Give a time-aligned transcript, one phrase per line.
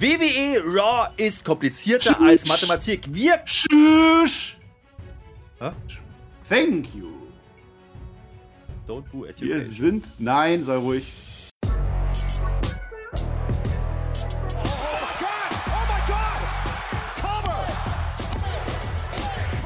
[0.00, 2.26] WWE Raw ist komplizierter Tschüss.
[2.28, 3.04] als Mathematik.
[3.12, 3.44] Wir.
[3.44, 4.52] Tschüss.
[5.60, 5.72] Huh?
[6.48, 7.10] Thank you.
[8.88, 10.06] Don't boo at Wir sind.
[10.18, 11.04] Nein, sei ruhig.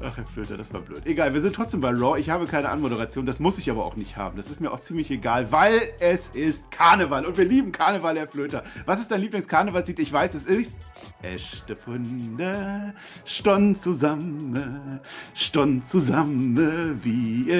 [0.00, 1.04] Ach, Herr Flöter, das war blöd.
[1.06, 2.18] Egal, wir sind trotzdem bei Raw.
[2.18, 4.36] Ich habe keine Anmoderation, das muss ich aber auch nicht haben.
[4.36, 8.28] Das ist mir auch ziemlich egal, weil es ist Karneval und wir lieben Karneval, Herr
[8.28, 8.62] Flöter.
[8.86, 9.98] Was ist dein Lieblingskarnevalslied?
[9.98, 10.76] Ich weiß, es ist
[11.22, 15.00] Echte Funde stund zusammen,
[15.34, 17.50] stund zusammen wie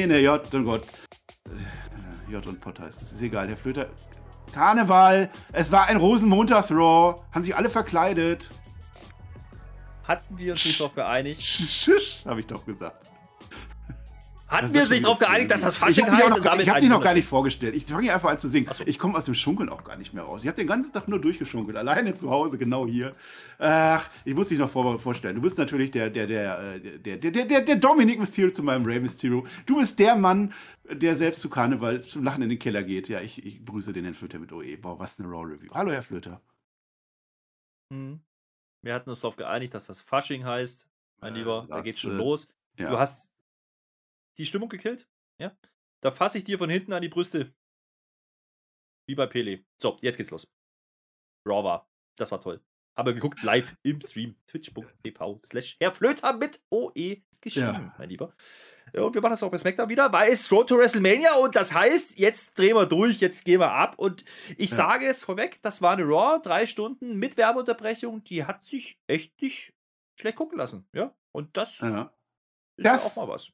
[0.00, 0.84] in J und Gott.
[1.46, 3.12] Äh, J und Pott heißt es.
[3.12, 3.88] Ist egal, Herr Flöter.
[4.52, 8.52] Karneval, es war ein Rosenmontags-Raw, haben sich alle verkleidet.
[10.06, 11.42] Hatten wir uns nicht darauf geeinigt?
[11.42, 13.10] Schisch, habe ich doch gesagt.
[14.46, 16.44] Hatten wir uns nicht darauf geeinigt, dass das Fasching heißt?
[16.44, 17.74] Noch, ich habe dich noch gar nicht vorgestellt.
[17.74, 18.68] Ich fange einfach an zu singen.
[18.72, 18.84] So.
[18.86, 20.42] Ich komme aus dem Schunkeln auch gar nicht mehr raus.
[20.42, 21.76] Ich habe den ganzen Tag nur durchgeschunkelt.
[21.76, 23.12] Alleine zu Hause, genau hier.
[23.58, 25.36] Ach, ich muss dich noch vorstellen.
[25.36, 28.84] Du bist natürlich der, der, der, der, der, der, der, der Dominik Mysterio zu meinem
[28.84, 29.44] Ray Mysterio.
[29.66, 30.52] Du bist der Mann,
[30.90, 33.08] der selbst zu Karneval zum Lachen in den Keller geht.
[33.08, 34.76] Ja, ich, ich grüße den Herrn Flöter mit OE.
[34.76, 35.70] Boah, was eine Raw Review.
[35.72, 36.40] Hallo, Herr Flöter.
[37.90, 38.20] Hm.
[38.84, 40.86] Wir hatten uns darauf geeinigt, dass das Fasching heißt.
[41.20, 42.52] Mein äh, Lieber, da geht's schon los.
[42.78, 42.90] Ja.
[42.90, 43.32] Du hast
[44.36, 45.08] die Stimmung gekillt.
[45.38, 45.56] Ja.
[46.02, 47.54] Da fasse ich dir von hinten an die Brüste.
[49.06, 49.64] Wie bei Pele.
[49.80, 50.54] So, jetzt geht's los.
[51.46, 51.90] Raw war.
[52.16, 52.62] Das war toll.
[52.94, 54.36] Aber geguckt live im Stream.
[54.46, 57.94] Twitch.tv slash Herr Flöter mit OE geschrieben, ja.
[57.98, 58.34] mein Lieber.
[58.92, 61.74] Und wir machen das auch bei SmackDown wieder, weil es Road to WrestleMania und das
[61.74, 63.94] heißt, jetzt drehen wir durch, jetzt gehen wir ab.
[63.98, 64.24] Und
[64.56, 64.76] ich ja.
[64.76, 69.40] sage es vorweg, das war eine Raw, drei Stunden mit Werbeunterbrechung, die hat sich echt
[69.42, 69.74] nicht
[70.18, 70.86] schlecht gucken lassen.
[70.92, 72.14] Ja, und das ja.
[72.76, 73.52] ist das, auch mal was.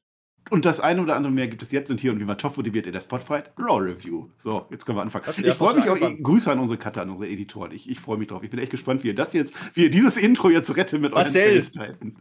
[0.49, 2.57] Und das eine oder andere mehr gibt es jetzt und hier und wie man top
[2.57, 4.29] motiviert in der Spotfight Raw Review.
[4.37, 5.23] So, jetzt können wir anfangen.
[5.27, 7.71] Ich freue mich auch, ich, Grüße an unsere Cutter, an unsere Editoren.
[7.71, 8.43] Ich, ich freue mich drauf.
[8.43, 11.13] Ich bin echt gespannt, wie ihr das jetzt, wie ihr dieses Intro jetzt rettet mit
[11.13, 12.15] Marcel, euren Fähigkeiten.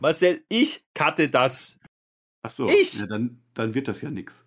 [0.00, 1.78] Marcel, ich cutte das.
[2.42, 3.00] Ach so, ich?
[3.00, 4.44] Ja, dann, dann wird das ja nichts.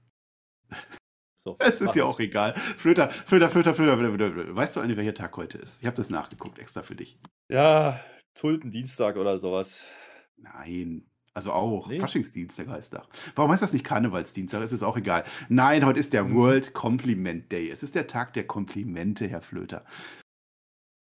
[1.38, 2.10] So, es ist ja es.
[2.10, 2.54] auch egal.
[2.56, 4.56] Flöter, Flöter, Flöter, Flöter, Flöter, Flöter.
[4.56, 5.78] Weißt du eigentlich, welcher Tag heute ist?
[5.80, 7.20] Ich habe das nachgeguckt, extra für dich.
[7.50, 8.00] Ja,
[8.36, 9.86] Tulpendienstag oder sowas.
[10.38, 12.00] Nein, also auch nee.
[12.00, 13.08] Faschingsdienstag heißt das.
[13.36, 14.62] Warum heißt das nicht Karnevalsdienstag?
[14.62, 15.24] Es ist auch egal.
[15.50, 16.36] Nein, heute ist der mhm.
[16.36, 17.70] World Compliment Day.
[17.70, 19.84] Es ist der Tag der Komplimente, Herr Flöter.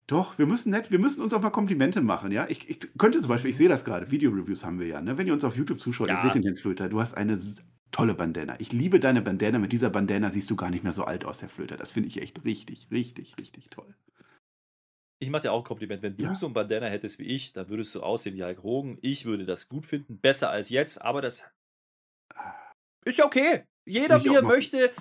[0.07, 2.47] Doch, wir müssen nett, wir müssen uns auch mal Komplimente machen, ja.
[2.49, 5.19] Ich, ich könnte zum Beispiel, ich sehe das gerade, Video-Reviews haben wir ja, ne?
[5.19, 6.15] Wenn ihr uns auf YouTube zuschaut, ja.
[6.15, 7.39] ihr seht den Herrn Flöter, du hast eine
[7.91, 8.55] tolle Bandana.
[8.59, 9.59] Ich liebe deine Bandana.
[9.59, 11.77] Mit dieser Bandana siehst du gar nicht mehr so alt aus, Herr Flöter.
[11.77, 13.95] Das finde ich echt richtig, richtig, richtig toll.
[15.21, 16.03] Ich mache dir auch ein Kompliment.
[16.03, 16.29] Wenn ja.
[16.29, 18.99] du so ein Bandana hättest wie ich, dann würdest du aussehen wie Hulk Hogan.
[19.03, 21.53] Ich würde das gut finden, besser als jetzt, aber das
[23.05, 23.65] ist ja okay.
[23.85, 24.93] Jeder, wie er möchte.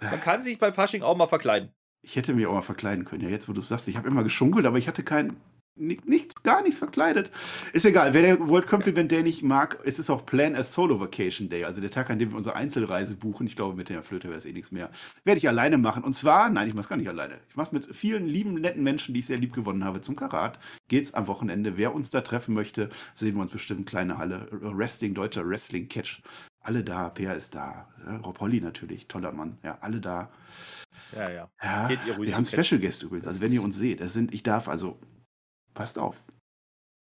[0.00, 1.74] Man kann sich beim Fasching auch mal verkleiden.
[2.02, 3.22] Ich hätte mich auch mal verkleiden können.
[3.22, 5.36] Ja, jetzt, wo du es sagst, ich habe immer geschunkelt, aber ich hatte kein,
[5.76, 7.30] nichts, gar nichts verkleidet.
[7.72, 11.00] Ist egal, wer der World Compliment Day nicht mag, es ist auch Plan a Solo
[11.00, 13.46] Vacation Day, also der Tag, an dem wir unsere Einzelreise buchen.
[13.46, 14.90] Ich glaube, mit der Flöte wäre es eh nichts mehr.
[15.24, 16.04] Werde ich alleine machen.
[16.04, 17.40] Und zwar, nein, ich mache es gar nicht alleine.
[17.48, 20.16] Ich mache es mit vielen lieben, netten Menschen, die ich sehr lieb gewonnen habe, zum
[20.16, 20.58] Karat.
[20.88, 21.76] Geht's am Wochenende.
[21.76, 24.48] Wer uns da treffen möchte, sehen wir uns bestimmt kleine Halle.
[24.50, 26.22] Wrestling, deutscher Wrestling Catch.
[26.60, 27.88] Alle da, Peer ist da.
[28.24, 29.58] Rob Holly natürlich, toller Mann.
[29.62, 30.30] Ja, alle da.
[31.14, 31.50] Ja, ja.
[31.62, 33.26] ja Geht ihr ruhig wir haben Special Gäste übrigens.
[33.26, 34.98] Also wenn ihr uns seht, das sind, ich darf, also
[35.74, 36.24] passt auf.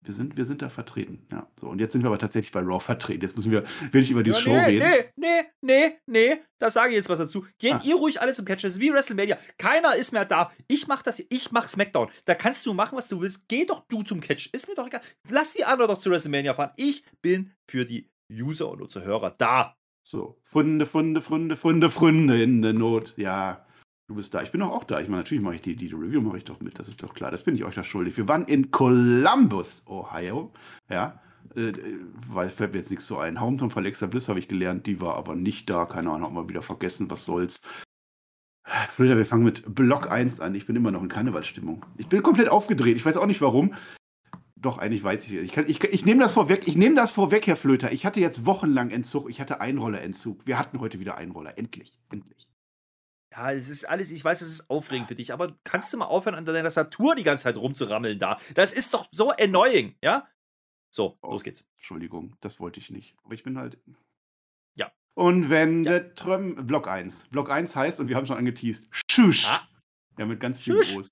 [0.06, 1.26] Wir sind, wir sind da vertreten.
[1.32, 1.68] Ja, so.
[1.68, 3.22] Und jetzt sind wir aber tatsächlich bei Raw vertreten.
[3.22, 4.90] Jetzt müssen wir wirklich über die ja, Show nee, reden.
[4.90, 6.38] Nee, nee, nee, nee.
[6.60, 7.46] Da sage ich jetzt was dazu.
[7.58, 7.82] Geht ah.
[7.86, 8.66] ihr ruhig alles zum Catch.
[8.66, 9.38] Das ist wie WrestleMania.
[9.58, 10.52] Keiner ist mehr da.
[10.68, 12.10] Ich mach das, ich mach SmackDown.
[12.26, 13.48] Da kannst du machen, was du willst.
[13.48, 14.50] Geh doch du zum Catch.
[14.52, 15.02] Ist mir doch egal.
[15.30, 16.72] Lass die anderen doch zu WrestleMania fahren.
[16.76, 19.78] Ich bin für die User und unsere Hörer da.
[20.06, 23.14] So, Funde, Funde, Funde, Funde, Funde in der Not.
[23.16, 23.66] Ja,
[24.08, 24.42] du bist da.
[24.42, 25.00] Ich bin doch auch da.
[25.00, 26.80] Ich meine, natürlich mache ich die, die Review mache ich doch mit.
[26.80, 27.32] Das ist doch klar.
[27.32, 28.18] Das bin ich euch da schuldig.
[28.18, 30.52] Wir waren in Columbus, Ohio.
[30.90, 31.22] Ja,
[31.56, 31.74] äh,
[32.28, 33.40] weil fällt mir jetzt nichts so ein.
[33.40, 34.88] Hometown von Alexa Bliss habe ich gelernt.
[34.88, 35.86] Die war aber nicht da.
[35.86, 37.10] Keine Ahnung, haben wir wieder vergessen.
[37.10, 37.62] Was soll's.
[38.90, 40.56] Flöter, wir fangen mit Block 1 an.
[40.56, 41.86] Ich bin immer noch in Karnevalsstimmung.
[41.98, 42.96] Ich bin komplett aufgedreht.
[42.96, 43.74] Ich weiß auch nicht warum.
[44.56, 45.44] Doch, eigentlich weiß ich es.
[45.44, 46.68] Ich, ich, ich nehme das vorweg.
[46.68, 47.92] Ich nehme das vorweg, Herr Flöter.
[47.92, 49.30] Ich hatte jetzt wochenlang Entzug.
[49.30, 50.46] Ich hatte Einrollerentzug.
[50.46, 51.58] Wir hatten heute wieder Einroller.
[51.58, 52.00] Endlich.
[52.10, 52.48] Endlich.
[53.36, 56.06] Ja, es ist alles, ich weiß, es ist aufregend für dich, aber kannst du mal
[56.06, 58.38] aufhören, an deiner Tastatur die ganze Zeit rumzurammeln da?
[58.54, 60.28] Das ist doch so annoying, ja?
[60.92, 61.68] So, oh, los geht's.
[61.78, 63.16] Entschuldigung, das wollte ich nicht.
[63.24, 63.80] Aber ich bin halt.
[64.76, 65.94] Ja, Und wenn ja.
[65.94, 67.30] der Tröm, Block 1.
[67.32, 69.48] Block 1 heißt, und wir haben schon angeteased, Schusch.
[69.48, 69.68] Ah.
[70.18, 71.12] Ja, mit ganz viel Groß.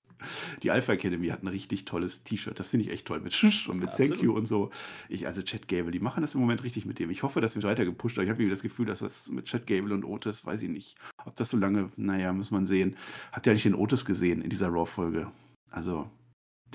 [0.62, 2.58] Die Alpha Academy hat ein richtig tolles T-Shirt.
[2.58, 3.20] Das finde ich echt toll.
[3.20, 4.70] Mit Schusch und mit ja, Thank You und so.
[5.08, 7.10] Ich, also Chad Gable, die machen das im Moment richtig mit dem.
[7.10, 8.24] Ich hoffe, dass wir weiter gepusht haben.
[8.24, 10.96] Ich habe irgendwie das Gefühl, dass das mit Chad Gable und Otis, weiß ich nicht,
[11.24, 12.96] ob das so lange, naja, muss man sehen.
[13.32, 15.32] Hat ja nicht den Otis gesehen in dieser Raw-Folge.
[15.70, 16.08] Also,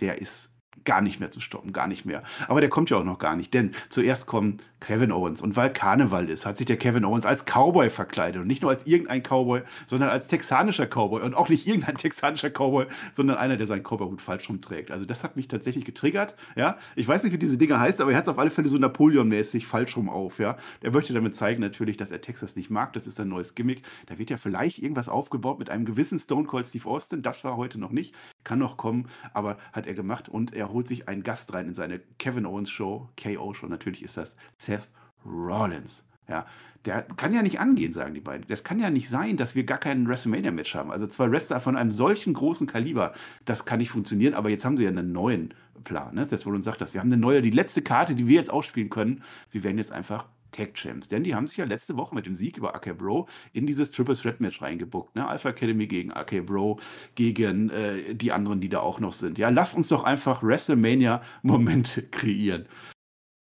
[0.01, 2.23] der ist gar nicht mehr zu stoppen, gar nicht mehr.
[2.47, 5.41] Aber der kommt ja auch noch gar nicht, denn zuerst kommen Kevin Owens.
[5.41, 8.41] Und weil Karneval ist, hat sich der Kevin Owens als Cowboy verkleidet.
[8.41, 11.23] Und nicht nur als irgendein Cowboy, sondern als texanischer Cowboy.
[11.23, 14.91] Und auch nicht irgendein texanischer Cowboy, sondern einer, der seinen Cowboyhut falsch rumträgt.
[14.91, 16.35] Also das hat mich tatsächlich getriggert.
[16.55, 18.69] Ja, ich weiß nicht, wie diese Dinger heißt, aber er hat es auf alle Fälle
[18.69, 20.39] so Napoleon-mäßig falsch rum auf.
[20.39, 22.93] Ja, der möchte damit zeigen natürlich, dass er Texas nicht mag.
[22.93, 23.81] Das ist ein neues Gimmick.
[24.05, 27.21] Da wird ja vielleicht irgendwas aufgebaut mit einem gewissen Stone Cold Steve Austin.
[27.23, 28.15] Das war heute noch nicht.
[28.47, 30.29] Kann noch kommen, aber hat er gemacht.
[30.29, 33.09] Und er holt sich einen Gast rein in seine Kevin Owens Show.
[33.21, 34.87] KO Show, natürlich ist das Seth
[35.25, 36.05] Rollins.
[36.29, 36.45] Ja,
[36.85, 38.47] der kann ja nicht angehen, sagen die beiden.
[38.47, 40.91] Das kann ja nicht sein, dass wir gar keinen WrestleMania-Match haben.
[40.91, 43.11] Also zwei Wrestler von einem solchen großen Kaliber,
[43.43, 44.33] das kann nicht funktionieren.
[44.33, 45.53] Aber jetzt haben sie ja einen neuen
[45.83, 46.15] Plan.
[46.15, 46.25] Ne?
[46.25, 46.93] Das Rollins sagt das.
[46.93, 49.23] Wir haben eine neue, die letzte Karte, die wir jetzt ausspielen können.
[49.51, 51.07] Wir werden jetzt einfach Tag Champs.
[51.07, 53.91] Denn die haben sich ja letzte Woche mit dem Sieg über AK Bro in dieses
[53.91, 55.15] Triple Threat Match reingebuckt.
[55.15, 55.27] Ne?
[55.27, 56.79] Alpha Academy gegen AK Bro,
[57.15, 59.37] gegen äh, die anderen, die da auch noch sind.
[59.37, 62.67] Ja, lass uns doch einfach WrestleMania-Momente kreieren.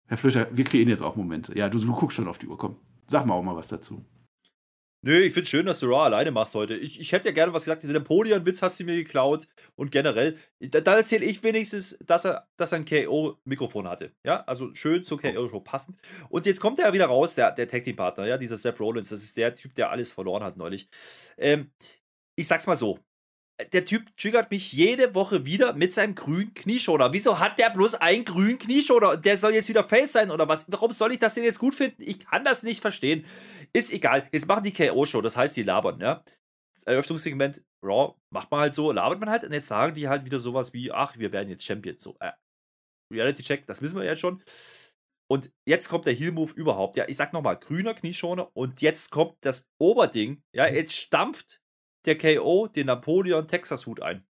[0.07, 1.57] Herr Flöter, wir kreieren jetzt auch Momente.
[1.57, 2.57] Ja, du, du guckst schon auf die Uhr.
[2.57, 2.77] Komm,
[3.07, 4.05] sag mal auch mal was dazu.
[5.07, 6.75] Nö, ich finde schön, dass du Raw alleine machst heute.
[6.75, 7.83] Ich, ich hätte ja gerne was gesagt.
[7.83, 9.47] Den Napoleon-Witz hast du mir geklaut.
[9.75, 14.13] Und generell, da, da erzähle ich wenigstens, dass er, dass er ein KO-Mikrofon hatte.
[14.23, 15.97] Ja, also schön zur KO-Show passend.
[16.29, 19.09] Und jetzt kommt er wieder raus, der, der Tag-Team-Partner, ja, dieser Seth Rollins.
[19.09, 20.89] Das ist der Typ, der alles verloren hat neulich.
[21.37, 21.69] Ähm,
[22.35, 22.97] ich sag's mal so:
[23.71, 27.13] der Typ triggert mich jede Woche wieder mit seinem grünen Knieschoner.
[27.13, 29.15] Wieso hat der bloß einen grünen Knieschoner?
[29.17, 30.69] Der soll jetzt wieder Face sein oder was?
[30.71, 32.01] Warum soll ich das denn jetzt gut finden?
[32.01, 33.25] Ich kann das nicht verstehen.
[33.71, 34.27] Ist egal.
[34.33, 36.23] Jetzt machen die KO-Show, das heißt, die labern, ja.
[36.85, 40.39] Eröffnungssegment, Raw, macht man halt so, labert man halt und jetzt sagen die halt wieder
[40.39, 41.97] sowas wie, ach, wir werden jetzt Champion.
[41.97, 42.31] So, äh,
[43.11, 44.43] Reality-Check, das wissen wir ja schon.
[45.27, 46.97] Und jetzt kommt der Heel-Move überhaupt.
[46.97, 50.43] Ja, ich sag nochmal, grüner Knieschoner und jetzt kommt das Oberding.
[50.53, 51.61] Ja, jetzt stampft
[52.05, 54.25] der KO den Napoleon Texas Hut ein.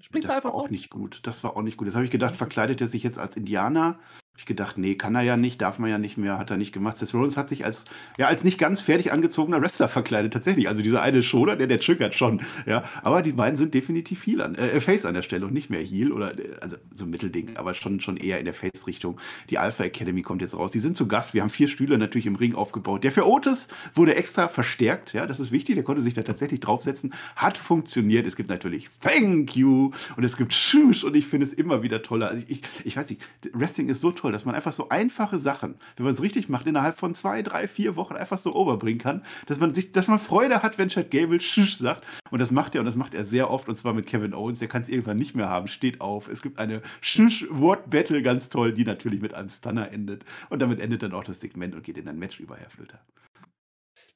[0.00, 0.70] Springt das einfach war auch auf.
[0.70, 1.20] nicht gut.
[1.24, 1.86] Das war auch nicht gut.
[1.86, 3.98] Jetzt habe ich gedacht, verkleidet er sich jetzt als Indianer
[4.38, 6.72] ich gedacht, nee, kann er ja nicht, darf man ja nicht mehr, hat er nicht
[6.72, 6.96] gemacht.
[6.96, 7.84] Seth Rollins hat sich als,
[8.18, 10.68] ja, als nicht ganz fertig angezogener Wrestler verkleidet, tatsächlich.
[10.68, 12.84] Also dieser eine Shoulder, der, der triggert schon, ja.
[13.02, 15.80] Aber die beiden sind definitiv Heel an, äh, Face an der Stelle und nicht mehr
[15.80, 19.18] Heel oder, äh, also so ein Mittelding, aber schon, schon eher in der Face-Richtung.
[19.50, 20.70] Die Alpha Academy kommt jetzt raus.
[20.70, 21.34] Die sind zu Gast.
[21.34, 23.02] Wir haben vier Stühle natürlich im Ring aufgebaut.
[23.02, 25.74] Der für Otis wurde extra verstärkt, ja, das ist wichtig.
[25.74, 27.12] Der konnte sich da tatsächlich draufsetzen.
[27.34, 28.24] Hat funktioniert.
[28.24, 32.02] Es gibt natürlich Thank you und es gibt Schusch und ich finde es immer wieder
[32.04, 32.28] toller.
[32.28, 33.20] Also ich, ich weiß nicht,
[33.52, 36.48] Wrestling ist so toll toll, dass man einfach so einfache Sachen, wenn man es richtig
[36.50, 40.08] macht, innerhalb von zwei, drei, vier Wochen einfach so overbringen kann, dass man sich, dass
[40.08, 42.04] man Freude hat, wenn Chad Gable Schisch sagt.
[42.30, 44.58] Und das macht er und das macht er sehr oft und zwar mit Kevin Owens.
[44.58, 46.28] Der kann es irgendwann nicht mehr haben, steht auf.
[46.28, 50.24] Es gibt eine Schisch-Wort-Battle, ganz toll, die natürlich mit einem Stunner endet.
[50.50, 53.00] Und damit endet dann auch das Segment und geht in ein Match über, Herr Flöter.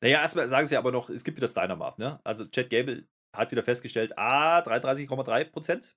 [0.02, 2.20] Naja, erstmal sagen sie aber noch, es gibt wieder das Dynamath, ne?
[2.24, 5.96] Also Chad Gable hat wieder festgestellt, ah, 33,3 Prozent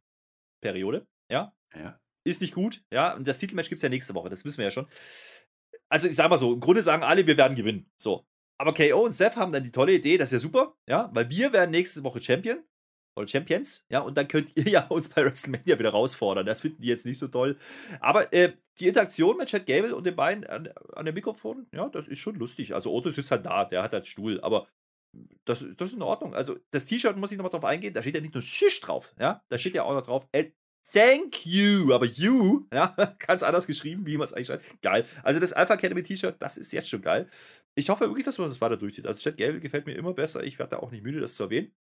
[0.61, 1.53] Periode, ja.
[1.75, 2.83] Ja ist nicht gut.
[2.91, 4.87] Ja, und das Titelmatch gibt es ja nächste Woche, das wissen wir ja schon.
[5.89, 7.89] Also, ich sag mal so, im Grunde sagen alle, wir werden gewinnen.
[7.97, 8.25] So.
[8.57, 11.29] Aber KO und Seth haben dann die tolle Idee, das ist ja super, ja, weil
[11.29, 12.63] wir werden nächste Woche Champion
[13.17, 16.45] oder Champions, ja, und dann könnt ihr ja uns bei WrestleMania wieder herausfordern.
[16.45, 17.57] Das finden die jetzt nicht so toll.
[17.99, 21.89] Aber äh, die Interaktion mit Chad Gable und den beiden an, an dem Mikrofon, ja,
[21.89, 22.73] das ist schon lustig.
[22.73, 24.67] Also Otis ist halt da, der hat halt Stuhl, aber
[25.45, 26.33] das, das ist in Ordnung.
[26.33, 29.13] Also das T-Shirt muss ich nochmal drauf eingehen, da steht ja nicht nur Schisch drauf,
[29.19, 30.27] ja, da steht ja auch noch drauf,
[30.91, 31.93] Thank you.
[31.93, 34.81] Aber you, ja, ganz anders geschrieben, wie man es eigentlich schreibt.
[34.81, 35.05] Geil.
[35.23, 37.29] Also das Alpha Academy T-Shirt, das ist jetzt schon geil.
[37.75, 39.05] Ich hoffe wirklich, dass man das weiter durchzieht.
[39.05, 40.43] Also Chad Gable gefällt mir immer besser.
[40.43, 41.73] Ich werde da auch nicht müde, das zu erwähnen.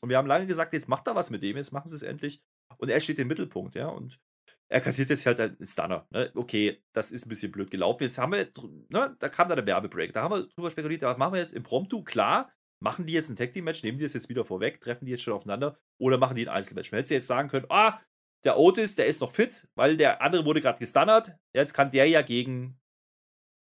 [0.00, 2.02] Und wir haben lange gesagt, jetzt macht er was mit dem, jetzt machen sie es
[2.02, 2.42] endlich.
[2.78, 3.88] Und er steht im Mittelpunkt, ja.
[3.88, 4.20] Und
[4.68, 6.06] er kassiert jetzt halt einen Stunner.
[6.10, 6.32] Ne?
[6.34, 8.02] Okay, das ist ein bisschen blöd gelaufen.
[8.02, 8.50] Jetzt haben wir,
[8.88, 10.12] ne, da kam dann der Werbebreak.
[10.12, 13.36] Da haben wir drüber spekuliert, da machen wir jetzt impromptu, klar, machen die jetzt ein
[13.36, 16.18] Tag Team Match, nehmen die das jetzt wieder vorweg, treffen die jetzt schon aufeinander oder
[16.18, 16.90] machen die ein Einzelmatch.
[16.90, 18.00] Man hätte jetzt sagen können, ah,
[18.46, 21.32] der Otis, der ist noch fit, weil der andere wurde gerade gestunnert.
[21.52, 22.80] Jetzt kann der ja gegen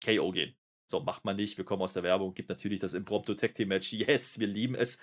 [0.04, 0.54] KO gehen.
[0.88, 1.56] So, macht man nicht.
[1.56, 2.34] Wir kommen aus der Werbung.
[2.34, 3.92] Gibt natürlich das Impromptu Tag Team Match.
[3.92, 5.00] Yes, wir lieben es.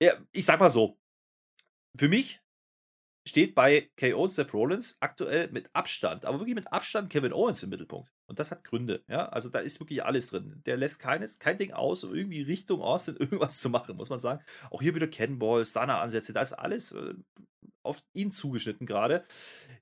[0.00, 0.98] Ja, ich sag mal so.
[1.96, 2.40] Für mich
[3.26, 7.62] steht bei KO und Seth Rollins aktuell mit Abstand, aber wirklich mit Abstand Kevin Owens
[7.62, 8.10] im Mittelpunkt.
[8.26, 9.04] Und das hat Gründe.
[9.08, 10.62] Ja, also da ist wirklich alles drin.
[10.66, 14.18] Der lässt keines, kein Ding aus, um irgendwie Richtung Austin irgendwas zu machen, muss man
[14.18, 14.42] sagen.
[14.70, 17.14] Auch hier wieder Cannonball, Stunner-Ansätze, da ist alles äh,
[17.82, 19.24] auf ihn zugeschnitten gerade.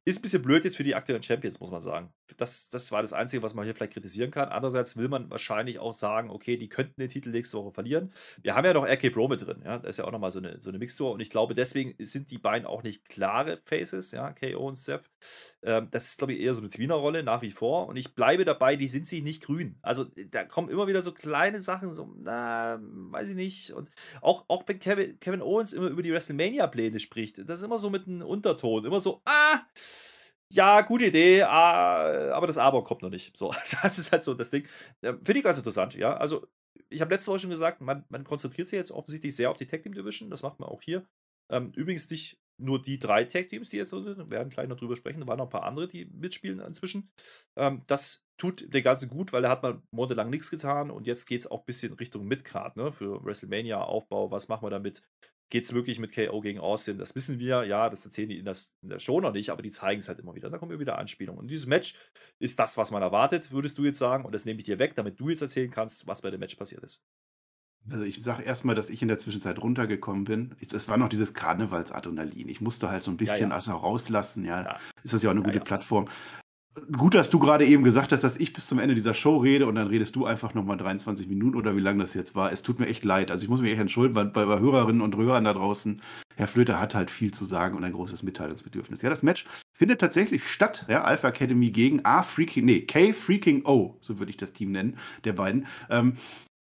[0.04, 2.12] Ist ein bisschen blöd jetzt für die aktuellen Champions, muss man sagen.
[2.36, 4.48] Das, das war das Einzige, was man hier vielleicht kritisieren kann.
[4.48, 8.12] Andererseits will man wahrscheinlich auch sagen, okay, die könnten den Titel nächste Woche verlieren.
[8.42, 9.78] Wir haben ja noch RK Pro mit drin, ja.
[9.78, 11.12] Da ist ja auch nochmal so eine, so eine Mixtur.
[11.12, 15.02] Und ich glaube, deswegen sind die beiden auch nicht klare Faces, ja, KO und Seth.
[15.62, 17.88] Ähm, das ist, glaube ich, eher so eine Tweener-Rolle nach wie vor.
[17.88, 19.78] Und ich bleibe dabei, die sind sich nicht grün.
[19.82, 23.72] Also da kommen immer wieder so kleine Sachen, so, na, weiß ich nicht.
[23.72, 23.90] Und
[24.20, 27.87] auch, auch wenn Kevin, Kevin Owens immer über die WrestleMania-Pläne spricht, das ist immer so
[27.90, 28.84] mit einem Unterton.
[28.84, 29.60] Immer so, ah,
[30.50, 33.36] ja, gute Idee, ah, aber das Aber kommt noch nicht.
[33.36, 34.66] So, das ist halt so das Ding.
[35.02, 36.16] Finde ich ganz interessant, ja.
[36.16, 36.46] Also,
[36.90, 39.66] ich habe letzte Woche schon gesagt, man, man, konzentriert sich jetzt offensichtlich sehr auf die
[39.66, 40.30] Tag Team Division.
[40.30, 41.06] Das macht man auch hier.
[41.50, 44.18] Ähm, übrigens nicht nur die drei Tag Teams, die jetzt drin sind.
[44.18, 45.20] Wir werden gleich noch drüber sprechen.
[45.20, 47.10] Da waren noch ein paar andere, die mitspielen inzwischen.
[47.56, 51.26] Ähm, das tut der Ganze gut, weil da hat man monatelang nichts getan und jetzt
[51.26, 52.92] geht es auch ein bisschen Richtung Midcard, ne?
[52.92, 54.30] Für WrestleMania Aufbau.
[54.30, 55.02] Was machen wir damit?
[55.50, 56.98] Geht es wirklich mit KO gegen Austin.
[56.98, 59.62] Das wissen wir, ja, das erzählen die in, das, in der Show noch nicht, aber
[59.62, 60.50] die zeigen es halt immer wieder.
[60.50, 61.40] Da kommen immer wieder Anspielungen.
[61.40, 61.94] Und dieses Match
[62.38, 64.24] ist das, was man erwartet, würdest du jetzt sagen.
[64.24, 66.56] Und das nehme ich dir weg, damit du jetzt erzählen kannst, was bei dem Match
[66.56, 67.02] passiert ist.
[67.90, 70.54] Also ich sage erstmal, dass ich in der Zwischenzeit runtergekommen bin.
[70.60, 72.48] Es war noch dieses Karnevalsadrenalin.
[72.48, 73.54] Ich musste halt so ein bisschen ja, ja.
[73.54, 74.62] also rauslassen, ja.
[74.62, 74.80] ja.
[75.02, 76.06] Ist das ja auch eine gute Plattform
[76.96, 79.66] gut, dass du gerade eben gesagt hast, dass ich bis zum Ende dieser Show rede
[79.66, 82.52] und dann redest du einfach nochmal 23 Minuten oder wie lange das jetzt war.
[82.52, 83.30] Es tut mir echt leid.
[83.30, 86.00] Also ich muss mich echt entschuldigen bei, bei Hörerinnen und Hörern da draußen.
[86.36, 89.02] Herr Flöter hat halt viel zu sagen und ein großes Mitteilungsbedürfnis.
[89.02, 90.86] Ja, das Match findet tatsächlich statt.
[90.88, 94.72] Ja, Alpha Academy gegen A Freaking, nee, K Freaking O, so würde ich das Team
[94.72, 95.66] nennen, der beiden.
[95.90, 96.14] Ähm,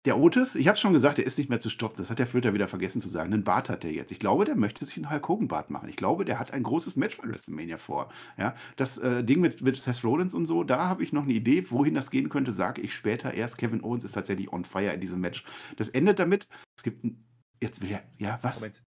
[0.06, 1.98] der Otis, ich habe es schon gesagt, der ist nicht mehr zu stoppen.
[1.98, 3.32] Das hat der Flöter wieder vergessen zu sagen.
[3.32, 4.12] Einen Bart hat er jetzt.
[4.12, 5.90] Ich glaube, der möchte sich einen Hulk Hogan Bart machen.
[5.90, 8.12] Ich glaube, der hat ein großes Match bei WrestleMania vor.
[8.36, 11.34] Ja, das äh, Ding mit, mit Seth Rollins und so, da habe ich noch eine
[11.34, 13.60] Idee, wohin das gehen könnte, sage ich später erst.
[13.60, 15.44] Kevin Owens ist tatsächlich on fire in diesem Match.
[15.78, 17.24] Das endet damit, es gibt ein,
[17.62, 18.60] jetzt will er, ja, was?
[18.60, 18.84] Moment.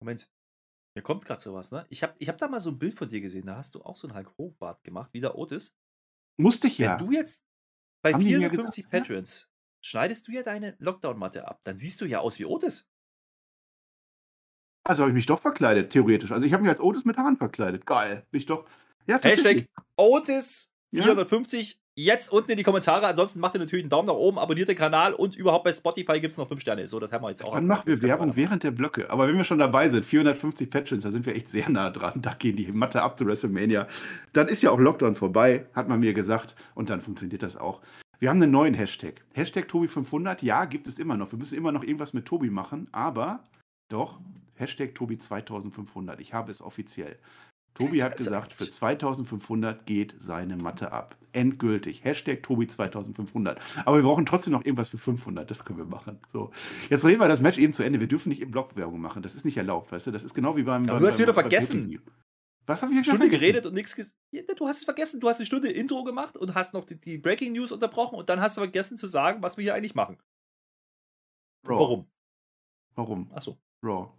[0.00, 0.30] Moment.
[0.96, 1.86] Mir kommt gerade sowas, ne?
[1.90, 3.82] Ich habe ich hab da mal so ein Bild von dir gesehen, da hast du
[3.82, 5.76] auch so einen Hulk Hogan Bart gemacht, wie der Otis.
[6.38, 6.98] Musste ich ja.
[6.98, 7.44] Wenn du jetzt
[8.02, 9.49] bei Haben 450 Patrons
[9.80, 11.60] schneidest du ja deine Lockdown-Matte ab.
[11.64, 12.88] Dann siehst du ja aus wie Otis.
[14.84, 16.32] Also habe ich mich doch verkleidet, theoretisch.
[16.32, 17.86] Also ich habe mich als Otis mit Haaren verkleidet.
[17.86, 18.26] Geil.
[18.30, 18.64] Bin ich doch.
[19.06, 21.72] Ja, Hashtag Otis 450.
[21.72, 21.76] Ja?
[21.96, 23.06] Jetzt unten in die Kommentare.
[23.06, 26.18] Ansonsten macht ihr natürlich einen Daumen nach oben, abonniert den Kanal und überhaupt bei Spotify
[26.18, 26.86] gibt es noch 5 Sterne.
[26.86, 27.52] So, das haben wir jetzt auch.
[27.52, 29.10] Dann machen wir Werbung während der Blöcke.
[29.10, 32.22] Aber wenn wir schon dabei sind, 450 Patrons, da sind wir echt sehr nah dran.
[32.22, 33.86] Da gehen die Matte ab zu WrestleMania.
[34.32, 36.54] Dann ist ja auch Lockdown vorbei, hat man mir gesagt.
[36.74, 37.82] Und dann funktioniert das auch.
[38.20, 39.22] Wir haben einen neuen Hashtag.
[39.32, 41.32] Hashtag Tobi500, ja, gibt es immer noch.
[41.32, 43.42] Wir müssen immer noch irgendwas mit Tobi machen, aber
[43.88, 44.20] doch,
[44.56, 46.18] Hashtag Tobi2500.
[46.18, 47.18] Ich habe es offiziell.
[47.72, 51.16] Tobi hat gesagt, für 2500 geht seine Matte ab.
[51.32, 52.04] Endgültig.
[52.04, 53.56] Hashtag Tobi2500.
[53.86, 55.50] Aber wir brauchen trotzdem noch irgendwas für 500.
[55.50, 56.18] Das können wir machen.
[56.30, 56.50] So.
[56.90, 58.00] Jetzt reden wir das Match eben zu Ende.
[58.00, 59.22] Wir dürfen nicht im Blog Werbung machen.
[59.22, 60.10] Das ist nicht erlaubt, weißt du?
[60.10, 60.82] Das ist genau wie beim.
[60.82, 62.02] Aber beim, du hast wieder vergessen.
[62.66, 63.40] Was habe ich Stunde vergessen?
[63.40, 64.14] geredet und nichts gesagt.
[64.32, 65.20] Ja, du hast es vergessen.
[65.20, 68.28] Du hast eine Stunde Intro gemacht und hast noch die, die, Breaking News unterbrochen und
[68.28, 70.18] dann hast du vergessen zu sagen, was wir hier eigentlich machen.
[71.66, 71.78] Raw.
[71.78, 72.10] Warum?
[72.94, 73.32] Warum?
[73.32, 73.58] Achso.
[73.82, 74.12] Raw.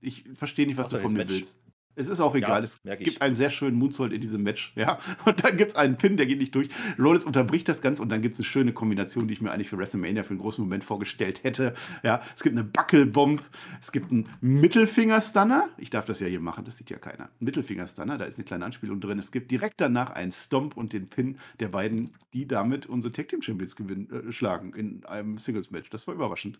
[0.00, 1.60] Ich verstehe nicht, was Ach, du von mir willst.
[1.94, 2.64] Es ist auch egal.
[2.84, 4.72] Ja, es gibt einen sehr schönen Moonsault in diesem Match.
[4.76, 4.98] Ja?
[5.26, 6.70] Und dann gibt es einen Pin, der geht nicht durch.
[6.98, 9.68] Rollins unterbricht das Ganze und dann gibt es eine schöne Kombination, die ich mir eigentlich
[9.68, 11.74] für WrestleMania für einen großen Moment vorgestellt hätte.
[12.02, 12.22] Ja?
[12.34, 13.42] Es gibt eine Buckelbomb,
[13.80, 15.68] es gibt einen Mittelfinger-Stunner.
[15.76, 17.30] Ich darf das ja hier machen, das sieht ja keiner.
[17.40, 19.18] Mittelfinger-Stunner, da ist eine kleine Anspielung drin.
[19.18, 23.28] Es gibt direkt danach einen Stomp und den Pin der beiden, die damit unsere Tag
[23.28, 25.90] Team Champions gewinnen, äh, schlagen in einem Singles-Match.
[25.90, 26.58] Das war überraschend.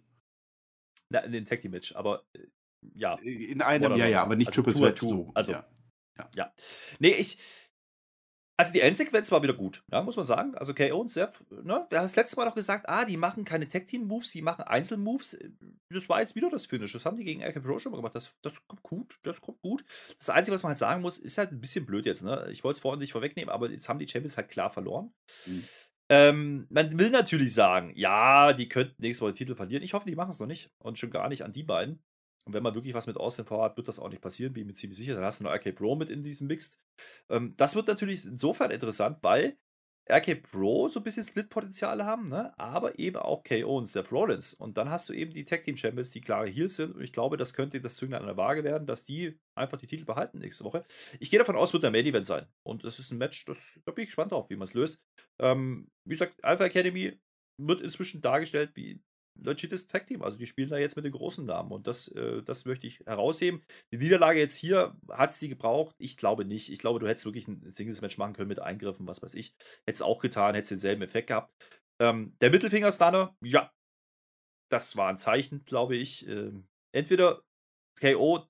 [1.08, 2.40] Na, in den Tag Team Match, aber äh,
[2.94, 3.14] ja.
[3.22, 4.98] In einem, ja, ja, aber nicht also Triple Threat.
[4.98, 5.30] So.
[5.34, 5.66] Also, ja.
[6.18, 6.30] ja.
[6.34, 6.52] ja.
[6.98, 7.38] Nee, ich.
[8.58, 10.54] Also die Endsequenz war wieder gut, ja, muss man sagen.
[10.54, 13.44] Also KO und Seth, ne, du hast das letzte Mal noch gesagt, ah, die machen
[13.44, 15.36] keine Tag-Team-Moves, die machen Einzelmoves.
[15.88, 16.92] Das war jetzt wieder das Finish.
[16.92, 18.14] Das haben die gegen RK Pro schon mal gemacht.
[18.14, 19.84] Das, das kommt gut, das kommt gut.
[20.18, 22.46] Das Einzige, was man halt sagen muss, ist halt ein bisschen blöd jetzt, ne?
[22.52, 25.12] Ich wollte es vorhin nicht vorwegnehmen, aber jetzt haben die Champions halt klar verloren.
[25.46, 25.64] Mhm.
[26.08, 29.82] Ähm, man will natürlich sagen, ja, die könnten nächstes Mal den Titel verlieren.
[29.82, 30.70] Ich hoffe, die machen es noch nicht.
[30.78, 32.02] Und schon gar nicht an die beiden.
[32.44, 34.66] Und wenn man wirklich was mit Austin vorhat, wird das auch nicht passieren, bin ich
[34.66, 35.14] mir ziemlich sicher.
[35.14, 36.80] Dann hast du noch RK Pro mit in diesem Mix.
[37.28, 39.56] Ähm, das wird natürlich insofern interessant, weil
[40.10, 42.52] RK Pro so ein bisschen Split-Potenziale haben, ne?
[42.58, 44.52] aber eben auch KO und Seth Rollins.
[44.52, 46.96] Und dann hast du eben die Tag Team Champions, die klare Heels sind.
[46.96, 49.86] Und ich glaube, das könnte das Zünglein an der Waage werden, dass die einfach die
[49.86, 50.84] Titel behalten nächste Woche.
[51.20, 52.46] Ich gehe davon aus, wird der Main Event sein.
[52.64, 55.00] Und das ist ein Match, das, da bin ich gespannt drauf, wie man es löst.
[55.38, 57.20] Ähm, wie gesagt, Alpha Academy
[57.58, 59.00] wird inzwischen dargestellt wie
[59.34, 60.22] legites Tag Team.
[60.22, 63.00] Also die spielen da jetzt mit den großen Namen und das, äh, das möchte ich
[63.00, 63.62] herausheben.
[63.92, 65.94] Die Niederlage jetzt hier, hat es die gebraucht?
[65.98, 66.70] Ich glaube nicht.
[66.70, 69.54] Ich glaube, du hättest wirklich ein Singles-Match machen können mit Eingriffen, was weiß ich.
[69.86, 71.52] Hättest auch getan, hättest denselben Effekt gehabt.
[72.00, 73.72] Ähm, der Mittelfinger-Stunner, ja,
[74.70, 76.26] das war ein Zeichen, glaube ich.
[76.26, 77.42] Ähm, entweder
[78.00, 78.46] KO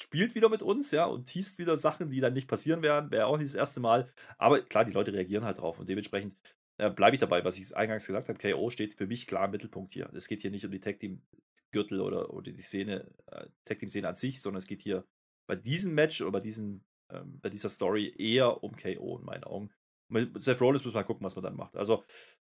[0.00, 3.10] spielt wieder mit uns, ja, und teast wieder Sachen, die dann nicht passieren werden.
[3.10, 4.12] Wäre auch nicht das erste Mal.
[4.38, 6.36] Aber klar, die Leute reagieren halt drauf und dementsprechend
[6.78, 8.38] äh, bleibe ich dabei, was ich eingangs gesagt habe.
[8.38, 10.08] KO steht für mich klar im Mittelpunkt hier.
[10.14, 11.22] Es geht hier nicht um die Tag Team
[11.70, 15.04] Gürtel oder, oder die Szene, äh, Tag Team Szene an sich, sondern es geht hier
[15.46, 19.44] bei diesem Match oder bei, diesen, ähm, bei dieser Story eher um KO in meinen
[19.44, 19.70] Augen.
[20.08, 21.76] Mit Seth Rollins muss man gucken, was man dann macht.
[21.76, 22.04] Also,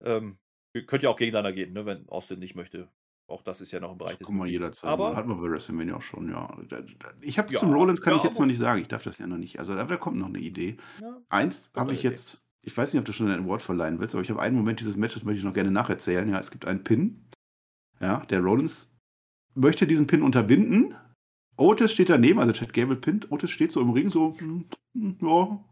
[0.02, 0.38] ähm,
[0.88, 2.90] könnt ja auch gegeneinander gehen, ne, wenn Austin nicht möchte.
[3.28, 4.90] Auch das ist ja noch im Bereich des Guck mal jederzeit.
[4.90, 6.58] Aber hat man bei WrestleMania auch schon, ja.
[7.22, 8.82] Ich habe ja, zum Rollins kann ja, ich jetzt noch nicht sagen.
[8.82, 9.58] Ich darf das ja noch nicht.
[9.58, 10.78] Also da kommt noch eine Idee.
[11.00, 14.14] Ja, Eins habe ich jetzt, ich weiß nicht, ob du schon ein Award verleihen willst,
[14.14, 16.30] aber ich habe einen Moment dieses Matches, möchte ich noch gerne nacherzählen.
[16.30, 17.28] Ja, es gibt einen Pin.
[18.00, 18.96] Ja, der Rollins
[19.56, 20.96] möchte diesen Pin unterbinden.
[21.58, 23.32] Otis steht daneben, also Chad Gable pinnt.
[23.32, 25.64] Otis steht so im Ring, so, hm, hm, ja,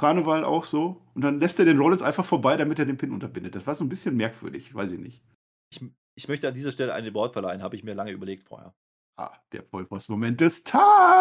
[0.00, 1.02] Karneval auch so.
[1.14, 3.54] Und dann lässt er den Rollins einfach vorbei, damit er den Pin unterbindet.
[3.54, 5.22] Das war so ein bisschen merkwürdig, weiß ich nicht.
[5.70, 5.84] Ich,
[6.16, 8.74] ich möchte an dieser Stelle eine Wort verleihen, habe ich mir lange überlegt vorher.
[9.16, 11.20] Ah, der Vollpost-Moment des Tages.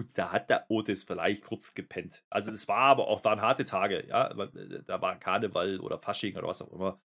[0.00, 2.22] Gut, da hat der Otis vielleicht kurz gepennt.
[2.30, 4.30] Also es war aber auch, waren harte Tage, ja.
[4.30, 7.00] Äh, da war Karneval oder Fasching oder was auch immer.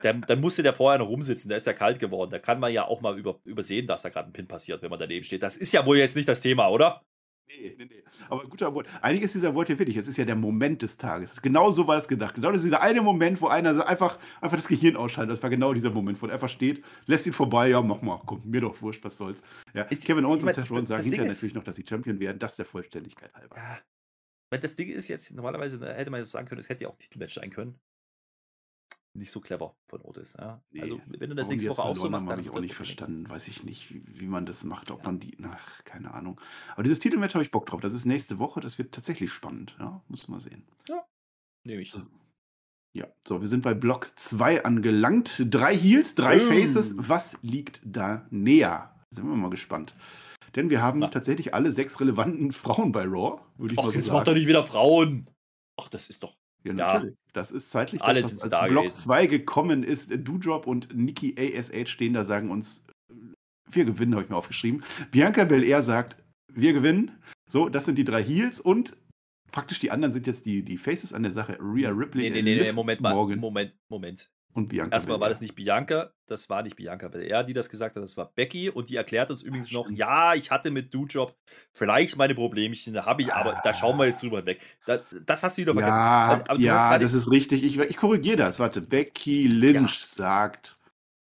[0.00, 2.32] Dann, dann musste der vorher noch rumsitzen, da ist er kalt geworden.
[2.32, 4.90] Da kann man ja auch mal über, übersehen, dass da gerade ein Pin passiert, wenn
[4.90, 5.44] man daneben steht.
[5.44, 7.02] Das ist ja wohl jetzt nicht das Thema, oder?
[7.58, 8.02] Nee, nee, nee.
[8.28, 8.86] Aber guter Wort.
[9.10, 9.96] Ist dieser Wort hier wichtig.
[9.96, 11.42] Es ist ja der Moment des Tages.
[11.42, 12.34] Genau so war es gedacht.
[12.34, 15.32] Genau das ist dieser eine Moment, wo einer einfach, einfach das Gehirn ausschaltet.
[15.32, 17.68] Das war genau dieser Moment, wo er einfach steht, lässt ihn vorbei.
[17.68, 19.42] Ja, mach mal, komm, mir doch wurscht, was soll's.
[19.74, 22.38] Ja, Jetzt, Kevin Owens und Seth Rollins sagen hinterher natürlich noch, dass sie Champion werden.
[22.38, 23.56] Das der Vollständigkeit halber.
[23.56, 23.78] Ja.
[24.50, 26.96] Weil das Ding ist jetzt, normalerweise hätte man jetzt sagen können, es hätte ja auch
[26.96, 27.78] Titelmatch sein können
[29.14, 30.36] nicht so clever von Otis.
[30.38, 30.62] Ja.
[30.70, 33.28] Nee, also, wenn du das nächste Woche auch so machst, habe ich auch nicht verstanden.
[33.28, 35.06] Weiß ich nicht, wie, wie man das macht, ob ja.
[35.06, 36.40] man die, ach, keine Ahnung.
[36.74, 37.80] Aber dieses Titelmatch habe ich Bock drauf.
[37.80, 39.76] Das ist nächste Woche, das wird tatsächlich spannend.
[39.78, 40.64] Ja, muss man sehen.
[40.88, 41.04] Ja,
[41.64, 41.92] nehme ich.
[41.92, 42.02] So.
[42.92, 45.46] Ja, so, wir sind bei Block 2 angelangt.
[45.48, 46.40] Drei Heels, drei mm.
[46.40, 46.94] Faces.
[46.96, 48.94] Was liegt da näher?
[49.10, 49.94] Sind wir mal gespannt.
[50.56, 51.08] Denn wir haben Na.
[51.08, 53.40] tatsächlich alle sechs relevanten Frauen bei Raw.
[53.56, 54.18] Würde ich Ach, mal so jetzt sagen.
[54.18, 55.28] mach doch nicht wieder Frauen.
[55.80, 56.36] Ach, das ist doch.
[56.64, 57.14] Ja, natürlich.
[57.14, 57.20] Ja.
[57.32, 60.10] Das ist zeitlich Alles das, was als Block 2 gekommen ist.
[60.10, 62.84] Doudrop und Nikki ASH stehen da, sagen uns,
[63.70, 64.82] wir gewinnen, habe ich mir aufgeschrieben.
[65.12, 66.16] Bianca Belair sagt,
[66.52, 67.12] wir gewinnen.
[67.48, 68.96] So, das sind die drei Heels und
[69.52, 71.58] praktisch die anderen sind jetzt die, die Faces an der Sache.
[71.60, 72.30] Rhea Ripley.
[72.30, 73.14] Nee, nee, nee, nee Moment mal.
[73.14, 74.30] Moment, Moment.
[74.52, 74.92] Und Bianca.
[74.92, 78.16] Erstmal war das nicht Bianca, das war nicht Bianca Belair, die das gesagt hat, das
[78.16, 81.36] war Becky und die erklärt uns übrigens noch, ja, ich hatte mit Do-Job
[81.72, 84.60] vielleicht meine Problemchen, da habe ich, aber da schauen wir jetzt drüber weg.
[84.86, 85.98] Da, das hast du wieder vergessen.
[85.98, 87.62] Ja, aber ja das ist richtig.
[87.62, 88.58] Ich, ich korrigiere das.
[88.58, 90.06] Warte, Becky Lynch ja.
[90.06, 90.78] sagt,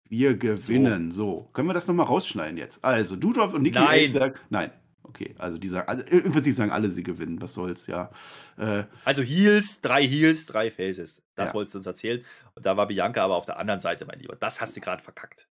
[0.08, 1.10] wir gewinnen.
[1.10, 1.26] So.
[1.26, 1.50] so.
[1.54, 2.86] Können wir das nochmal rausschneiden jetzt?
[2.86, 4.08] Also, Do-Job und Nikki Nein.
[4.08, 4.72] sagt, nein
[5.16, 5.36] okay.
[5.38, 7.42] Also die sagen, also im Prinzip sagen alle, sie gewinnen.
[7.42, 8.12] Was soll's, ja.
[8.58, 11.24] Äh, also Heels, drei Heels, drei Faces.
[11.36, 11.54] Das ja.
[11.56, 12.24] wolltest du uns erzählen.
[12.56, 14.36] Und da war Bianca aber auf der anderen Seite, mein Lieber.
[14.36, 15.48] Das hast du gerade verkackt.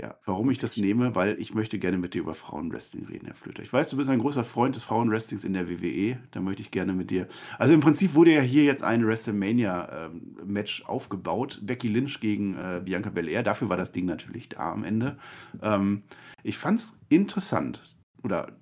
[0.00, 3.34] Ja, warum ich das nehme, weil ich möchte gerne mit dir über Frauenwrestling reden, Herr
[3.34, 3.64] Flöter.
[3.64, 6.18] Ich weiß, du bist ein großer Freund des Frauenwrestlings in der WWE.
[6.30, 7.26] Da möchte ich gerne mit dir.
[7.58, 11.58] Also im Prinzip wurde ja hier jetzt ein WrestleMania-Match ähm, aufgebaut.
[11.64, 13.42] Becky Lynch gegen äh, Bianca Belair.
[13.42, 15.18] Dafür war das Ding natürlich da am Ende.
[15.62, 16.04] Ähm,
[16.44, 18.52] ich fand es interessant oder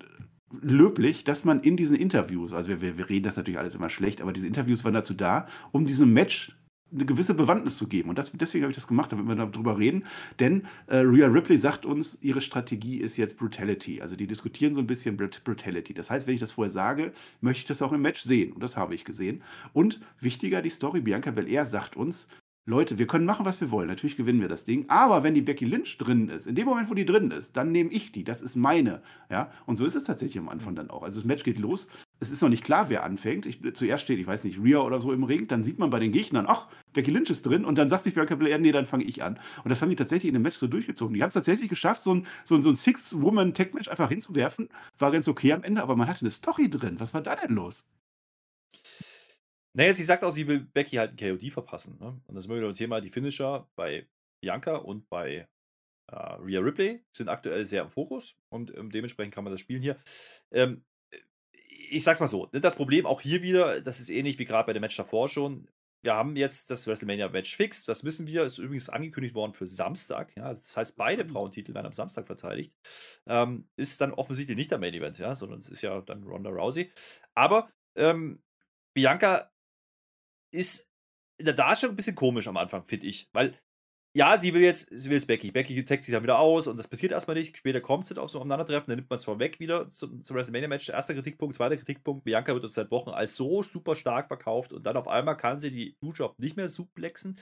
[0.61, 4.21] löblich, dass man in diesen Interviews, also wir, wir reden das natürlich alles immer schlecht,
[4.21, 6.55] aber diese Interviews waren dazu da, um diesem Match
[6.91, 8.09] eine gewisse Bewandtnis zu geben.
[8.09, 10.05] Und das, deswegen habe ich das gemacht, damit wir darüber reden.
[10.39, 14.01] Denn äh, Rhea Ripley sagt uns, ihre Strategie ist jetzt Brutality.
[14.01, 15.93] Also die diskutieren so ein bisschen Brutality.
[15.93, 18.53] Das heißt, wenn ich das vorher sage, möchte ich das auch im Match sehen.
[18.53, 19.43] Und das habe ich gesehen.
[19.73, 22.29] Und wichtiger, die Story, Bianca Belair sagt uns,
[22.69, 23.87] Leute, wir können machen, was wir wollen.
[23.87, 24.89] Natürlich gewinnen wir das Ding.
[24.89, 27.71] Aber wenn die Becky Lynch drin ist, in dem Moment, wo die drin ist, dann
[27.71, 28.25] nehme ich die.
[28.25, 29.01] Das ist meine.
[29.29, 29.49] Ja?
[29.65, 31.01] Und so ist es tatsächlich am Anfang dann auch.
[31.01, 31.87] Also das Match geht los.
[32.19, 33.45] Es ist noch nicht klar, wer anfängt.
[33.45, 35.47] Ich, zuerst steht, ich weiß nicht, Rhea oder so im Ring.
[35.47, 37.63] Dann sieht man bei den Gegnern, ach, Becky Lynch ist drin.
[37.63, 39.39] Und dann sagt sich Bianca Belair, nee, dann fange ich an.
[39.63, 41.13] Und das haben die tatsächlich in dem Match so durchgezogen.
[41.13, 44.67] Die haben es tatsächlich geschafft, so ein, so ein, so ein Six-Woman-Tech-Match einfach hinzuwerfen.
[44.97, 46.99] War ganz okay am Ende, aber man hatte eine Story drin.
[46.99, 47.85] Was war da denn los?
[49.77, 51.99] Naja, sie sagt auch, sie will Becky halt ein KOD verpassen.
[51.99, 52.19] Ne?
[52.25, 52.99] Und das ist immer wieder ein Thema.
[52.99, 54.07] Die Finisher bei
[54.41, 55.47] Bianca und bei
[56.11, 59.83] äh, Rhea Ripley sind aktuell sehr im Fokus und ähm, dementsprechend kann man das spielen
[59.83, 59.97] hier.
[60.51, 60.83] Ähm,
[61.51, 64.65] ich sag's mal so, ne, das Problem auch hier wieder, das ist ähnlich wie gerade
[64.65, 65.67] bei dem Match davor schon.
[66.01, 70.35] Wir haben jetzt das WrestleMania-Match fix, das wissen wir, ist übrigens angekündigt worden für Samstag.
[70.37, 72.75] Ja, also das heißt, beide Frauentitel werden am Samstag verteidigt.
[73.27, 76.91] Ähm, ist dann offensichtlich nicht der Main-Event, ja, sondern es ist ja dann Ronda Rousey.
[77.35, 78.41] Aber ähm,
[78.95, 79.51] Bianca
[80.51, 80.89] ist
[81.37, 83.29] in der Darstellung ein bisschen komisch am Anfang, finde ich.
[83.33, 83.57] Weil,
[84.13, 85.51] ja, sie will jetzt, sie will jetzt Becky.
[85.51, 87.57] Becky taggt sich dann wieder aus und das passiert erstmal nicht.
[87.57, 90.89] Später kommt es auf so Aufeinandertreffen, dann nimmt man es vorweg wieder zum, zum WrestleMania-Match.
[90.89, 92.23] Erster Kritikpunkt, zweiter Kritikpunkt.
[92.23, 95.59] Bianca wird uns seit Wochen als so super stark verkauft und dann auf einmal kann
[95.59, 97.37] sie die Do-Job nicht mehr suplexen.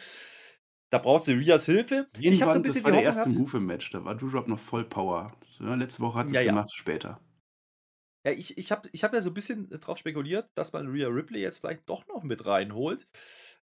[0.90, 2.08] Da braucht sie Rias Hilfe.
[2.16, 3.90] Irgendwann, ich habe so ein bisschen das war der erste Move im Match.
[3.92, 5.28] Da war Doudrop noch voll Power.
[5.60, 7.20] Ja, letzte Woche hat sie es ja, gemacht, später.
[8.26, 11.08] Ja, ich, ich habe ich hab ja so ein bisschen drauf spekuliert, dass man Rhea
[11.08, 13.08] Ripley jetzt vielleicht doch noch mit reinholt.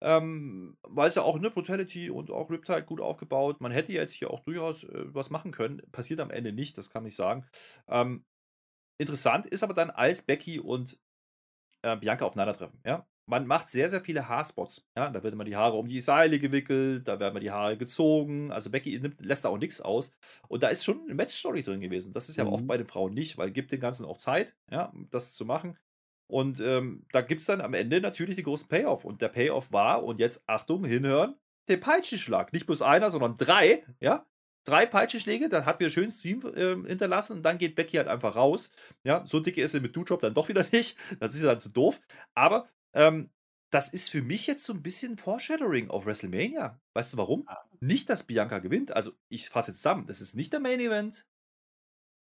[0.02, 3.62] Ähm, weil es ja auch eine Brutality und auch Riptide gut aufgebaut.
[3.62, 5.82] Man hätte jetzt hier auch durchaus äh, was machen können.
[5.92, 7.46] Passiert am Ende nicht, das kann ich sagen.
[7.88, 8.26] Ähm,
[8.98, 11.00] interessant ist aber dann, als Becky und
[11.82, 12.82] äh, Bianca aufeinandertreffen.
[12.86, 13.08] Ja?
[13.30, 14.90] Man macht sehr, sehr viele Haarspots.
[14.98, 17.78] Ja, da werden mal die Haare um die Seile gewickelt, da werden mal die Haare
[17.78, 18.52] gezogen.
[18.52, 20.12] Also Becky nimmt, lässt da auch nichts aus.
[20.48, 22.12] Und da ist schon eine Match-Story drin gewesen.
[22.12, 22.54] Das ist ja mhm.
[22.54, 25.78] oft bei den Frauen nicht, weil gibt den Ganzen auch Zeit, ja, das zu machen.
[26.28, 29.06] Und ähm, da gibt es dann am Ende natürlich den großen Payoff.
[29.06, 31.36] Und der Payoff war, und jetzt Achtung, hinhören,
[31.68, 32.52] der Peitschenschlag.
[32.52, 34.26] Nicht bloß einer, sondern drei, ja.
[34.66, 38.36] Drei Peitschenschläge, dann hat wir schön Stream äh, hinterlassen und dann geht Becky halt einfach
[38.36, 38.72] raus.
[39.04, 40.98] Ja, so dicke ist sie mit Dujob dann doch wieder nicht.
[41.20, 42.02] Das ist ja dann zu doof.
[42.36, 43.30] Aber ähm,
[43.72, 46.80] das ist für mich jetzt so ein bisschen Foreshadowing auf WrestleMania.
[46.94, 47.44] Weißt du warum?
[47.48, 47.58] Ah.
[47.80, 48.92] Nicht, dass Bianca gewinnt.
[48.92, 50.08] Also, ich fasse jetzt zusammen.
[50.08, 51.28] Das ist nicht der Main Event.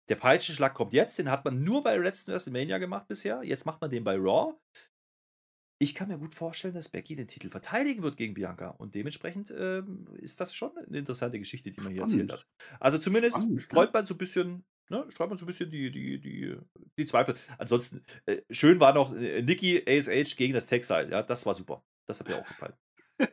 [0.08, 1.18] Der Peitschenschlag kommt jetzt.
[1.18, 3.42] Den hat man nur bei letzten WrestleMania gemacht bisher.
[3.42, 4.54] Jetzt macht man den bei Raw.
[5.78, 8.68] Ich kann mir gut vorstellen, dass Becky den Titel verteidigen wird gegen Bianca.
[8.68, 12.46] Und dementsprechend ähm, ist das schon eine interessante Geschichte, die man hier erzählt hat.
[12.78, 15.90] Also zumindest Spannend, streut man so ein bisschen ne, schreibt man so ein bisschen die,
[15.90, 16.56] die, die,
[16.96, 17.34] die Zweifel.
[17.58, 21.10] Ansonsten, äh, schön war noch äh, Nikki ASH gegen das Textile.
[21.10, 21.82] Ja, das war super.
[22.06, 22.74] Das hat mir auch gefallen.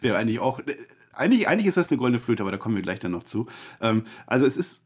[0.00, 0.76] Wäre eigentlich auch, äh,
[1.12, 3.46] eigentlich, eigentlich ist das eine goldene Flöte, aber da kommen wir gleich dann noch zu.
[3.80, 4.84] Ähm, also es ist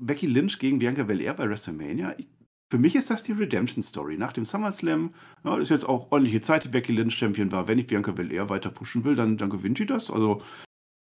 [0.00, 2.14] Becky Lynch gegen Bianca Belair bei WrestleMania.
[2.18, 2.28] Ich,
[2.70, 4.16] für mich ist das die Redemption Story.
[4.16, 5.14] Nach dem SummerSlam
[5.44, 7.68] ja, ist jetzt auch ordentliche Zeit, die Becky Lynch Champion war.
[7.68, 10.10] Wenn ich Bianca Belair weiter pushen will, dann, dann gewinnt sie das.
[10.10, 10.42] Also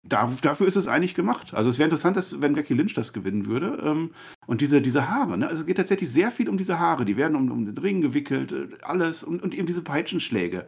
[0.05, 1.55] dafür ist es eigentlich gemacht.
[1.55, 3.83] Also es wäre interessant, dass, wenn Becky Lynch das gewinnen würde.
[3.85, 4.11] Ähm,
[4.47, 5.47] und diese, diese Haare, ne?
[5.47, 7.05] also es geht tatsächlich sehr viel um diese Haare.
[7.05, 9.23] Die werden um, um den Ring gewickelt, äh, alles.
[9.23, 10.67] Und, und eben diese Peitschenschläge.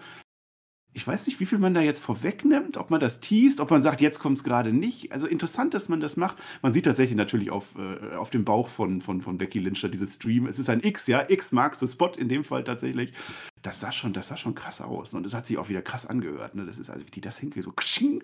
[0.96, 3.82] Ich weiß nicht, wie viel man da jetzt vorwegnimmt, ob man das teast, ob man
[3.82, 5.10] sagt, jetzt kommt es gerade nicht.
[5.10, 6.38] Also interessant, dass man das macht.
[6.62, 9.88] Man sieht tatsächlich natürlich auf, äh, auf dem Bauch von, von, von Becky Lynch da
[9.88, 10.46] dieses Stream.
[10.46, 13.12] Es ist ein X, ja, X marks the spot in dem Fall tatsächlich.
[13.62, 15.12] Das sah schon, das sah schon krass aus.
[15.14, 16.54] Und es hat sich auch wieder krass angehört.
[16.54, 16.64] Ne?
[16.64, 18.22] Das ist also, wie die das hinkriegt, so ksching,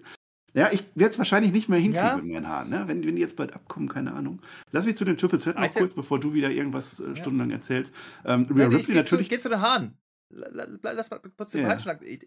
[0.55, 2.17] ja, ich werde es wahrscheinlich nicht mehr hinkriegen ja.
[2.17, 2.85] mit meinen Haaren, ne?
[2.87, 4.43] wenn, wenn die jetzt bald abkommen, keine Ahnung.
[4.73, 7.95] Lass mich zu den Triple Z noch kurz, bevor du wieder irgendwas äh, stundenlang erzählst.
[8.25, 9.29] Ähm, Rhea Ripley natürlich.
[9.29, 9.99] Zu, geh zu den Haaren.
[10.31, 11.69] Lass mal kurz den ja.
[11.69, 12.03] Handschlag.
[12.03, 12.27] Ich,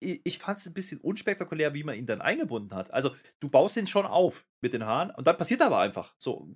[0.00, 2.92] ich fand es ein bisschen unspektakulär, wie man ihn dann eingebunden hat.
[2.92, 6.14] Also, du baust ihn schon auf mit den Haaren und dann passiert aber einfach.
[6.18, 6.54] So,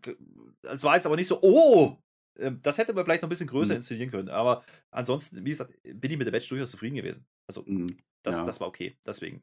[0.63, 1.97] es war jetzt aber nicht so, oh,
[2.39, 3.79] ähm, das hätte man vielleicht noch ein bisschen größer mhm.
[3.79, 4.29] inszenieren können.
[4.29, 7.27] Aber ansonsten, wie gesagt, bin ich mit der Match durchaus zufrieden gewesen.
[7.49, 7.99] Also, mhm.
[8.23, 8.45] das, ja.
[8.45, 8.99] das war okay.
[9.07, 9.43] Deswegen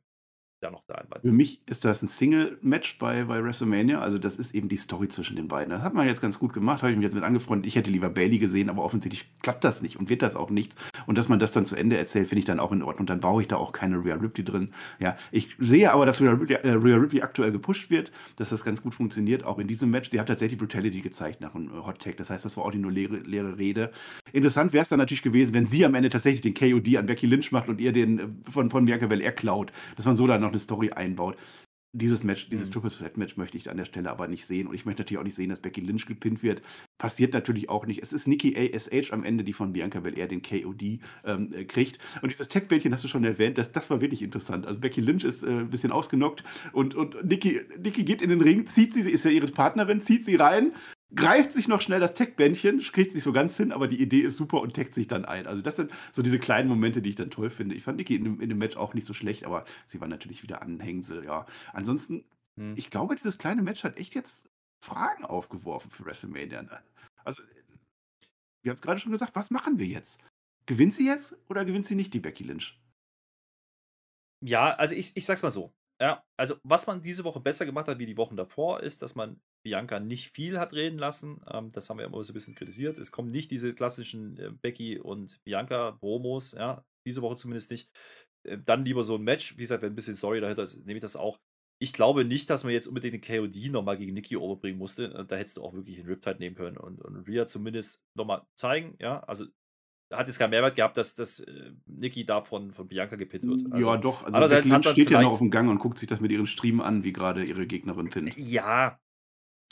[0.64, 4.00] da noch da Für mich ist das ein Single-Match bei, bei WrestleMania.
[4.00, 5.72] Also, das ist eben die Story zwischen den beiden.
[5.72, 7.68] Das hat man jetzt ganz gut gemacht, habe ich mich jetzt mit angefreundet.
[7.68, 10.76] Ich hätte lieber Bailey gesehen, aber offensichtlich klappt das nicht und wird das auch nichts.
[11.06, 13.06] Und dass man das dann zu Ende erzählt, finde ich dann auch in Ordnung.
[13.06, 14.72] Dann brauche ich da auch keine Rhea Ripley drin.
[15.00, 18.64] Ja, ich sehe aber, dass Rhea Ripley, äh, Rhea Ripley aktuell gepusht wird, dass das
[18.64, 20.10] ganz gut funktioniert, auch in diesem Match.
[20.12, 22.18] Sie hat tatsächlich Brutality gezeigt nach einem äh, Hot Tag.
[22.18, 23.92] Das heißt, das war auch nicht nur leere, leere Rede.
[24.32, 27.28] Interessant wäre es dann natürlich gewesen, wenn sie am Ende tatsächlich den KOD an Becky
[27.28, 29.72] Lynch macht und ihr den äh, von, von Bianca Belair klaut.
[29.96, 31.38] Dass man so dann noch eine Story einbaut.
[31.96, 32.74] Dieses Match, dieses mhm.
[32.74, 34.66] Triple Threat Match möchte ich an der Stelle aber nicht sehen.
[34.66, 36.64] Und ich möchte natürlich auch nicht sehen, dass Becky Lynch gepinnt wird.
[36.98, 38.02] Passiert natürlich auch nicht.
[38.02, 40.82] Es ist Nikki ASH am Ende, die von Bianca Belair den KOD
[41.24, 42.00] ähm, äh, kriegt.
[42.24, 44.66] Und dieses Tech-Bällchen hast du schon erwähnt, das, das war wirklich interessant.
[44.66, 48.42] Also Becky Lynch ist äh, ein bisschen ausgenockt und, und Nikki, Nikki geht in den
[48.42, 50.72] Ring, zieht sie ist ja ihre Partnerin, zieht sie rein,
[51.16, 54.22] greift sich noch schnell das Tech-Bändchen, kriegt es nicht so ganz hin, aber die Idee
[54.22, 55.48] ist super und taggt sich dann ein.
[55.48, 57.76] Also das sind so diese kleinen Momente, die ich dann toll finde.
[57.76, 60.44] Ich fand Niki in, in, dem Match auch nicht so schlecht, aber sie war natürlich
[60.44, 61.46] wieder Anhängsel, ja.
[61.72, 62.26] Ansonsten,
[62.60, 62.74] hm.
[62.78, 64.50] ich glaube, dieses kleine Match hat echt jetzt
[64.84, 66.64] Fragen aufgeworfen für WrestleMania.
[66.64, 66.84] Ne?
[67.24, 67.44] Also,
[68.64, 70.20] wir haben es gerade schon gesagt, was machen wir jetzt?
[70.66, 72.80] Gewinnt sie jetzt oder gewinnt sie nicht die Becky Lynch?
[74.42, 75.74] Ja, also ich, ich sag's mal so.
[76.02, 79.16] Ja, also was man diese Woche besser gemacht hat wie die Wochen davor, ist, dass
[79.16, 81.42] man Bianca nicht viel hat reden lassen.
[81.50, 82.98] Ähm, das haben wir immer so ein bisschen kritisiert.
[82.98, 87.90] Es kommen nicht diese klassischen äh, Becky und Bianca-Promos, ja, diese Woche zumindest nicht.
[88.48, 89.58] Äh, dann lieber so ein Match.
[89.58, 91.40] Wie gesagt, wenn ein bisschen Story dahinter ist, nehme ich das auch.
[91.82, 95.14] Ich glaube nicht, dass man jetzt unbedingt den KOD nochmal gegen Nikki overbringen musste.
[95.14, 98.46] Äh, da hättest du auch wirklich einen Riptide nehmen können und, und Rhea zumindest nochmal
[98.56, 98.96] zeigen.
[99.00, 99.46] Ja, also
[100.12, 103.72] hat jetzt keinen Mehrwert gehabt, dass, dass äh, Niki da von, von Bianca gepinnt wird.
[103.72, 104.24] Also, ja, doch.
[104.24, 106.48] Also andererseits hat steht ja noch auf dem Gang und guckt sich das mit ihren
[106.48, 108.38] Stream an, wie gerade ihre Gegnerin pinnt.
[108.38, 109.00] Ja,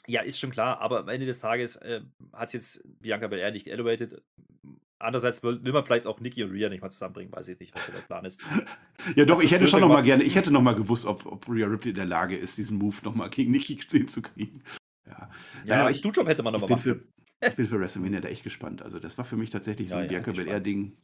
[0.07, 2.01] ja, ist schon klar, aber am Ende des Tages äh,
[2.33, 4.21] hat es jetzt Bianca Belair nicht elevated.
[4.99, 7.73] Andererseits will, will, man vielleicht auch Nikki und Rhea nicht mal zusammenbringen, weiß ich nicht,
[7.73, 8.39] was der Plan ist.
[9.15, 11.49] ja, doch, ich hätte schon noch mal gerne, ich hätte noch mal gewusst, ob, ob
[11.49, 14.63] Rhea Ripley in der Lage ist, diesen Move noch mal gegen Nikki zu kriegen.
[15.07, 15.29] Ja,
[15.65, 17.03] ja, ja ich, Dujob hätte man noch mal machen für,
[17.43, 18.81] ich bin für WrestleMania da echt gespannt.
[18.81, 20.97] Also, das war für mich tatsächlich so ein ja, Bianca Belair-Ding.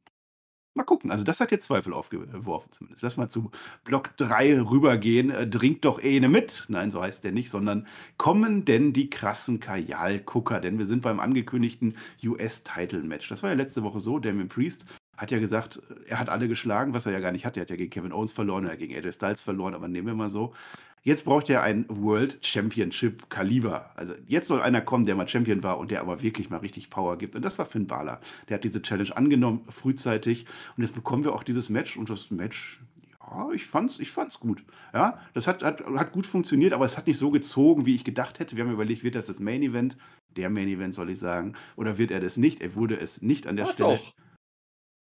[0.77, 1.09] Mal gucken.
[1.09, 3.01] Also, das hat jetzt Zweifel aufgeworfen zumindest.
[3.01, 3.49] Lass mal zu
[3.83, 5.31] Block 3 rübergehen.
[5.31, 6.65] Äh, Dringt doch eine mit.
[6.69, 7.87] Nein, so heißt der nicht, sondern
[8.17, 10.59] kommen denn die krassen Kajal-Gucker?
[10.59, 13.27] Denn wir sind beim angekündigten US-Title-Match.
[13.27, 14.19] Das war ja letzte Woche so.
[14.19, 14.85] Damien Priest
[15.17, 17.57] hat ja gesagt, er hat alle geschlagen, was er ja gar nicht hat.
[17.57, 20.05] Er hat ja gegen Kevin Owens verloren, er hat gegen AJ Styles verloren, aber nehmen
[20.05, 20.53] wir mal so.
[21.07, 23.91] Jetzt braucht er ein World Championship Kaliber.
[23.95, 26.89] Also jetzt soll einer kommen, der mal Champion war und der aber wirklich mal richtig
[26.89, 27.33] Power gibt.
[27.33, 28.19] Und das war Finn Balor.
[28.49, 30.45] Der hat diese Challenge angenommen, frühzeitig.
[30.75, 31.95] Und jetzt bekommen wir auch dieses Match.
[31.95, 32.81] Und das Match,
[33.21, 34.65] ja, ich fand's, ich fand's gut.
[34.93, 38.03] Ja, das hat, hat, hat gut funktioniert, aber es hat nicht so gezogen, wie ich
[38.03, 38.57] gedacht hätte.
[38.57, 39.95] Wir haben überlegt, wird das das Main Event?
[40.35, 41.53] Der Main Event, soll ich sagen.
[41.77, 42.61] Oder wird er das nicht?
[42.61, 43.95] Er wurde es nicht an der Was Stelle.
[43.95, 44.13] Doch.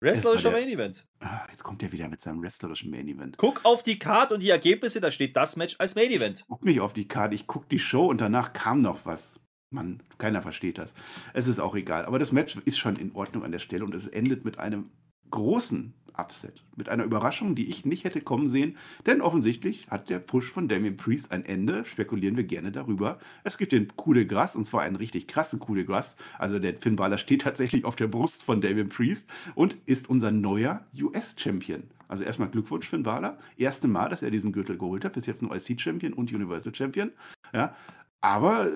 [0.02, 1.06] Wrestlerischer Main Event.
[1.20, 3.38] Ah, jetzt kommt er wieder mit seinem wrestlerischen Main Event.
[3.38, 6.40] Guck auf die Card und die Ergebnisse, da steht das Match als Main Event.
[6.40, 9.40] Ich guck nicht auf die Card, ich guck die Show und danach kam noch was.
[9.72, 10.94] Mann, keiner versteht das.
[11.34, 12.06] Es ist auch egal.
[12.06, 14.90] Aber das Match ist schon in Ordnung an der Stelle und es endet mit einem
[15.32, 16.64] großen Upset.
[16.76, 20.68] Mit einer Überraschung, die ich nicht hätte kommen sehen, denn offensichtlich hat der Push von
[20.68, 21.86] Damien Priest ein Ende.
[21.86, 23.20] Spekulieren wir gerne darüber.
[23.44, 26.16] Es gibt den Coup de Grace und zwar einen richtig krassen Coup de Grace.
[26.38, 30.32] Also der Finn Balor steht tatsächlich auf der Brust von Damien Priest und ist unser
[30.32, 31.84] neuer US-Champion.
[32.08, 33.38] Also erstmal Glückwunsch Finn Balor.
[33.58, 35.14] Erste Mal, dass er diesen Gürtel geholt hat.
[35.14, 37.12] Bis jetzt nur IC-Champion und Universal Champion.
[37.54, 37.76] Ja.
[38.22, 38.72] Aber äh,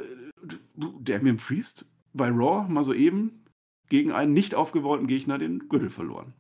[1.01, 3.43] Damien Priest bei Raw mal so eben
[3.89, 6.33] gegen einen nicht aufgebauten Gegner den Gürtel verloren.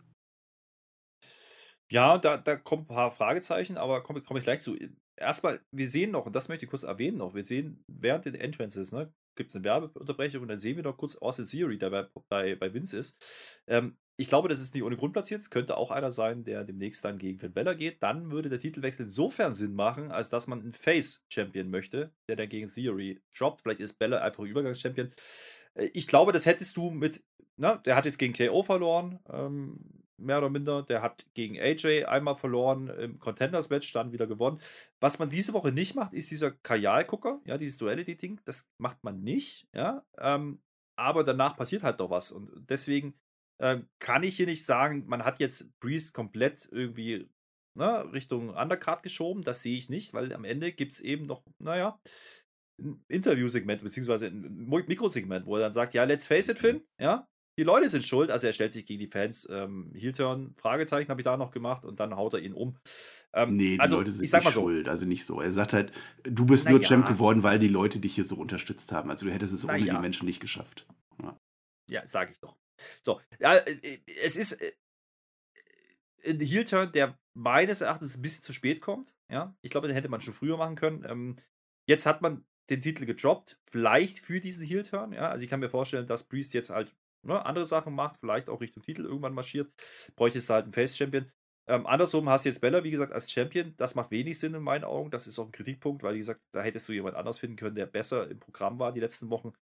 [1.93, 4.75] Ja, da, da kommen ein paar Fragezeichen, aber komme komm ich gleich zu.
[5.15, 8.33] Erstmal, wir sehen noch, und das möchte ich kurz erwähnen noch, wir sehen während den
[8.33, 11.91] Entrances, ne, gibt es eine Werbeunterbrechung und dann sehen wir noch kurz Austin Theory, der
[11.91, 13.61] bei, bei, bei Vince ist.
[13.67, 15.41] Ähm, ich glaube, das ist nicht ohne Grund platziert.
[15.41, 18.01] Es könnte auch einer sein, der demnächst dann gegen Finn Bella geht.
[18.01, 22.49] Dann würde der Titelwechsel insofern Sinn machen, als dass man einen Face-Champion möchte, der dann
[22.49, 23.61] gegen Theory droppt.
[23.61, 25.13] Vielleicht ist Bella einfach Übergangs-Champion.
[25.75, 27.23] Äh, ich glaube, das hättest du mit,
[27.55, 29.19] ne, der hat jetzt gegen KO verloren.
[29.31, 30.83] Ähm, mehr oder minder.
[30.83, 34.59] Der hat gegen AJ einmal verloren im Contenders-Match, dann wieder gewonnen.
[34.99, 38.41] Was man diese Woche nicht macht, ist dieser Kajal-Gucker, ja, dieses Duality-Ding.
[38.45, 40.05] Das macht man nicht, ja.
[40.17, 40.61] Ähm,
[40.95, 42.31] aber danach passiert halt doch was.
[42.31, 43.15] Und deswegen
[43.59, 47.29] äh, kann ich hier nicht sagen, man hat jetzt Priest komplett irgendwie
[47.75, 49.43] ne, Richtung Undercard geschoben.
[49.43, 51.99] Das sehe ich nicht, weil am Ende gibt es eben noch, naja,
[52.79, 57.27] ein Interviewsegment, beziehungsweise ein Mikrosegment, wo er dann sagt, ja, let's face it, Finn, ja,
[57.57, 59.47] die Leute sind schuld, also er stellt sich gegen die Fans.
[59.49, 62.77] Ähm, Heel-Turn, Fragezeichen habe ich da noch gemacht und dann haut er ihn um.
[63.33, 64.61] Ähm, nee, die also, Leute sind ich sag mal so.
[64.61, 65.39] schuld, also nicht so.
[65.39, 65.91] Er sagt halt,
[66.23, 66.87] du bist Na nur ja.
[66.87, 69.09] Champ geworden, weil die Leute dich hier so unterstützt haben.
[69.09, 69.95] Also du hättest es Na ohne ja.
[69.95, 70.87] die Menschen nicht geschafft.
[71.21, 71.39] Ja,
[71.87, 72.57] ja sage ich doch.
[73.01, 74.73] So, ja, äh, äh, es ist äh,
[76.25, 79.15] ein Heel-Turn, der meines Erachtens ein bisschen zu spät kommt.
[79.29, 81.05] Ja, ich glaube, den hätte man schon früher machen können.
[81.07, 81.35] Ähm,
[81.87, 85.13] jetzt hat man den Titel gedroppt, vielleicht für diesen Heel-Turn.
[85.13, 88.49] Ja, also ich kann mir vorstellen, dass Priest jetzt halt ne, andere Sachen macht, vielleicht
[88.49, 89.71] auch Richtung Titel irgendwann marschiert,
[90.15, 91.31] bräuchte es halt einen Face-Champion.
[91.65, 93.73] Ähm, andersrum hast du jetzt Bella, wie gesagt, als Champion.
[93.77, 95.11] Das macht wenig Sinn in meinen Augen.
[95.11, 97.75] Das ist auch ein Kritikpunkt, weil, wie gesagt, da hättest du jemand anders finden können,
[97.75, 99.53] der besser im Programm war die letzten Wochen.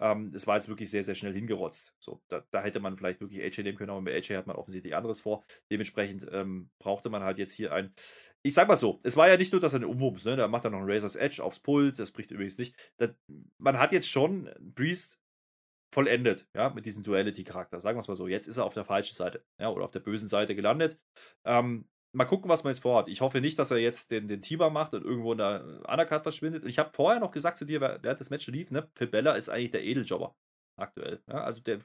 [0.00, 1.96] Ähm, es war jetzt wirklich sehr, sehr schnell hingerotzt.
[1.98, 4.54] So, da, da, hätte man vielleicht wirklich AJ nehmen können, aber mit AJ hat man
[4.54, 5.44] offensichtlich anderes vor.
[5.72, 7.92] Dementsprechend ähm, brauchte man halt jetzt hier ein.
[8.42, 10.36] Ich sag mal so, es war ja nicht nur, dass er eine Umwumms, ne?
[10.36, 12.76] Da macht er noch ein Razor's Edge aufs Pult, das bricht übrigens nicht.
[12.98, 13.10] Das,
[13.58, 15.18] man hat jetzt schon Priest
[15.92, 17.80] vollendet, ja, mit diesem Duality-Charakter.
[17.80, 18.28] Sagen wir es mal so.
[18.28, 20.98] Jetzt ist er auf der falschen Seite, ja, oder auf der bösen Seite gelandet.
[21.44, 23.08] Ähm, mal gucken, was man jetzt vorhat.
[23.08, 26.22] Ich hoffe nicht, dass er jetzt den, den Tiber macht und irgendwo in der Undercard
[26.22, 26.64] verschwindet.
[26.64, 29.32] Und ich habe vorher noch gesagt zu dir, während das Match lief, ne, Phil Bella
[29.32, 30.36] ist eigentlich der Edeljobber
[30.76, 31.22] aktuell.
[31.26, 31.80] Ja, also der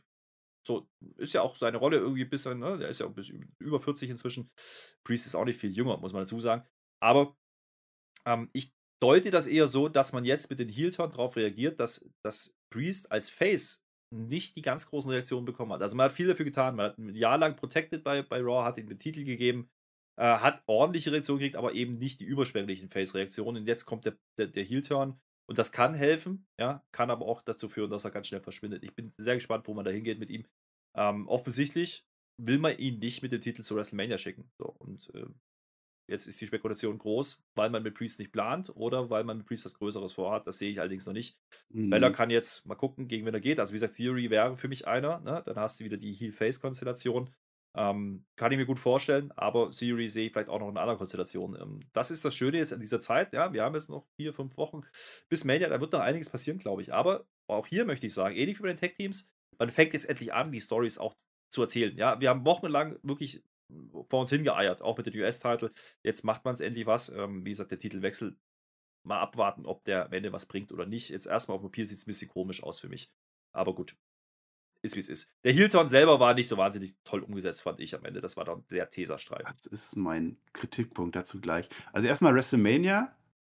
[0.65, 0.87] so
[1.17, 4.09] ist ja auch seine Rolle irgendwie ein bisschen, ne, der ist ja bis über 40
[4.09, 4.49] inzwischen.
[5.03, 6.65] Priest ist auch nicht viel jünger, muss man dazu sagen.
[7.01, 7.35] Aber
[8.25, 12.09] ähm, ich deute das eher so, dass man jetzt mit den Heel-Turn darauf reagiert, dass,
[12.23, 13.82] dass Priest als Face
[14.13, 15.81] nicht die ganz großen Reaktionen bekommen hat.
[15.81, 16.75] Also man hat viel dafür getan.
[16.75, 19.69] Man hat ein Jahr lang Protected bei, bei Raw, hat ihm den Titel gegeben,
[20.17, 23.63] äh, hat ordentliche Reaktionen gekriegt, aber eben nicht die überschwänglichen Face-Reaktionen.
[23.63, 27.41] Und jetzt kommt der, der, der Heel-Turn und das kann helfen, ja, kann aber auch
[27.41, 28.83] dazu führen, dass er ganz schnell verschwindet.
[28.83, 30.45] Ich bin sehr gespannt, wo man da hingeht mit ihm.
[30.95, 32.05] Ähm, offensichtlich
[32.37, 34.49] will man ihn nicht mit dem Titel zu WrestleMania schicken.
[34.57, 35.25] So, und äh,
[36.07, 39.47] Jetzt ist die Spekulation groß, weil man mit Priest nicht plant oder weil man mit
[39.47, 40.45] Priest was Größeres vorhat.
[40.45, 41.37] Das sehe ich allerdings noch nicht.
[41.69, 41.89] Mhm.
[41.89, 43.59] Bella kann jetzt mal gucken, gegen wen er geht.
[43.59, 45.19] Also, wie gesagt, Theory wäre für mich einer.
[45.19, 45.41] Ne?
[45.45, 47.29] Dann hast du wieder die Heel-Face-Konstellation.
[47.75, 50.97] Ähm, kann ich mir gut vorstellen, aber Theory sehe ich vielleicht auch noch in anderen
[50.97, 51.57] Konstellation.
[51.59, 53.33] Ähm, das ist das Schöne jetzt in dieser Zeit.
[53.33, 54.81] Ja, wir haben jetzt noch vier, fünf Wochen
[55.29, 55.69] bis Mania.
[55.69, 56.93] Da wird noch einiges passieren, glaube ich.
[56.93, 60.33] Aber auch hier möchte ich sagen, ähnlich wie bei den Tech-Teams, man fängt jetzt endlich
[60.33, 61.15] an, die Stories auch
[61.49, 61.95] zu erzählen.
[61.97, 63.43] Ja, wir haben wochenlang wirklich
[64.09, 65.71] vor uns hingeeiert, auch mit dem US-Title.
[66.03, 67.09] Jetzt macht man es endlich was.
[67.09, 68.37] Ähm, wie gesagt, der Titelwechsel.
[69.05, 71.09] Mal abwarten, ob der am Ende was bringt oder nicht.
[71.09, 73.11] Jetzt erstmal auf dem Papier sieht es ein bisschen komisch aus für mich.
[73.51, 73.97] Aber gut.
[74.81, 75.29] ist wie es ist.
[75.43, 78.21] Der Heel-Turn selber war nicht so wahnsinnig toll umgesetzt, fand ich am Ende.
[78.21, 79.45] Das war dann sehr Teserstreit.
[79.45, 81.67] Das ist mein Kritikpunkt dazu gleich.
[81.91, 83.13] Also erstmal WrestleMania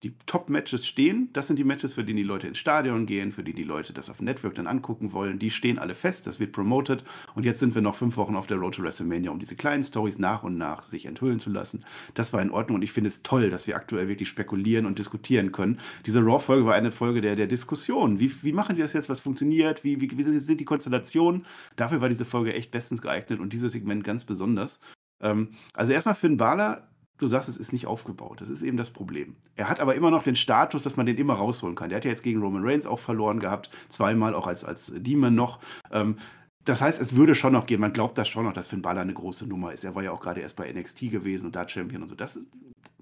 [0.05, 1.29] die Top-Matches stehen.
[1.33, 3.91] Das sind die Matches, für die die Leute ins Stadion gehen, für die die Leute
[3.91, 5.39] das auf Network dann angucken wollen.
[5.39, 7.03] Die stehen alle fest, das wird promoted.
[7.33, 9.83] Und jetzt sind wir noch fünf Wochen auf der Road to WrestleMania, um diese kleinen
[9.83, 11.83] Stories nach und nach sich enthüllen zu lassen.
[12.13, 14.99] Das war in Ordnung und ich finde es toll, dass wir aktuell wirklich spekulieren und
[14.99, 15.79] diskutieren können.
[16.05, 18.19] Diese Raw-Folge war eine Folge der, der Diskussion.
[18.19, 19.09] Wie, wie machen die das jetzt?
[19.09, 19.83] Was funktioniert?
[19.83, 21.45] Wie, wie, wie sind die Konstellationen?
[21.77, 24.79] Dafür war diese Folge echt bestens geeignet und dieses Segment ganz besonders.
[25.19, 28.41] Ähm, also erstmal Finn Balor du sagst, es ist nicht aufgebaut.
[28.41, 29.35] Das ist eben das Problem.
[29.55, 31.89] Er hat aber immer noch den Status, dass man den immer rausholen kann.
[31.89, 35.35] Der hat ja jetzt gegen Roman Reigns auch verloren gehabt, zweimal auch als, als Demon
[35.35, 35.59] noch.
[35.91, 36.17] Ähm,
[36.65, 37.79] das heißt, es würde schon noch gehen.
[37.79, 39.83] Man glaubt das schon noch, dass Finn Balor eine große Nummer ist.
[39.83, 42.15] Er war ja auch gerade erst bei NXT gewesen und da Champion und so.
[42.15, 42.49] Das ist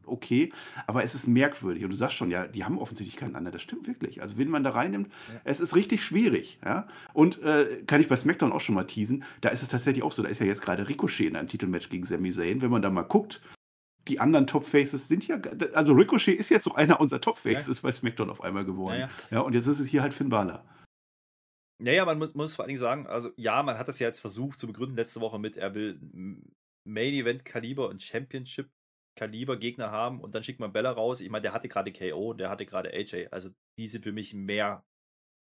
[0.06, 0.52] okay,
[0.86, 1.84] aber es ist merkwürdig.
[1.84, 3.54] Und du sagst schon, ja, die haben offensichtlich keinen anderen.
[3.54, 4.22] Das stimmt wirklich.
[4.22, 5.40] Also, wenn man da reinnimmt, ja.
[5.46, 6.60] es ist richtig schwierig.
[6.64, 6.88] Ja?
[7.14, 10.12] Und äh, kann ich bei SmackDown auch schon mal teasen, da ist es tatsächlich auch
[10.12, 12.62] so, da ist ja jetzt gerade Ricochet in einem Titelmatch gegen Sami Zayn.
[12.62, 13.42] Wenn man da mal guckt,
[14.08, 15.40] die anderen Top Faces sind ja,
[15.74, 17.88] also Ricochet ist jetzt so einer unserer Top Faces ja.
[17.88, 19.00] bei SmackDown auf einmal geworden.
[19.00, 19.10] Ja, ja.
[19.32, 20.64] ja, und jetzt ist es hier halt Finn Balor.
[21.82, 24.20] Naja, man muss, muss vor allen Dingen sagen, also ja, man hat das ja jetzt
[24.20, 26.00] versucht zu begründen letzte Woche mit, er will
[26.86, 28.70] Main Event Kaliber und Championship
[29.16, 31.22] Kaliber Gegner haben und dann schickt man Bella raus.
[31.22, 33.28] Ich meine, der hatte gerade KO, der hatte gerade AJ.
[33.32, 34.84] Also die sind für mich mehr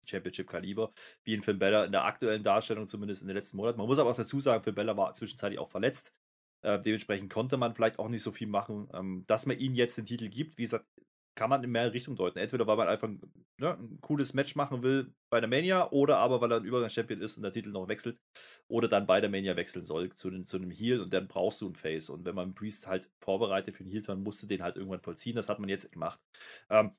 [0.06, 0.91] Championship Kaliber,
[1.23, 3.78] wie in Finn Bella in der aktuellen Darstellung, zumindest in den letzten Monaten.
[3.78, 6.13] Man muss aber auch dazu sagen, Finn Bella war zwischenzeitlich auch verletzt.
[6.63, 8.89] Äh, dementsprechend konnte man vielleicht auch nicht so viel machen.
[8.93, 10.86] Ähm, dass man ihnen jetzt den Titel gibt, wie gesagt,
[11.36, 12.39] kann man in mehrere Richtungen deuten.
[12.39, 13.10] Entweder weil man einfach
[13.58, 17.21] ne, ein cooles Match machen will bei der Mania oder aber weil er ein Übergangschampion
[17.21, 18.19] ist und der Titel noch wechselt
[18.67, 21.62] oder dann bei der Mania wechseln soll zu, den, zu einem Heal und dann brauchst
[21.62, 22.10] du einen Face.
[22.10, 25.02] Und wenn man einen Priest halt vorbereitet für einen Heel-Turn, musst du den halt irgendwann
[25.02, 25.36] vollziehen.
[25.36, 26.19] Das hat man jetzt gemacht.
[26.69, 26.91] Ähm,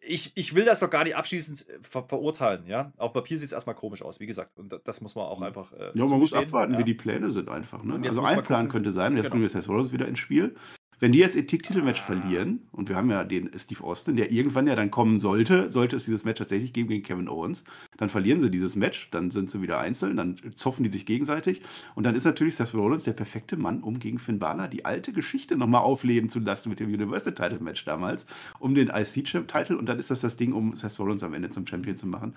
[0.00, 2.92] ich, ich will das doch gar nicht abschließend äh, ver verurteilen, ja.
[2.96, 4.58] Auf Papier sieht es erstmal komisch aus, wie gesagt.
[4.58, 5.72] Und das muss man auch einfach.
[5.72, 6.78] Äh, ja, man muss abwarten, ja.
[6.78, 7.82] wie die Pläne sind einfach.
[7.82, 8.00] Ne?
[8.04, 9.32] Also ein Plan könnte sein, jetzt genau.
[9.32, 10.54] bringen wir Seth Rollins wieder ins Spiel.
[10.98, 14.66] Wenn die jetzt ihr Titelmatch verlieren, und wir haben ja den Steve Austin, der irgendwann
[14.66, 17.64] ja dann kommen sollte, sollte es dieses Match tatsächlich geben gegen Kevin Owens,
[17.98, 21.60] dann verlieren sie dieses Match, dann sind sie wieder einzeln, dann zoffen die sich gegenseitig.
[21.94, 25.12] Und dann ist natürlich Seth Rollins der perfekte Mann, um gegen Finn Balor die alte
[25.12, 28.24] Geschichte nochmal aufleben zu lassen mit dem Universal Title Match damals,
[28.58, 29.76] um den IC-Title.
[29.76, 32.34] Und dann ist das das Ding, um Seth Rollins am Ende zum Champion zu machen.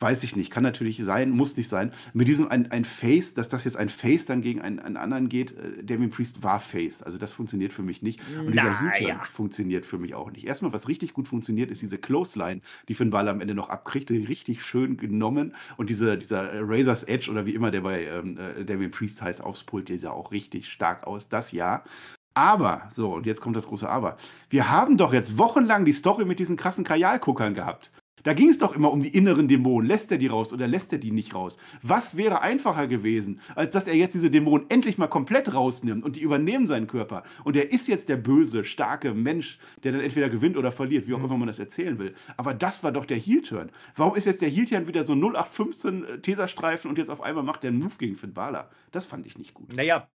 [0.00, 1.92] Weiß ich nicht, kann natürlich sein, muss nicht sein.
[2.12, 5.28] Mit diesem ein, ein Face, dass das jetzt ein Face dann gegen einen, einen anderen
[5.28, 7.02] geht, äh, Damien Priest war Face.
[7.02, 8.20] Also das funktioniert für mich nicht.
[8.36, 9.22] Und dieser Heel ja.
[9.32, 10.46] funktioniert für mich auch nicht.
[10.46, 14.10] Erstmal, was richtig gut funktioniert, ist diese Clothesline, die Finn Balor am Ende noch abkriegt,
[14.10, 15.54] richtig schön genommen.
[15.76, 19.42] Und diese, dieser Razor's Edge oder wie immer der bei ähm, äh, Damien Priest heißt,
[19.42, 21.28] aufs Pult, der sah auch richtig stark aus.
[21.28, 21.84] Das ja.
[22.34, 24.16] Aber, so, und jetzt kommt das große Aber.
[24.50, 27.92] Wir haben doch jetzt wochenlang die Story mit diesen krassen Kajalguckern gehabt.
[28.24, 29.86] Da ging es doch immer um die inneren Dämonen.
[29.86, 31.58] Lässt er die raus oder lässt er die nicht raus?
[31.82, 36.16] Was wäre einfacher gewesen, als dass er jetzt diese Dämonen endlich mal komplett rausnimmt und
[36.16, 37.22] die übernehmen seinen Körper?
[37.44, 41.14] Und er ist jetzt der böse, starke Mensch, der dann entweder gewinnt oder verliert, wie
[41.14, 41.26] auch mhm.
[41.26, 42.14] immer man das erzählen will.
[42.36, 43.70] Aber das war doch der Heel-Turn.
[43.94, 47.62] Warum ist jetzt der Heel-Turn wieder so 0815 äh, Teserstreifen und jetzt auf einmal macht
[47.62, 48.70] der einen Move gegen Finn Balor?
[48.90, 49.76] Das fand ich nicht gut.
[49.76, 50.08] Naja,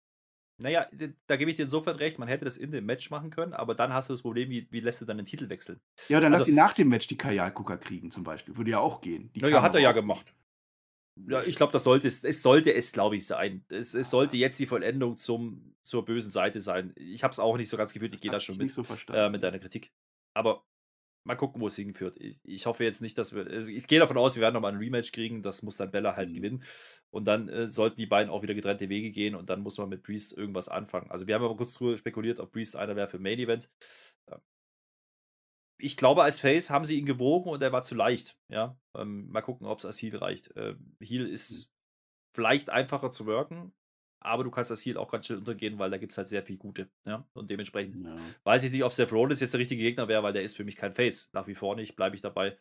[0.59, 0.89] naja,
[1.27, 3.75] da gebe ich dir insofern recht, man hätte das in dem Match machen können, aber
[3.75, 5.81] dann hast du das Problem, wie, wie lässt du dann den Titel wechseln?
[6.09, 8.57] Ja, dann also, lass sie nach dem Match die Kajalgucker kriegen, zum Beispiel.
[8.57, 9.31] Würde ja auch gehen.
[9.35, 10.35] Die naja, hat er ja gemacht.
[11.27, 13.65] Ja, ich glaube, das sollte es, es sollte es, glaube ich, sein.
[13.69, 16.93] Es, es sollte jetzt die Vollendung zum, zur bösen Seite sein.
[16.97, 19.31] Ich habe es auch nicht so ganz gefühlt, ich gehe da schon mit, so äh,
[19.31, 19.93] mit deiner Kritik.
[20.35, 20.65] Aber
[21.29, 22.17] mal gucken, wo es hinführt.
[22.17, 23.47] Ich, ich hoffe jetzt nicht, dass wir.
[23.47, 25.43] Äh, ich gehe davon aus, wir werden nochmal ein Rematch kriegen.
[25.43, 26.35] Das muss dann Bella halt mhm.
[26.35, 26.65] gewinnen.
[27.11, 29.91] Und dann äh, sollten die beiden auch wieder getrennte Wege gehen und dann muss man
[29.91, 31.11] mit Priest irgendwas anfangen.
[31.11, 33.71] Also, wir haben aber kurz drüber spekuliert, ob Priest einer wäre für Main Event.
[35.81, 38.37] Ich glaube, als Face haben sie ihn gewogen und er war zu leicht.
[38.49, 40.51] Ja, ähm, mal gucken, ob es als Heal reicht.
[40.57, 41.71] Ähm, Heal ist mhm.
[42.35, 43.73] vielleicht einfacher zu worken,
[44.21, 46.43] aber du kannst das Heal auch ganz schnell untergehen, weil da gibt es halt sehr
[46.43, 46.89] viel Gute.
[47.05, 47.27] Ja?
[47.35, 48.17] Und dementsprechend ja.
[48.45, 50.65] weiß ich nicht, ob Seth Rollins jetzt der richtige Gegner wäre, weil der ist für
[50.65, 51.31] mich kein Face.
[51.33, 52.59] Nach wie vor nicht, bleibe ich dabei.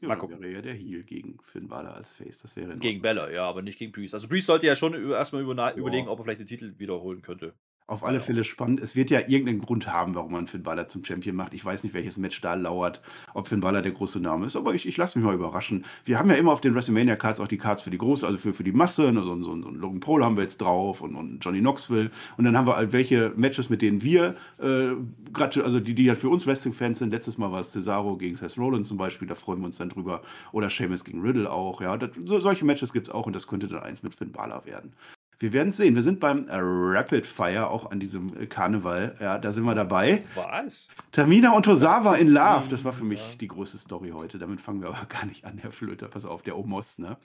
[0.00, 0.40] Ja, Mal gucken.
[0.40, 2.38] wäre ja der Heal gegen Finn Balor als Face.
[2.38, 4.14] Das wäre gegen Bella, ja, aber nicht gegen Priest.
[4.14, 7.54] Also Priest sollte ja schon erstmal über, überlegen, ob er vielleicht den Titel wiederholen könnte.
[7.90, 8.78] Auf alle Fälle spannend.
[8.78, 11.54] Es wird ja irgendeinen Grund haben, warum man Finn Balor zum Champion macht.
[11.54, 13.00] Ich weiß nicht, welches Match da lauert,
[13.34, 15.84] ob Finn Balor der große Name ist, aber ich, ich lasse mich mal überraschen.
[16.04, 18.54] Wir haben ja immer auf den WrestleMania-Cards auch die Cards für die Große, also für,
[18.54, 19.10] für die Masse.
[19.10, 22.12] Ne, so, so, so Logan Paul haben wir jetzt drauf und, und Johnny Knoxville.
[22.36, 24.90] Und dann haben wir halt welche Matches, mit denen wir, äh,
[25.32, 27.10] gerade, also die, die ja für uns Wrestling-Fans sind.
[27.10, 29.88] Letztes Mal war es Cesaro gegen Seth Rollins zum Beispiel, da freuen wir uns dann
[29.88, 30.22] drüber.
[30.52, 31.80] Oder Sheamus gegen Riddle auch.
[31.80, 34.30] Ja, das, so, solche Matches gibt es auch und das könnte dann eins mit Finn
[34.30, 34.92] Balor werden.
[35.40, 35.94] Wir werden es sehen.
[35.94, 39.16] Wir sind beim Rapid Fire, auch an diesem äh, Karneval.
[39.20, 40.22] Ja, da sind wir dabei.
[40.34, 40.88] Was?
[41.12, 42.68] Tamina und Tosawa in Love.
[42.68, 43.36] Das war für mich ja.
[43.40, 44.38] die große Story heute.
[44.38, 46.08] Damit fangen wir aber gar nicht an, Herr Flöter.
[46.08, 47.16] Pass auf, der Omos, ne?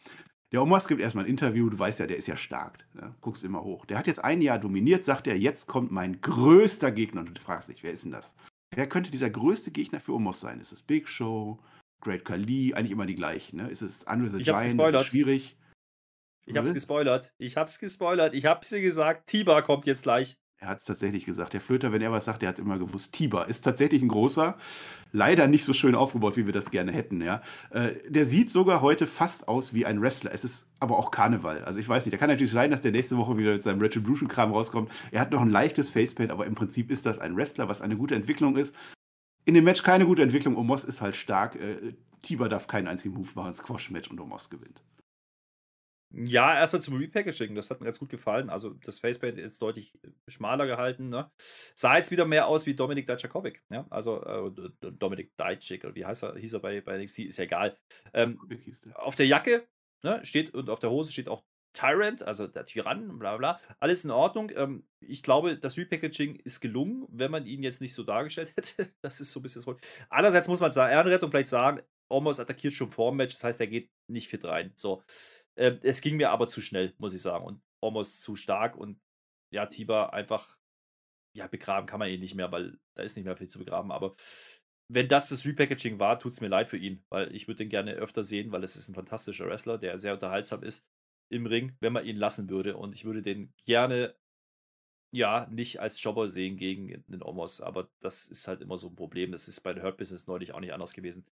[0.53, 1.69] Der Omos gibt erstmal ein Interview.
[1.69, 2.85] Du weißt ja, der ist ja stark.
[2.93, 3.13] Ne?
[3.19, 3.85] Guckst immer hoch.
[3.85, 7.21] Der hat jetzt ein Jahr dominiert, sagt er, jetzt kommt mein größter Gegner.
[7.21, 8.33] Und du fragst dich, wer ist denn das?
[8.73, 10.61] Wer könnte dieser größte Gegner für Omos sein?
[10.61, 11.59] Ist es Big Show?
[11.99, 12.73] Great Khali?
[12.75, 13.67] Eigentlich immer die gleichen, ne?
[13.67, 14.63] Ist es Andre the ich Giant?
[14.63, 15.57] Ist es schwierig?
[16.45, 17.33] Ich hab's gespoilert.
[17.37, 18.33] Ich hab's gespoilert.
[18.33, 19.27] Ich hab's dir gesagt.
[19.27, 20.37] Tiba kommt jetzt gleich.
[20.57, 21.53] Er hat es tatsächlich gesagt.
[21.53, 23.13] Der Flöter, wenn er was sagt, der hat immer gewusst.
[23.13, 24.57] Tiba ist tatsächlich ein großer.
[25.11, 27.21] Leider nicht so schön aufgebaut, wie wir das gerne hätten.
[27.21, 27.41] Ja.
[27.71, 30.31] Äh, der sieht sogar heute fast aus wie ein Wrestler.
[30.33, 31.63] Es ist aber auch Karneval.
[31.65, 33.81] Also ich weiß nicht, da kann natürlich sein, dass der nächste Woche wieder mit seinem
[33.81, 34.91] Retribution-Kram rauskommt.
[35.11, 37.97] Er hat noch ein leichtes Facepaint, aber im Prinzip ist das ein Wrestler, was eine
[37.97, 38.73] gute Entwicklung ist.
[39.43, 40.55] In dem Match keine gute Entwicklung.
[40.55, 41.55] Omos ist halt stark.
[41.55, 43.53] Äh, Tiba darf keinen einzigen Move machen.
[43.53, 44.81] Squash-Match und Omos gewinnt.
[46.17, 48.49] Ja, erstmal zum Repackaging, das hat mir ganz gut gefallen.
[48.49, 51.09] Also das Facepaint ist deutlich äh, schmaler gehalten.
[51.09, 51.29] Ne?
[51.73, 53.63] Sah jetzt wieder mehr aus wie Dominik Dijakovic.
[53.69, 53.85] Ja?
[53.89, 57.77] Also äh, Dominik oder wie heißt er, hieß er bei, bei NXT, ist ja egal.
[58.13, 58.39] Ähm,
[58.93, 59.67] auf der Jacke
[60.03, 61.43] ne, steht und auf der Hose steht auch
[61.73, 63.59] Tyrant, also der Tyrann, bla bla.
[63.81, 64.49] Alles in Ordnung.
[64.55, 68.93] Ähm, ich glaube, das Repackaging ist gelungen, wenn man ihn jetzt nicht so dargestellt hätte.
[69.01, 69.89] Das ist so ein bisschen das Problem.
[70.09, 73.59] Andererseits muss man sagen, Ehrenrettung vielleicht sagen, Almost attackiert schon vor dem Match, das heißt,
[73.59, 74.71] er geht nicht fit rein.
[74.75, 75.03] So.
[75.55, 77.45] Äh, es ging mir aber zu schnell, muss ich sagen.
[77.45, 78.75] Und Almost zu stark.
[78.75, 78.99] Und
[79.51, 80.57] ja, Tiber einfach,
[81.35, 83.91] ja, begraben kann man ihn nicht mehr, weil da ist nicht mehr viel zu begraben.
[83.91, 84.15] Aber
[84.87, 87.69] wenn das das Repackaging war, tut es mir leid für ihn, weil ich würde ihn
[87.69, 90.87] gerne öfter sehen, weil es ist ein fantastischer Wrestler, der sehr unterhaltsam ist
[91.29, 92.77] im Ring, wenn man ihn lassen würde.
[92.77, 94.15] Und ich würde den gerne,
[95.11, 98.95] ja, nicht als Jobber sehen gegen den Omos, aber das ist halt immer so ein
[98.95, 99.31] Problem.
[99.31, 101.25] Das ist bei der Hurt Business neulich auch nicht anders gewesen.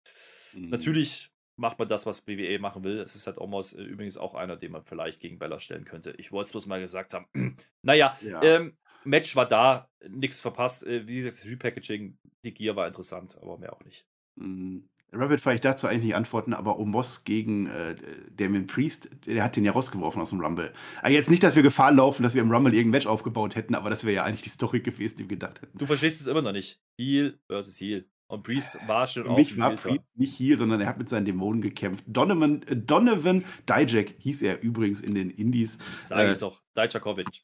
[0.53, 0.69] Mhm.
[0.69, 2.99] Natürlich macht man das, was WWE machen will.
[2.99, 6.13] Es ist halt Omos äh, übrigens auch einer, den man vielleicht gegen Bella stellen könnte.
[6.17, 7.27] Ich wollte es bloß mal gesagt haben.
[7.81, 8.41] naja, ja.
[8.41, 10.85] ähm, Match war da, nichts verpasst.
[10.85, 14.05] Äh, wie gesagt, das Repackaging, die Gear war interessant, aber mehr auch nicht.
[14.35, 14.89] Mhm.
[15.15, 17.95] Rabbit ich dazu eigentlich nicht antworten, aber Omos gegen äh,
[18.31, 20.73] Damien Priest, der hat den ja rausgeworfen aus dem Rumble.
[21.01, 23.75] Also jetzt nicht, dass wir Gefahr laufen, dass wir im Rumble irgendein Match aufgebaut hätten,
[23.75, 25.77] aber das wäre ja eigentlich die Story gewesen, die wir gedacht hätten.
[25.77, 26.81] Du verstehst es immer noch nicht.
[26.97, 28.05] Heal versus Heal.
[28.33, 31.25] Und Priest war schon Für mich war Priest nicht hier, sondern er hat mit seinen
[31.25, 32.03] Dämonen gekämpft.
[32.07, 35.77] Donovan, äh, Donovan Dijak hieß er übrigens in den Indies.
[36.01, 37.43] Sag äh, ich doch, Dijakovic.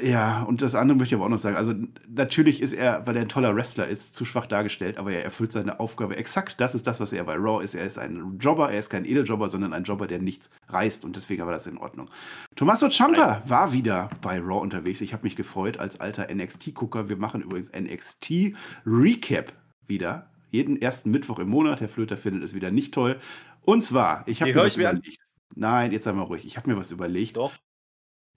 [0.00, 1.56] Ja, und das andere möchte ich aber auch noch sagen.
[1.56, 1.74] Also,
[2.08, 5.50] natürlich ist er, weil er ein toller Wrestler ist, zu schwach dargestellt, aber er erfüllt
[5.50, 6.60] seine Aufgabe exakt.
[6.60, 7.74] Das ist das, was er bei Raw ist.
[7.74, 11.16] Er ist ein Jobber, er ist kein Edeljobber, sondern ein Jobber, der nichts reißt und
[11.16, 12.08] deswegen war das in Ordnung.
[12.54, 15.00] Tommaso Ciampa war wieder bei Raw unterwegs.
[15.00, 17.08] Ich habe mich gefreut als alter NXT-Gucker.
[17.08, 18.54] Wir machen übrigens NXT
[18.86, 19.52] Recap
[19.90, 20.30] wieder.
[20.50, 21.82] Jeden ersten Mittwoch im Monat.
[21.82, 23.18] Herr Flöter findet es wieder nicht toll.
[23.60, 25.18] Und zwar, ich habe mir was überlegt.
[25.54, 26.46] Nein, jetzt sei mal ruhig.
[26.46, 27.36] Ich habe mir was überlegt.
[27.36, 27.52] Doch.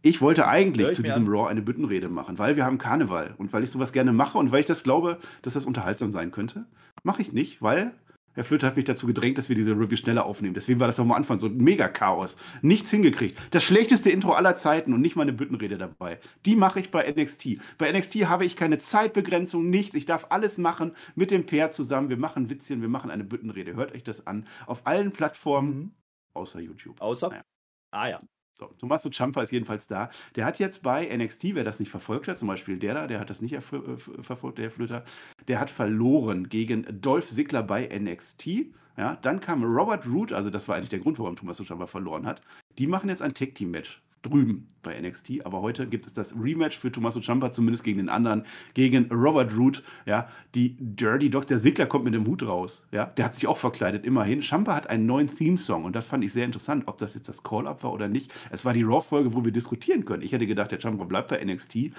[0.02, 1.30] Ich wollte eigentlich zu diesem an.
[1.30, 4.52] Raw eine Büttenrede machen, weil wir haben Karneval und weil ich sowas gerne mache und
[4.52, 6.66] weil ich das glaube, dass das unterhaltsam sein könnte.
[7.04, 7.94] Mache ich nicht, weil
[8.34, 10.54] Herr Flöter hat mich dazu gedrängt, dass wir diese Review schneller aufnehmen.
[10.54, 12.38] Deswegen war das am Anfang so ein Mega-Chaos.
[12.62, 13.38] Nichts hingekriegt.
[13.52, 16.20] Das schlechteste Intro aller Zeiten und nicht mal eine Büttenrede dabei.
[16.46, 17.58] Die mache ich bei NXT.
[17.78, 19.96] Bei NXT habe ich keine Zeitbegrenzung, nichts.
[19.96, 22.10] Ich darf alles machen mit dem Pair zusammen.
[22.10, 23.76] Wir machen Witzchen, wir machen eine Büttenrede.
[23.76, 24.48] Hört euch das an.
[24.66, 25.92] Auf allen Plattformen, mhm.
[26.34, 27.02] außer YouTube.
[27.02, 27.30] Außer?
[27.30, 27.44] Naja.
[27.92, 28.22] Ah ja.
[28.56, 30.10] So, Tommaso Ciampa ist jedenfalls da.
[30.36, 33.20] Der hat jetzt bei NXT, wer das nicht verfolgt hat, zum Beispiel der da, der
[33.20, 35.04] hat das nicht äh, verfolgt, der Flöter,
[35.48, 38.48] der hat verloren gegen Dolph Ziggler bei NXT.
[38.96, 42.28] Ja, dann kam Robert Root, also das war eigentlich der Grund, warum Tommaso Ciampa verloren
[42.28, 42.42] hat.
[42.78, 45.46] Die machen jetzt ein Tag-Team-Match drüben bei NXT.
[45.46, 49.56] Aber heute gibt es das Rematch für Tommaso Ciampa, zumindest gegen den anderen, gegen Robert
[49.56, 49.84] Root.
[50.06, 51.46] Ja, die Dirty Dogs.
[51.48, 52.88] Der Sigler kommt mit dem Hut raus.
[52.92, 54.42] Ja, der hat sich auch verkleidet, immerhin.
[54.42, 57.44] Ciampa hat einen neuen Theme-Song und das fand ich sehr interessant, ob das jetzt das
[57.44, 58.32] Call-Up war oder nicht.
[58.50, 60.24] Es war die Raw-Folge, wo wir diskutieren können.
[60.24, 61.92] Ich hätte gedacht, der Ciampa bleibt bei NXT, äh,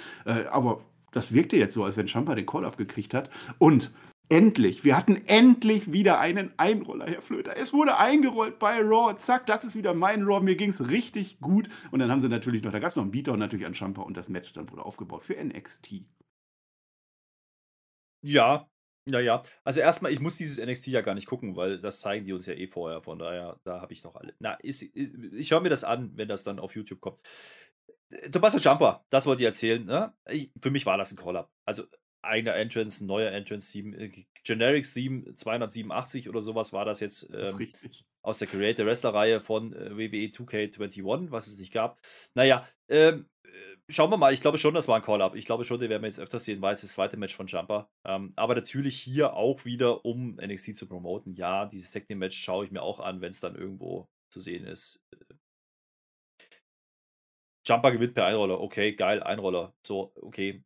[0.51, 0.81] aber
[1.13, 3.31] das wirkte jetzt so, als wenn Ciampa den Call-Up gekriegt hat.
[3.59, 3.93] Und
[4.31, 7.57] Endlich, wir hatten endlich wieder einen Einroller, Herr Flöter.
[7.59, 9.17] Es wurde eingerollt bei Raw.
[9.19, 10.43] Zack, das ist wieder mein Raw.
[10.43, 11.69] Mir ging es richtig gut.
[11.91, 13.75] Und dann haben sie natürlich noch, da gab es noch einen Beater und natürlich einen
[13.75, 16.05] Champa und das Match dann wurde aufgebaut für NXT.
[18.23, 18.67] Ja,
[19.07, 19.43] ja, ja.
[19.65, 22.47] Also erstmal, ich muss dieses NXT ja gar nicht gucken, weil das zeigen die uns
[22.47, 23.03] ja eh vorher.
[23.03, 24.35] Von daher, da habe ich noch alle.
[24.39, 27.21] Na, ist, ist, ich höre mir das an, wenn das dann auf YouTube kommt.
[28.33, 29.85] Tobias Jumper, das wollte ich erzählen.
[29.85, 30.15] Ne?
[30.31, 31.51] Ich, für mich war das ein Call-Up.
[31.67, 31.85] Also
[32.25, 37.29] eigener Entrance, ein neuer Entrance 7, äh, Generic 7, 287 oder sowas war das jetzt
[37.33, 37.69] ähm,
[38.23, 42.01] aus der Creator Wrestler Reihe von äh, WWE 2K21, was es nicht gab.
[42.35, 43.49] Naja, ähm, äh,
[43.89, 44.33] schauen wir mal.
[44.35, 45.35] Ich glaube schon, das war ein Call-Up.
[45.35, 47.47] Ich glaube schon, den werden wir jetzt öfters sehen, weil es das zweite Match von
[47.47, 47.91] Jumper.
[48.05, 51.35] Ähm, aber natürlich hier auch wieder, um NXT zu promoten.
[51.35, 54.41] Ja, dieses Tag Team Match schaue ich mir auch an, wenn es dann irgendwo zu
[54.41, 55.01] sehen ist.
[57.67, 58.61] Jumper gewinnt per Einroller.
[58.61, 59.75] Okay, geil, Einroller.
[59.83, 60.63] So, okay.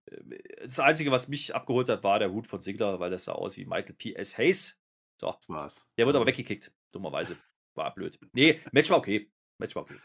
[0.62, 3.56] Das Einzige, was mich abgeholt hat, war der Hut von Sigler, weil das sah aus
[3.56, 4.36] wie Michael P.S.
[4.36, 4.78] Hayes.
[5.20, 5.32] So.
[5.32, 5.88] Das war's.
[5.96, 7.36] Der wurde aber weggekickt, dummerweise.
[7.74, 8.18] War blöd.
[8.32, 9.30] Nee, Match war okay.
[9.58, 9.96] Match war okay.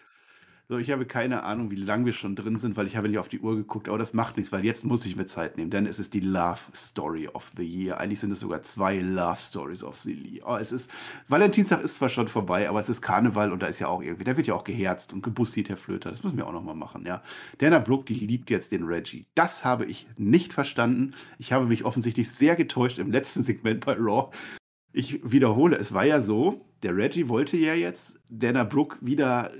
[0.73, 3.19] So, ich habe keine Ahnung, wie lange wir schon drin sind, weil ich habe nicht
[3.19, 5.69] auf die Uhr geguckt, aber das macht nichts, weil jetzt muss ich mir Zeit nehmen,
[5.69, 7.99] denn es ist die Love Story of the Year.
[7.99, 10.43] Eigentlich sind es sogar zwei Love Stories of the Year.
[10.47, 10.89] Oh, es ist,
[11.27, 14.23] Valentinstag ist zwar schon vorbei, aber es ist Karneval und da ist ja auch irgendwie,
[14.23, 16.09] da wird ja auch geherzt und gebussiert, Herr Flöter.
[16.09, 17.21] Das müssen wir auch nochmal machen, ja.
[17.59, 19.27] Dana Brooke, die liebt jetzt den Reggie.
[19.35, 21.13] Das habe ich nicht verstanden.
[21.37, 24.31] Ich habe mich offensichtlich sehr getäuscht im letzten Segment bei Raw.
[24.91, 29.51] Ich wiederhole, es war ja so, der Reggie wollte ja jetzt Dana Brooke wieder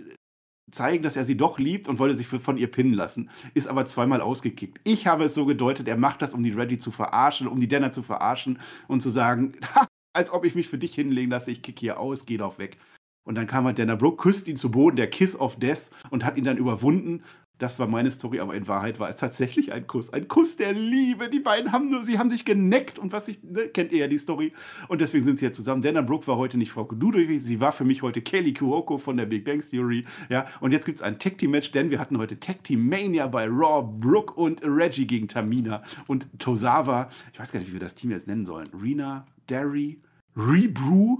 [0.72, 3.86] zeigen, dass er sie doch liebt und wollte sich von ihr pinnen lassen, ist aber
[3.86, 4.80] zweimal ausgekickt.
[4.84, 7.68] Ich habe es so gedeutet, er macht das, um die Ready zu verarschen, um die
[7.68, 11.51] Dana zu verarschen und zu sagen, ha, als ob ich mich für dich hinlegen lasse,
[11.51, 12.78] ich kicke hier aus, geh doch weg.
[13.26, 16.26] Und dann kam halt Dana Brooke, küsst ihn zu Boden, der Kiss of Death und
[16.26, 17.24] hat ihn dann überwunden
[17.64, 20.11] das war meine Story, aber in Wahrheit war es tatsächlich ein Kuss.
[20.11, 21.30] Ein Kuss der Liebe.
[21.30, 24.07] Die beiden haben nur, sie haben sich geneckt und was ich, ne, kennt ihr ja
[24.07, 24.51] die Story.
[24.89, 25.82] Und deswegen sind sie jetzt zusammen.
[25.82, 29.16] Dana Brooke war heute nicht Frau Ludwig, sie war für mich heute Kelly Kuoko von
[29.16, 30.03] der Big Bang Theory.
[30.30, 32.86] Ja, und jetzt gibt es ein Tag Team Match, denn wir hatten heute Tag Team
[32.89, 33.82] Mania bei Raw.
[33.82, 37.09] Brooke und Reggie gegen Tamina und Tosawa.
[37.32, 38.68] Ich weiß gar nicht, wie wir das Team jetzt nennen sollen.
[38.74, 40.01] Rena, Derry,
[40.36, 41.20] Rebrew.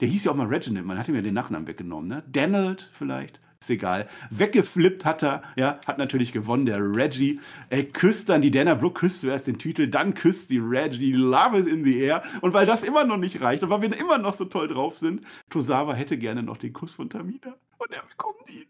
[0.00, 2.24] Der hieß ja auch mal Reginald, man hat ihm ja den Nachnamen weggenommen, ne?
[2.26, 4.08] Donald vielleicht ist egal.
[4.30, 7.40] Weggeflippt hat er, ja, hat natürlich gewonnen, der Reggie.
[7.70, 11.58] Er küsst dann die Dana Brooke, küsst zuerst den Titel, dann küsst die Reggie, Love
[11.58, 12.22] is in the air.
[12.40, 14.96] Und weil das immer noch nicht reicht und weil wir immer noch so toll drauf
[14.96, 17.56] sind, Tosawa hätte gerne noch den Kuss von Tamina.
[17.78, 18.66] Und er bekommt ihn.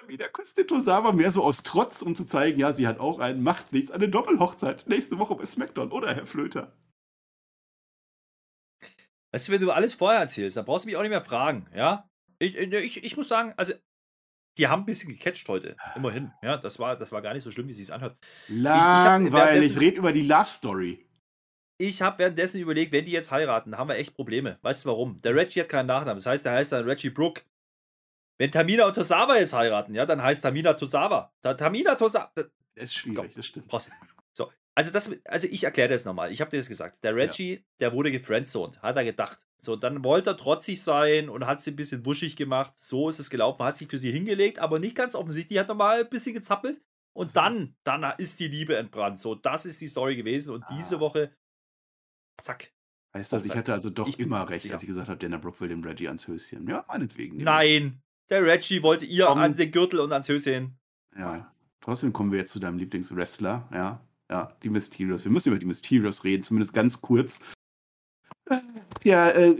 [0.00, 3.20] Tamina küsst den Tosawa mehr so aus Trotz, um zu zeigen, ja, sie hat auch
[3.20, 4.86] einen, macht nichts, eine Doppelhochzeit.
[4.88, 6.72] Nächste Woche bei SmackDown, oder, Herr Flöter?
[9.32, 11.66] Weißt du, wenn du alles vorher erzählst, dann brauchst du mich auch nicht mehr fragen,
[11.74, 12.08] ja?
[12.40, 13.72] Ich, ich, ich muss sagen, also
[14.58, 15.76] die haben ein bisschen gecatcht heute.
[15.96, 16.32] Immerhin.
[16.42, 18.16] Ja, das war, das war gar nicht so schlimm, wie sie es anhört.
[18.48, 19.66] Langweilig.
[19.66, 20.98] Ich, ich rede über die Love Story.
[21.78, 24.58] Ich habe währenddessen überlegt, wenn die jetzt heiraten, haben wir echt Probleme.
[24.62, 25.20] Weißt du warum?
[25.22, 26.16] Der Reggie hat keinen Nachnamen.
[26.16, 27.42] Das heißt, der heißt dann Reggie Brook.
[28.38, 31.32] Wenn Tamina und Tosawa jetzt heiraten, ja, dann heißt Tamina Tosawa.
[31.42, 32.30] Tamina Tosawa.
[32.34, 33.68] Das ist schwierig, Komm, das stimmt.
[33.68, 34.13] Brauchst, so,
[34.76, 36.32] also, das, also ich erkläre das nochmal.
[36.32, 37.04] Ich habe dir das gesagt.
[37.04, 37.60] Der Reggie, ja.
[37.80, 39.38] der wurde gefriendzoned, hat er gedacht.
[39.60, 42.72] So, dann wollte er trotzig sein und hat sie ein bisschen wuschig gemacht.
[42.76, 45.58] So ist es gelaufen, hat sich für sie hingelegt, aber nicht ganz offensichtlich.
[45.58, 46.82] Hat nochmal ein bisschen gezappelt.
[47.16, 49.20] Und dann, dann ist die Liebe entbrannt.
[49.20, 50.52] So, das ist die Story gewesen.
[50.52, 50.76] Und ah.
[50.76, 51.32] diese Woche,
[52.42, 52.72] zack.
[53.14, 55.60] Heißt das, ich hatte also doch ich immer recht, als ich gesagt habe, Dana Brooke
[55.60, 56.68] will dem Reggie ans Höschen.
[56.68, 57.36] Ja, meinetwegen.
[57.36, 59.38] Nein, der Reggie wollte ihr Komm.
[59.38, 60.76] an den Gürtel und ans Höschen.
[61.16, 64.04] Ja, trotzdem kommen wir jetzt zu deinem Lieblingswrestler, ja.
[64.30, 65.24] Ja, die Mysterios.
[65.24, 67.40] Wir müssen über die Mysterios reden, zumindest ganz kurz.
[69.04, 69.54] Ja, äh,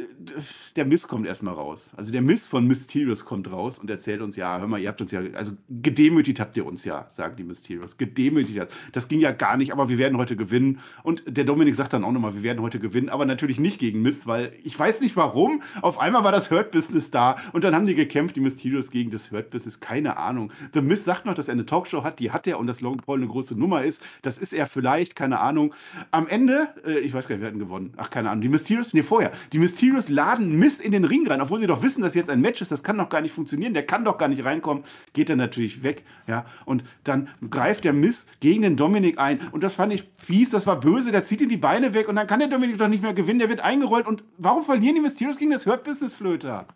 [0.74, 1.92] der Miss kommt erstmal raus.
[1.98, 5.02] Also der Miss von Mysterious kommt raus und erzählt uns, ja, hör mal, ihr habt
[5.02, 7.98] uns ja, also gedemütigt habt ihr uns ja, sagen die Mysterious.
[7.98, 8.68] Gedemütigt.
[8.92, 10.80] Das ging ja gar nicht, aber wir werden heute gewinnen.
[11.02, 14.00] Und der Dominik sagt dann auch nochmal, wir werden heute gewinnen, aber natürlich nicht gegen
[14.00, 15.60] Miss, weil ich weiß nicht warum.
[15.82, 19.10] Auf einmal war das Hurt Business da und dann haben die gekämpft, die Mysterious gegen
[19.10, 19.78] das Hurt Business.
[19.78, 20.52] Keine Ahnung.
[20.72, 23.00] The Miss sagt noch, dass er eine Talkshow hat, die hat er und dass Logan
[23.04, 24.02] Paul eine große Nummer ist.
[24.22, 25.74] Das ist er vielleicht, keine Ahnung.
[26.12, 27.92] Am Ende, äh, ich weiß gar nicht, wir hatten gewonnen.
[27.98, 28.40] Ach, keine Ahnung.
[28.40, 29.32] Die Mysterious, nee, vorher.
[29.52, 32.40] Die Mysterios laden Mist in den Ring rein, obwohl sie doch wissen, dass jetzt ein
[32.40, 32.72] Match ist.
[32.72, 33.74] Das kann doch gar nicht funktionieren.
[33.74, 34.84] Der kann doch gar nicht reinkommen.
[35.12, 36.04] Geht er natürlich weg.
[36.26, 39.40] Ja, und dann greift der Mist gegen den Dominik ein.
[39.52, 41.12] Und das fand ich fies, das war böse.
[41.12, 43.38] Der zieht ihm die Beine weg und dann kann der Dominik doch nicht mehr gewinnen.
[43.38, 44.06] Der wird eingerollt.
[44.06, 46.66] Und warum verlieren die Mysterios gegen das Hurt Business Flöter?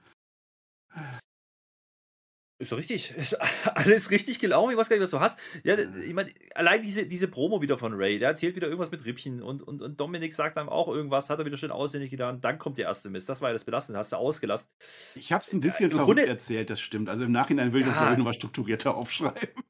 [2.60, 3.12] Ist doch richtig.
[3.12, 3.34] Ist
[3.76, 4.72] alles richtig gelaufen.
[4.72, 5.38] Ich weiß gar nicht, was du hast.
[5.62, 9.04] Ja, ich meine, allein diese, diese Promo wieder von Ray, der erzählt wieder irgendwas mit
[9.04, 12.40] Rippchen und, und, und Dominik sagt dann auch irgendwas, hat er wieder schön auswendig getan.
[12.40, 13.28] Dann kommt der erste Mist.
[13.28, 14.68] Das war ja das Belastende, hast du ausgelassen.
[15.14, 17.08] Ich habe es ein bisschen ja, verrückt erzählt, das stimmt.
[17.08, 19.62] Also im Nachhinein will ich ja, das, glaube ich, nochmal strukturierter aufschreiben.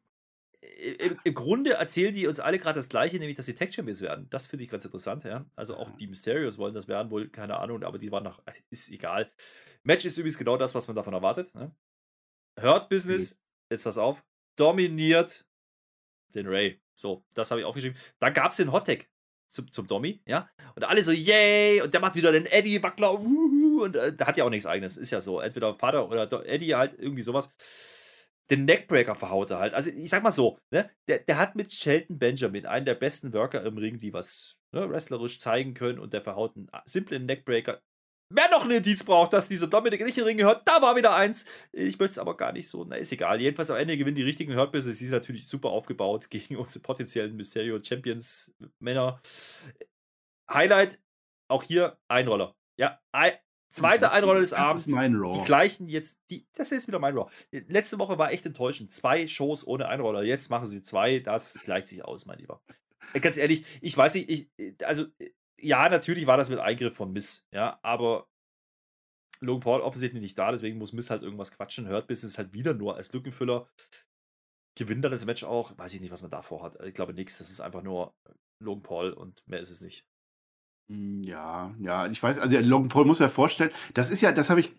[0.79, 4.01] Im, Im, Grunde erzählen die uns alle gerade das Gleiche, nämlich, dass sie Tech Champions
[4.01, 4.29] werden.
[4.31, 5.45] Das finde ich ganz interessant, ja.
[5.57, 8.91] Also auch die Mysterios wollen das werden, wohl, keine Ahnung, aber die waren noch, ist
[8.91, 9.31] egal.
[9.83, 11.55] Match ist übrigens genau das, was man davon erwartet.
[11.55, 11.75] Ne?
[12.63, 13.39] Hurt Business, mhm.
[13.73, 14.25] jetzt pass auf,
[14.57, 15.47] dominiert
[16.35, 16.81] den Ray.
[16.95, 17.97] So, das habe ich aufgeschrieben.
[18.19, 19.09] Da gab es den Hottag
[19.49, 20.49] zum, zum Dommy, ja.
[20.75, 21.81] Und alle so, yay!
[21.81, 24.67] Und der macht wieder den Eddie Wackler, uhuhu, und äh, der hat ja auch nichts
[24.67, 25.41] eigenes, ist ja so.
[25.41, 27.51] Entweder Vater oder Eddie halt, irgendwie sowas.
[28.51, 29.75] Den Neckbreaker verhaut er halt.
[29.75, 33.33] Also, ich sag mal so, ne, der, der hat mit Shelton Benjamin einen der besten
[33.33, 37.81] Worker im Ring, die was ne, wrestlerisch zeigen können und der verhaut einen simplen Neckbreaker
[38.31, 40.97] Wer noch einen Indiz braucht, dass dieser Dominik nicht in den Ring gehört, da war
[40.97, 41.47] wieder eins.
[41.73, 42.85] Ich möchte es aber gar nicht so.
[42.85, 43.41] Na, ist egal.
[43.41, 47.35] Jedenfalls am Ende gewinnen die richtigen Hurt Sie sind natürlich super aufgebaut gegen unsere potenziellen
[47.37, 49.23] Mysterio Champions Männer.
[50.51, 51.01] Highlight,
[51.49, 52.55] auch hier Einroller.
[52.77, 53.01] Ja,
[53.71, 54.85] Zweite Einroller des Abends.
[54.85, 55.39] Das ist mein Raw.
[55.39, 57.31] Die gleichen jetzt, die, das ist jetzt wieder mein Raw.
[57.51, 58.93] Letzte Woche war echt enttäuschend.
[58.93, 60.23] Zwei Shows ohne Einroller.
[60.23, 61.19] Jetzt machen sie zwei.
[61.19, 62.63] Das gleicht sich aus, mein Lieber.
[63.13, 65.07] Äh, ganz ehrlich, ich weiß nicht, ich, also,
[65.61, 68.29] ja, natürlich war das mit Eingriff von Miss, ja, aber
[69.41, 71.87] Logan Paul offensichtlich nicht da, deswegen muss Miss halt irgendwas quatschen.
[71.87, 73.69] Hört bis es halt wieder nur als Lückenfüller.
[74.77, 75.77] Gewinnt er das Match auch?
[75.77, 76.79] Weiß ich nicht, was man davor hat.
[76.85, 77.39] Ich glaube nichts.
[77.39, 78.15] Das ist einfach nur
[78.61, 80.05] Logan Paul und mehr ist es nicht.
[80.91, 84.51] Hm, ja, ja, ich weiß, also Logan Paul muss ja vorstellen, das ist ja, das
[84.51, 84.73] habe ich,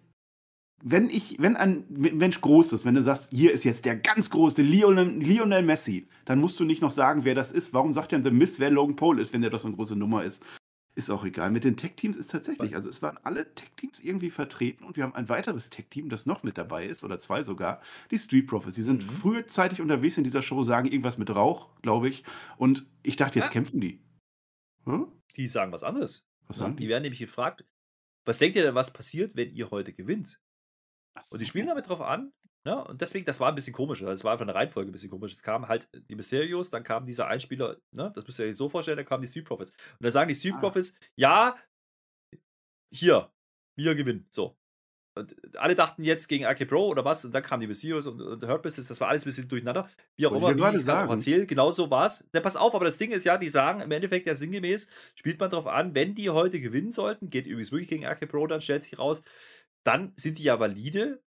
[0.82, 4.30] wenn ich, wenn ein Mensch groß ist, wenn du sagst, hier ist jetzt der ganz
[4.30, 7.74] große Lionel, Lionel Messi, dann musst du nicht noch sagen, wer das ist.
[7.74, 9.96] Warum sagt denn The Miss, wer Logan Paul ist, wenn der doch so eine große
[9.96, 10.44] Nummer ist?
[10.96, 11.52] Ist auch egal.
[11.52, 15.16] Mit den Tech-Teams ist tatsächlich, also es waren alle Tech-Teams irgendwie vertreten und wir haben
[15.16, 17.82] ein weiteres Tech-Team, das noch mit dabei ist, oder zwei sogar,
[18.12, 18.76] die Street Profits.
[18.76, 19.10] Die sind mhm.
[19.10, 22.24] frühzeitig unterwegs in dieser Show, sagen irgendwas mit Rauch, glaube ich.
[22.58, 23.52] Und ich dachte, jetzt ja.
[23.52, 24.04] kämpfen die.
[24.86, 25.08] Hm?
[25.36, 26.28] Die sagen was anderes.
[26.48, 26.84] Was sagen die?
[26.84, 27.64] Die werden nämlich gefragt,
[28.26, 30.42] was denkt ihr denn, was passiert, wenn ihr heute gewinnt?
[31.22, 31.34] So.
[31.34, 32.34] Und die spielen damit drauf an,
[32.66, 32.84] Ne?
[32.84, 34.02] Und deswegen, das war ein bisschen komisch.
[34.02, 35.34] Das war einfach eine Reihenfolge ein bisschen komisch.
[35.34, 38.12] Es kamen halt die Mysterios, dann kam dieser Einspieler, ne?
[38.14, 39.72] das müsst ihr euch so vorstellen, dann kamen die Street Profits.
[39.72, 40.60] Und da sagen die Street ah.
[40.60, 41.56] Profits, ja,
[42.94, 43.32] hier,
[43.78, 44.28] wir gewinnen.
[44.30, 44.58] So.
[45.18, 48.22] Und alle dachten jetzt gegen AK Pro oder was, und dann kamen die Mysterios und,
[48.22, 49.90] und Business, das war alles ein bisschen durcheinander.
[50.18, 52.30] Wie auch immer, wie ich es auch erzähle, genau so war es.
[52.32, 55.50] pass auf, aber das Ding ist ja, die sagen im Endeffekt ja sinngemäß, spielt man
[55.50, 58.84] darauf an, wenn die heute gewinnen sollten, geht übrigens wirklich gegen AK Pro, dann stellt
[58.84, 59.24] sich raus,
[59.84, 61.22] dann sind die ja valide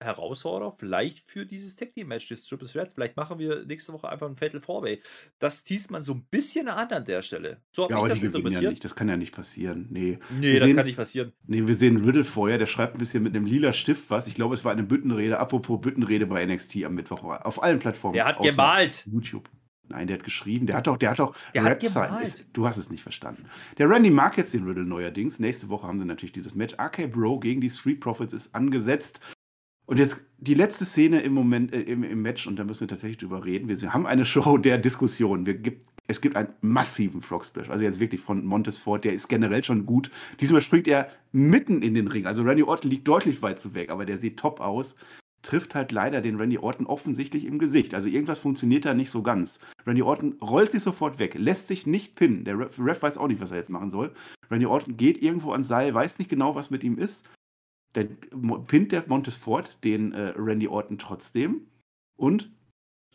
[0.00, 2.92] Herausforderer vielleicht für dieses Tag Team Match, das Triple Threat.
[2.92, 5.02] Vielleicht machen wir nächste Woche einfach ein Fatal Four Way.
[5.38, 7.62] Das teast man so ein bisschen an an der Stelle.
[7.72, 8.62] So habe ja, ich das interpretiert.
[8.62, 8.84] Ja nicht.
[8.84, 9.86] Das kann ja nicht passieren.
[9.90, 11.32] Nee, nee wir das sehen, kann nicht passieren.
[11.46, 14.26] Nee, wir sehen Riddle vorher, der schreibt ein bisschen mit einem lila Stift was.
[14.26, 15.38] Ich glaube, es war eine Büttenrede.
[15.38, 17.22] Apropos Büttenrede bei NXT am Mittwoch.
[17.22, 18.14] Auf allen Plattformen.
[18.14, 19.06] Der hat gemalt.
[19.10, 19.48] YouTube.
[19.88, 20.66] Nein, der hat geschrieben.
[20.66, 21.82] Der hat auch, der hat auch rap
[22.52, 23.44] Du hast es nicht verstanden.
[23.78, 25.38] Der Randy mag jetzt den Riddle neuerdings.
[25.38, 26.74] Nächste Woche haben sie natürlich dieses Match.
[26.76, 29.20] AK Bro gegen die Street Profits ist angesetzt.
[29.86, 32.88] Und jetzt die letzte Szene im Moment äh, im, im Match, und da müssen wir
[32.88, 33.68] tatsächlich drüber reden.
[33.68, 35.46] Wir haben eine Show der Diskussion.
[35.46, 37.70] Wir gibt, es gibt einen massiven Frog Splash.
[37.70, 40.10] Also jetzt wirklich von Montesfort, der ist generell schon gut.
[40.40, 42.26] Diesmal springt er mitten in den Ring.
[42.26, 44.96] Also Randy Orton liegt deutlich weit zu weg, aber der sieht top aus.
[45.42, 47.94] Trifft halt leider den Randy Orton offensichtlich im Gesicht.
[47.94, 49.60] Also irgendwas funktioniert da nicht so ganz.
[49.86, 52.44] Randy Orton rollt sich sofort weg, lässt sich nicht pinnen.
[52.44, 54.12] Der Ref, Ref weiß auch nicht, was er jetzt machen soll.
[54.50, 57.28] Randy Orton geht irgendwo ans Seil, weiß nicht genau, was mit ihm ist
[57.96, 61.62] dann pinnt der Montesfort den äh, Randy Orton trotzdem.
[62.16, 62.50] Und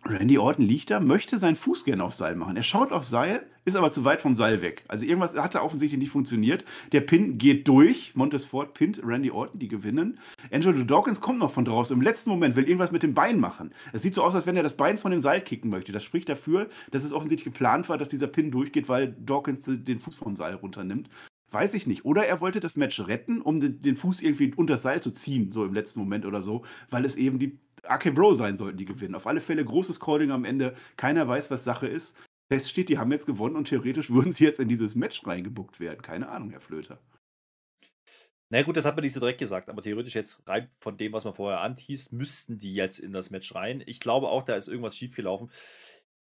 [0.04, 2.58] Randy Orton liegt da, möchte seinen Fuß gerne aufs Seil machen.
[2.58, 4.84] Er schaut aufs Seil, ist aber zu weit vom Seil weg.
[4.88, 6.66] Also irgendwas hat da offensichtlich nicht funktioniert.
[6.92, 8.16] Der Pin geht durch.
[8.16, 10.20] Montesfort pinnt Randy Orton, die gewinnen.
[10.52, 11.96] Angelo Dawkins kommt noch von draußen.
[11.96, 13.72] Im letzten Moment will irgendwas mit dem Bein machen.
[13.94, 15.92] Es sieht so aus, als wenn er das Bein von dem Seil kicken möchte.
[15.92, 20.00] Das spricht dafür, dass es offensichtlich geplant war, dass dieser Pin durchgeht, weil Dawkins den
[20.00, 21.10] Fuß vom Seil runternimmt.
[21.52, 22.06] Weiß ich nicht.
[22.06, 25.12] Oder er wollte das Match retten, um den, den Fuß irgendwie unter das Seil zu
[25.12, 28.78] ziehen, so im letzten Moment oder so, weil es eben die AK Bro sein sollten,
[28.78, 29.16] die gewinnen.
[29.16, 30.76] Auf alle Fälle großes Calling am Ende.
[30.96, 32.16] Keiner weiß, was Sache ist.
[32.50, 35.80] Fest steht, die haben jetzt gewonnen und theoretisch würden sie jetzt in dieses Match reingebuckt
[35.80, 36.02] werden.
[36.02, 37.00] Keine Ahnung, Herr Flöter.
[38.50, 40.98] Na naja, gut, das hat man nicht so direkt gesagt, aber theoretisch jetzt rein von
[40.98, 43.82] dem, was man vorher antießt, müssten die jetzt in das Match rein.
[43.86, 45.50] Ich glaube auch, da ist irgendwas schiefgelaufen.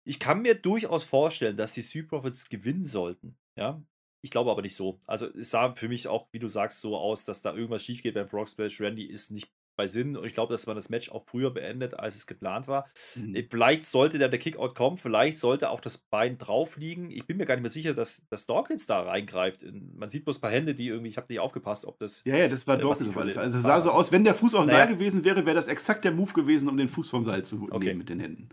[0.03, 3.37] Ich kann mir durchaus vorstellen, dass die Sea Profits gewinnen sollten.
[3.55, 3.81] Ja,
[4.21, 4.99] ich glaube aber nicht so.
[5.05, 8.01] Also es sah für mich auch, wie du sagst, so aus, dass da irgendwas schief
[8.01, 8.81] geht beim Frog Splash.
[8.81, 11.97] Randy ist nicht bei Sinn und ich glaube, dass man das Match auch früher beendet,
[11.97, 12.89] als es geplant war.
[13.15, 13.35] Mhm.
[13.35, 17.11] Äh, vielleicht sollte der, der Kickout kommen, vielleicht sollte auch das Bein drauf liegen.
[17.11, 19.65] Ich bin mir gar nicht mehr sicher, dass, dass Dawkins da reingreift.
[19.95, 22.23] Man sieht bloß ein paar Hände, die irgendwie, ich habe nicht aufgepasst, ob das.
[22.25, 23.37] Ja, ja, das war äh, Dawkins.
[23.37, 24.85] Also es sah so aus, wenn der Fuß auf dem naja.
[24.85, 27.67] Seil gewesen wäre, wäre das exakt der Move gewesen, um den Fuß vom Seil zu
[27.71, 27.87] okay.
[27.87, 28.49] nehmen mit den Händen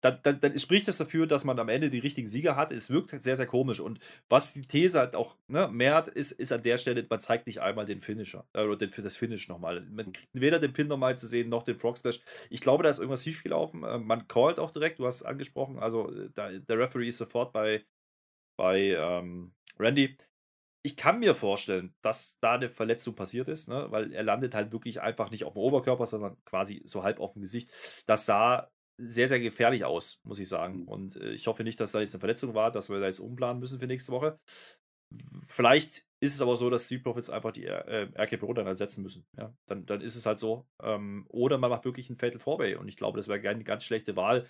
[0.00, 2.70] dann, dann, dann, spricht das dafür, dass man am Ende die richtigen Sieger hat.
[2.70, 3.80] Es wirkt sehr, sehr komisch.
[3.80, 7.18] Und was die These halt auch ne, mehr hat, ist, ist an der Stelle, man
[7.18, 9.80] zeigt nicht einmal den Finisher äh, oder den, das Finish nochmal.
[9.90, 12.20] Man kriegt weder den Pin nochmal zu sehen, noch den Frog Splash.
[12.48, 13.82] Ich glaube, da ist irgendwas schiefgelaufen.
[13.82, 15.78] Äh, man callt auch direkt, du hast es angesprochen.
[15.78, 17.84] Also äh, da, der Referee ist sofort bei,
[18.56, 20.16] bei ähm, Randy.
[20.82, 23.88] Ich kann mir vorstellen, dass da eine Verletzung passiert ist, ne?
[23.90, 27.32] weil er landet halt wirklich einfach nicht auf dem Oberkörper, sondern quasi so halb auf
[27.32, 27.70] dem Gesicht.
[28.06, 30.82] Das sah sehr, sehr gefährlich aus, muss ich sagen.
[30.82, 30.88] Mhm.
[30.88, 33.20] Und äh, ich hoffe nicht, dass da jetzt eine Verletzung war, dass wir da jetzt
[33.20, 34.38] umplanen müssen für nächste Woche.
[35.46, 39.02] Vielleicht ist es aber so, dass Street Profits einfach die äh, RK Pro dann ersetzen
[39.02, 39.24] müssen.
[39.36, 39.54] Ja?
[39.66, 40.66] Dann, dann ist es halt so.
[40.82, 42.74] Ähm, oder man macht wirklich einen Fatal Four-Way.
[42.76, 44.46] Und ich glaube, das wäre eine ganz schlechte Wahl.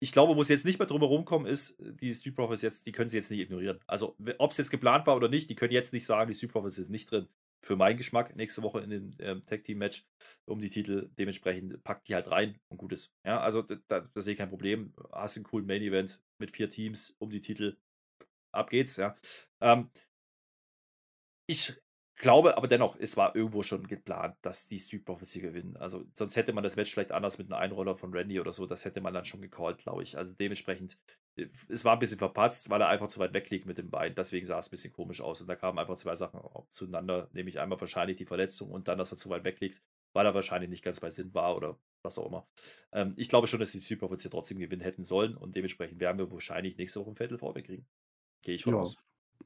[0.00, 2.86] Ich glaube, wo es jetzt nicht mehr drum herum kommen ist, die Street Profits jetzt,
[2.86, 3.80] die können sie jetzt nicht ignorieren.
[3.88, 6.52] Also, ob es jetzt geplant war oder nicht, die können jetzt nicht sagen, die Street
[6.52, 7.26] Profits ist nicht drin
[7.64, 10.06] für meinen Geschmack nächste Woche in dem ähm, Tag Team Match
[10.46, 11.10] um die Titel.
[11.18, 13.12] Dementsprechend packt die halt rein und gut ist.
[13.24, 14.94] Ja, also da, da sehe ich kein Problem.
[15.12, 17.76] Hast einen coolen Main Event mit vier Teams um die Titel.
[18.52, 19.16] Ab geht's, ja.
[19.60, 19.90] Ähm,
[21.46, 21.74] ich
[22.18, 25.76] glaube aber dennoch, es war irgendwo schon geplant, dass die Street Profits hier gewinnen.
[25.76, 28.66] Also sonst hätte man das Match vielleicht anders mit einem Einroller von Randy oder so,
[28.66, 30.18] das hätte man dann schon gecallt, glaube ich.
[30.18, 30.98] Also dementsprechend,
[31.36, 33.90] äh, es war ein bisschen verpatzt, weil er einfach zu weit weg liegt mit dem
[33.90, 34.14] Bein.
[34.14, 35.40] Deswegen sah es ein bisschen komisch aus.
[35.40, 39.12] Und da kamen einfach zwei Sachen zueinander, nämlich einmal wahrscheinlich die Verletzung und dann, dass
[39.12, 39.80] er zu weit weg liegt,
[40.12, 42.46] weil er wahrscheinlich nicht ganz bei Sinn war oder was auch immer.
[42.92, 46.00] Ähm, ich glaube schon, dass die Street Profits hier trotzdem gewinnen hätten sollen und dementsprechend
[46.00, 47.86] werden wir wahrscheinlich nächste Woche ein Viertel kriegen.
[48.42, 48.80] Gehe ich von ja.
[48.80, 48.96] aus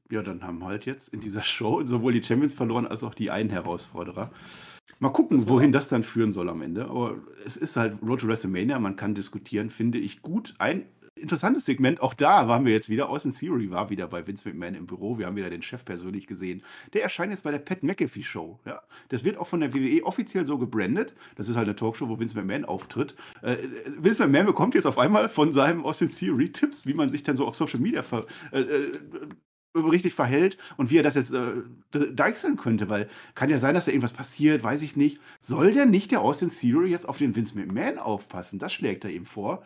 [0.09, 3.31] ja, dann haben halt jetzt in dieser Show sowohl die Champions verloren als auch die
[3.31, 4.31] einen Herausforderer.
[4.99, 6.85] Mal gucken, das wohin das dann führen soll am Ende.
[6.85, 7.15] Aber
[7.45, 10.55] es ist halt Road to WrestleMania, man kann diskutieren, finde ich gut.
[10.59, 10.85] Ein
[11.15, 13.09] interessantes Segment, auch da waren wir jetzt wieder.
[13.09, 15.17] Austin Theory war wieder bei Vince McMahon im Büro.
[15.17, 16.63] Wir haben wieder den Chef persönlich gesehen.
[16.93, 18.59] Der erscheint jetzt bei der Pat McAfee Show.
[18.65, 21.13] Ja, das wird auch von der WWE offiziell so gebrandet.
[21.35, 23.15] Das ist halt eine Talkshow, wo Vince McMahon auftritt.
[23.41, 23.57] Äh,
[23.97, 27.37] Vince McMahon bekommt jetzt auf einmal von seinem Austin Theory Tipps, wie man sich dann
[27.37, 28.91] so auf Social Media ver äh, äh
[29.75, 31.63] richtig verhält und wie er das jetzt äh,
[32.13, 35.19] deichseln könnte, weil kann ja sein, dass da irgendwas passiert, weiß ich nicht.
[35.41, 38.59] Soll der nicht der Austin Theory jetzt auf den Vince McMahon aufpassen?
[38.59, 39.63] Das schlägt er ihm vor.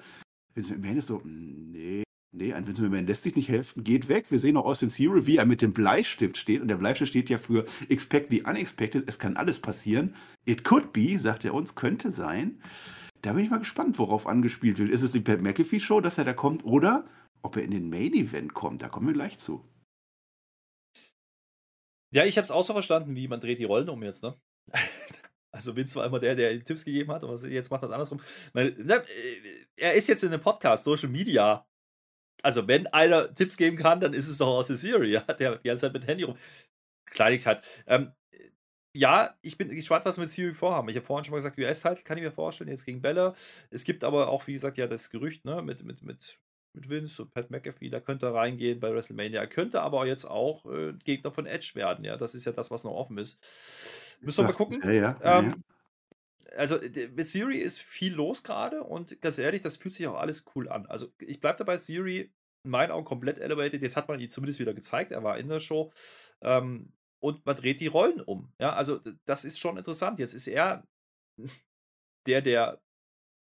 [0.55, 4.31] Vince McMahon ist so, nee, nee, ein Vince McMahon lässt sich nicht helfen, geht weg.
[4.31, 7.29] Wir sehen noch Austin Theory, wie er mit dem Bleistift steht und der Bleistift steht
[7.29, 10.15] ja für Expect the Unexpected, es kann alles passieren.
[10.45, 12.61] It could be, sagt er uns, könnte sein.
[13.21, 14.89] Da bin ich mal gespannt, worauf angespielt wird.
[14.89, 17.05] Ist es die Pat McAfee Show, dass er da kommt oder
[17.41, 18.81] ob er in den Main Event kommt?
[18.81, 19.65] Da kommen wir gleich zu.
[22.11, 24.35] Ja, ich habe es auch so verstanden, wie man dreht die Rollen um jetzt, ne?
[25.49, 28.21] Also Vince war immer der, der Tipps gegeben hat, aber jetzt macht das andersrum.
[28.53, 28.73] Äh,
[29.75, 31.65] er ist jetzt in einem Podcast, Social Media.
[32.43, 35.57] Also wenn einer Tipps geben kann, dann ist es doch aus der Serie, ja, der
[35.57, 36.37] die ganze Zeit mit Handy rum.
[37.05, 37.63] Kleinigkeit.
[37.87, 38.13] Ähm,
[38.93, 40.89] ja, ich bin gespannt, was wir mit Siri vorhaben.
[40.89, 43.33] Ich habe vorhin schon mal gesagt, US-Title kann ich mir vorstellen, jetzt gegen Bella.
[43.69, 46.39] Es gibt aber auch, wie gesagt, ja, das Gerücht, ne, mit, mit, mit
[46.77, 49.41] mit Vince und Pat McAfee, da könnte er reingehen bei WrestleMania.
[49.41, 52.15] Er könnte aber jetzt auch äh, Gegner von Edge werden, ja.
[52.15, 53.39] Das ist ja das, was noch offen ist.
[54.21, 54.79] Müssen wir mal gucken.
[54.83, 55.39] Ja, ja.
[55.39, 55.63] Ähm,
[56.55, 56.79] also
[57.15, 60.69] mit Siri ist viel los gerade und ganz ehrlich, das fühlt sich auch alles cool
[60.69, 60.85] an.
[60.85, 62.31] Also ich bleibe dabei, Siri
[62.63, 63.81] in meinen Augen komplett elevated.
[63.81, 65.91] Jetzt hat man ihn zumindest wieder gezeigt, er war in der Show.
[66.41, 68.53] Ähm, und man dreht die Rollen um.
[68.59, 70.19] Ja, also das ist schon interessant.
[70.19, 70.87] Jetzt ist er
[72.27, 72.79] der, der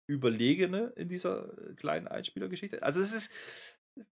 [0.08, 2.84] Überlegene in dieser äh, kleinen Einspielergeschichte.
[2.84, 3.34] Also es ist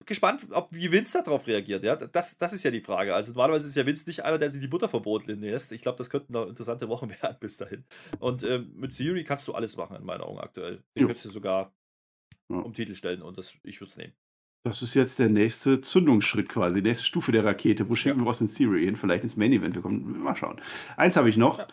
[0.06, 1.84] gespannt, ob wie Vince darauf reagiert.
[1.84, 3.14] Ja, das, das ist ja die Frage.
[3.14, 5.72] Also normalerweise ist ja Vince nicht einer, der sich die Butter verboten lässt.
[5.72, 7.84] Ich glaube, das könnten noch interessante Wochen werden bis dahin.
[8.20, 10.84] Und ähm, mit Siri kannst du alles machen in meinen Augen aktuell.
[10.96, 11.08] Den jo.
[11.08, 11.74] könntest du sogar
[12.50, 12.58] ja.
[12.58, 14.14] um Titel stellen und das, ich würde es nehmen.
[14.64, 17.88] Das ist jetzt der nächste Zündungsschritt quasi, die nächste Stufe der Rakete.
[17.88, 18.26] Wo schicken ja.
[18.26, 18.96] wir aus den Siri hin?
[18.96, 19.76] Vielleicht ins Main Event.
[19.76, 20.60] Wir kommen, mal schauen.
[20.98, 21.60] Eins habe ich noch.
[21.60, 21.68] Ja.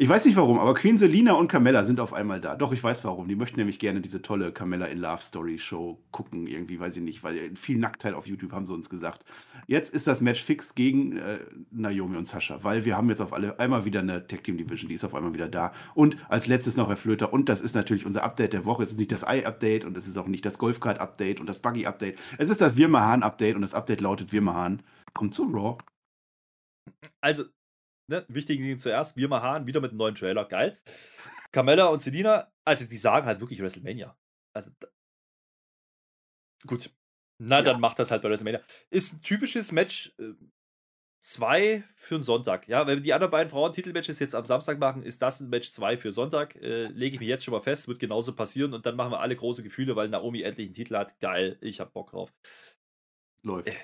[0.00, 2.54] Ich weiß nicht warum, aber Queen Selina und Carmella sind auf einmal da.
[2.54, 3.26] Doch, ich weiß warum.
[3.26, 7.02] Die möchten nämlich gerne diese tolle Carmella in Love Story Show gucken, irgendwie, weiß ich
[7.02, 9.24] nicht, weil viel Nacktheit auf YouTube haben sie uns gesagt.
[9.66, 11.40] Jetzt ist das Match fix gegen äh,
[11.72, 14.88] Naomi und Sascha, weil wir haben jetzt auf alle einmal wieder eine Tag Team Division,
[14.88, 15.72] die ist auf einmal wieder da.
[15.96, 18.84] Und als letztes noch Herr Flöter, und das ist natürlich unser Update der Woche.
[18.84, 22.20] Es ist nicht das Ei-Update und es ist auch nicht das Golfcard-Update und das Buggy-Update.
[22.38, 24.80] Es ist das Wirmahan-Update und das Update lautet Wirmahan.
[25.12, 25.78] Kommt zu Raw.
[27.20, 27.46] Also,
[28.08, 29.16] ne, wichtigen Dinge zuerst.
[29.16, 30.44] Wir Mahan wieder mit einem neuen Trailer.
[30.44, 30.78] Geil.
[31.52, 34.16] Carmella und Selina, also die sagen halt wirklich WrestleMania.
[34.52, 34.70] Also,
[36.66, 36.90] gut.
[37.38, 37.62] Na, ja.
[37.62, 38.60] dann macht das halt bei WrestleMania.
[38.90, 40.14] Ist ein typisches Match.
[40.18, 40.34] Äh,
[41.20, 42.68] zwei für einen Sonntag.
[42.68, 45.72] Ja, wenn die anderen beiden Frauen Titelmatches jetzt am Samstag machen, ist das ein Match
[45.72, 46.56] zwei für Sonntag.
[46.56, 49.20] Äh, Lege ich mich jetzt schon mal fest, wird genauso passieren und dann machen wir
[49.20, 51.18] alle große Gefühle, weil Naomi endlich einen Titel hat.
[51.20, 52.32] Geil, ich hab Bock drauf.
[53.42, 53.68] Läuft.
[53.68, 53.74] Äh.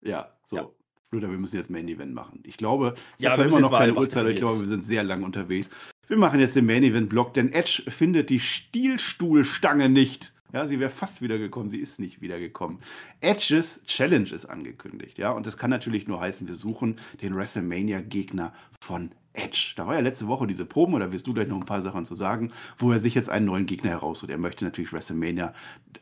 [0.00, 0.56] Ja, so.
[0.56, 0.70] Ja.
[1.14, 2.40] Oder wir müssen jetzt Main Event machen.
[2.44, 5.22] Ich glaube, ich ja, habe immer noch keine Uhrzeit, ich glaube, wir sind sehr lang
[5.22, 5.70] unterwegs.
[6.06, 10.32] Wir machen jetzt den Main Event Block, denn Edge findet die Stielstuhlstange nicht.
[10.52, 12.78] Ja, sie wäre fast wiedergekommen, sie ist nicht wiedergekommen.
[13.20, 18.54] Edges Challenge ist angekündigt, ja, und das kann natürlich nur heißen, wir suchen den WrestleMania-Gegner
[18.80, 19.74] von Edge.
[19.76, 22.06] Da war ja letzte Woche diese Proben, oder wirst du gleich noch ein paar Sachen
[22.06, 24.32] zu sagen, wo er sich jetzt einen neuen Gegner herausholt.
[24.32, 25.52] Er möchte natürlich WrestleMania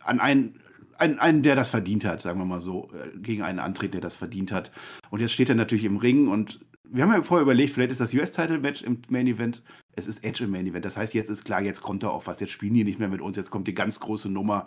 [0.04, 0.61] an einen
[0.99, 4.01] einen, einen, der das verdient hat, sagen wir mal so, äh, gegen einen antreten, der
[4.01, 4.70] das verdient hat.
[5.11, 8.01] Und jetzt steht er natürlich im Ring und wir haben ja vorher überlegt, vielleicht ist
[8.01, 9.62] das US-Title-Match im Main Event.
[9.97, 10.84] Es ist Edge im Main Event.
[10.84, 12.40] Das heißt, jetzt ist klar, jetzt kommt er auf was.
[12.40, 13.36] Jetzt spielen die nicht mehr mit uns.
[13.36, 14.66] Jetzt kommt die ganz große Nummer.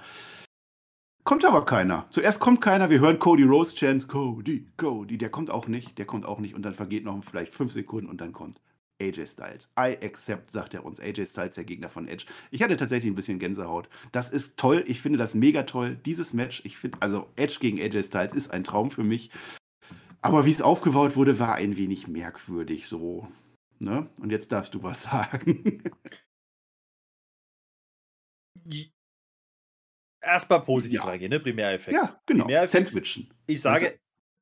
[1.23, 2.07] Kommt aber keiner.
[2.09, 2.89] Zuerst kommt keiner.
[2.89, 4.07] Wir hören Cody Rose Chance.
[4.07, 5.17] Cody, Cody.
[5.17, 5.97] Der kommt auch nicht.
[5.97, 6.55] Der kommt auch nicht.
[6.55, 8.59] Und dann vergeht noch vielleicht fünf Sekunden und dann kommt
[9.01, 9.69] AJ Styles.
[9.77, 10.99] I accept, sagt er uns.
[10.99, 12.25] AJ Styles, der Gegner von Edge.
[12.51, 13.89] Ich hatte tatsächlich ein bisschen Gänsehaut.
[14.11, 14.83] Das ist toll.
[14.87, 15.95] Ich finde das mega toll.
[16.05, 19.31] Dieses Match, ich finde, also Edge gegen AJ Styles ist ein Traum für mich.
[20.21, 23.27] Aber wie es aufgebaut wurde, war ein wenig merkwürdig so.
[23.79, 24.09] Ne?
[24.19, 25.83] Und jetzt darfst du was sagen.
[30.21, 31.05] Erstmal positiv ja.
[31.05, 31.39] reingehen, ne?
[31.39, 31.95] Primäreffekt.
[31.95, 32.45] Ja, genau.
[32.45, 32.89] Primäreffekt.
[32.89, 33.33] Sandwichen.
[33.47, 33.99] Ich sage,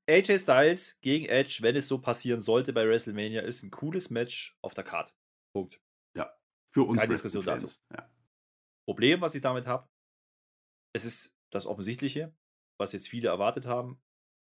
[0.10, 4.58] AJ Styles gegen Edge, wenn es so passieren sollte bei WrestleMania, ist ein cooles Match
[4.62, 5.14] auf der Karte.
[5.54, 5.82] Punkt.
[6.16, 6.34] Ja,
[6.74, 7.00] für uns.
[7.00, 7.68] Keine Diskussion dazu.
[7.94, 8.10] Ja.
[8.88, 9.90] Problem, was ich damit habe,
[10.96, 12.34] es ist das Offensichtliche,
[12.80, 14.02] was jetzt viele erwartet haben,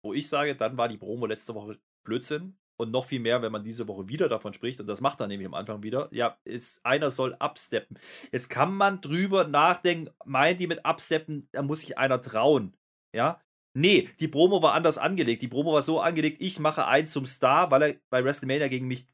[0.03, 2.59] wo ich sage, dann war die Promo letzte Woche Blödsinn.
[2.80, 5.28] Und noch viel mehr, wenn man diese Woche wieder davon spricht, und das macht er
[5.28, 7.98] nämlich am Anfang wieder, ja, ist, einer soll absteppen.
[8.32, 12.76] Jetzt kann man drüber nachdenken, meint die mit absteppen, da muss sich einer trauen.
[13.14, 13.40] Ja,
[13.75, 15.43] Nee, die Promo war anders angelegt.
[15.43, 18.87] Die Promo war so angelegt, ich mache einen zum Star, weil er bei WrestleMania gegen
[18.87, 19.07] mich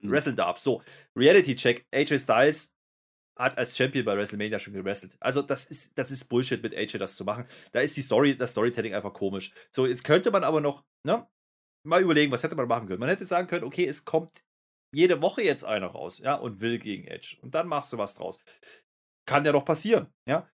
[0.00, 0.10] mhm.
[0.10, 0.58] wresteln darf.
[0.58, 0.82] So,
[1.16, 2.74] Reality Check, AJ Styles
[3.38, 5.16] hat als Champion bei WrestleMania schon gewrestelt.
[5.20, 7.46] Also das ist, das ist Bullshit mit AJ das zu machen.
[7.72, 9.52] Da ist die Story, das Storytelling einfach komisch.
[9.70, 11.26] So, jetzt könnte man aber noch, ne,
[11.86, 13.00] mal überlegen, was hätte man machen können.
[13.00, 14.44] Man hätte sagen können, okay, es kommt
[14.92, 17.38] jede Woche jetzt einer raus, ja, und will gegen Edge.
[17.40, 18.40] Und dann machst du was draus.
[19.26, 20.48] Kann ja doch passieren, ja.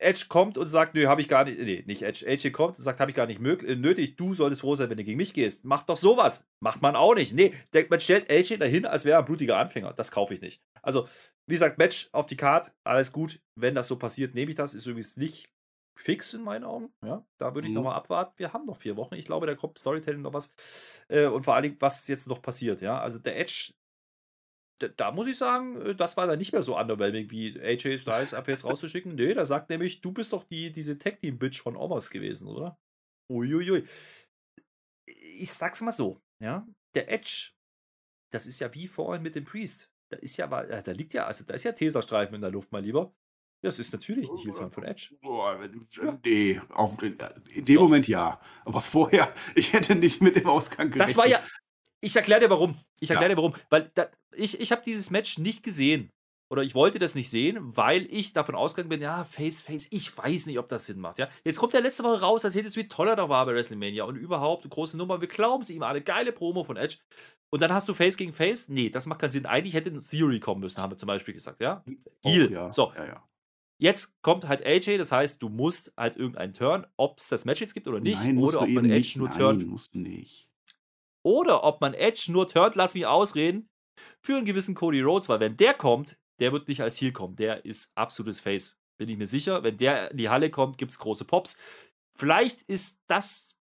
[0.00, 2.82] Edge kommt und sagt, nö, habe ich gar nicht, nee, nicht Edge, Edge kommt und
[2.82, 5.34] sagt, habe ich gar nicht möglich, nötig, du solltest froh sein, wenn du gegen mich
[5.34, 5.64] gehst.
[5.64, 6.46] Mach doch sowas.
[6.60, 7.34] Macht man auch nicht.
[7.34, 9.92] Nee, der, man stellt Edge dahin, als wäre er ein blutiger Anfänger.
[9.92, 10.62] Das kaufe ich nicht.
[10.82, 11.08] Also,
[11.46, 13.40] wie gesagt, Match auf die Karte, alles gut.
[13.54, 14.74] Wenn das so passiert, nehme ich das.
[14.74, 15.50] Ist übrigens nicht
[16.00, 16.92] fix in meinen Augen.
[17.04, 17.76] Ja, da würde ich mhm.
[17.76, 18.32] nochmal abwarten.
[18.36, 19.14] Wir haben noch vier Wochen.
[19.14, 20.52] Ich glaube, da kommt Storytelling noch was.
[21.08, 22.80] Äh, und vor allen Dingen, was jetzt noch passiert.
[22.80, 23.74] Ja, also der Edge
[24.88, 28.34] da muss ich sagen, äh, das war dann nicht mehr so underwhelming wie AJ Styles
[28.34, 29.14] ab jetzt rauszuschicken.
[29.14, 32.78] Nee, da sagt nämlich, du bist doch die, diese Tag-Team-Bitch von Omos gewesen, oder?
[33.30, 33.84] Uiuiui.
[35.06, 36.66] Ich sag's mal so, ja.
[36.94, 37.52] Der Edge,
[38.32, 39.90] das ist ja wie vorhin mit dem Priest.
[40.10, 42.72] Da ist ja, äh, da liegt ja, also da ist ja Teserstreifen in der Luft,
[42.72, 43.14] mal lieber.
[43.62, 45.16] Ja, das ist natürlich nicht Heel von Edge.
[45.20, 45.58] Boah,
[46.24, 47.82] nee, auf, in dem Doch.
[47.82, 48.40] Moment ja.
[48.64, 51.10] Aber vorher, ich hätte nicht mit dem Ausgang gerechnet.
[51.10, 51.42] Das war ja,
[52.00, 52.76] ich erkläre dir warum.
[53.00, 53.36] Ich erkläre ja.
[53.36, 53.54] dir warum.
[53.68, 56.10] Weil da, ich, ich habe dieses Match nicht gesehen.
[56.52, 60.16] Oder ich wollte das nicht sehen, weil ich davon ausgegangen bin, ja, Face, Face, ich
[60.16, 61.20] weiß nicht, ob das Sinn macht.
[61.20, 61.28] Ja?
[61.44, 64.02] Jetzt kommt der letzte Woche raus, erzählt es, wie toll er da war bei WrestleMania
[64.02, 65.20] und überhaupt eine große Nummer.
[65.20, 66.02] Wir glauben es ihm alle.
[66.02, 66.96] Geile Promo von Edge.
[67.50, 68.68] Und dann hast du Face gegen Face.
[68.68, 69.46] Nee, das macht keinen Sinn.
[69.46, 71.60] Eigentlich hätte Theory kommen müssen, haben wir zum Beispiel gesagt.
[71.60, 71.84] Ja?
[72.24, 72.50] Oh, Heal.
[72.50, 72.72] Ja.
[72.72, 72.92] So.
[72.96, 73.28] Ja, ja.
[73.78, 77.60] Jetzt kommt halt AJ, das heißt, du musst halt irgendeinen Turn, ob es das Match
[77.60, 79.16] jetzt gibt oder nicht, Nein, oder ob man Edge nicht.
[79.16, 79.66] nur Nein, turnt.
[79.66, 80.49] musst du nicht
[81.22, 83.68] oder ob man Edge nur turnt, lass mich ausreden,
[84.22, 87.36] für einen gewissen Cody Rhodes, weil wenn der kommt, der wird nicht als Heel kommen.
[87.36, 89.62] Der ist absolutes Face, bin ich mir sicher.
[89.62, 91.58] Wenn der in die Halle kommt, gibt es große Pops.
[92.16, 93.56] Vielleicht ist das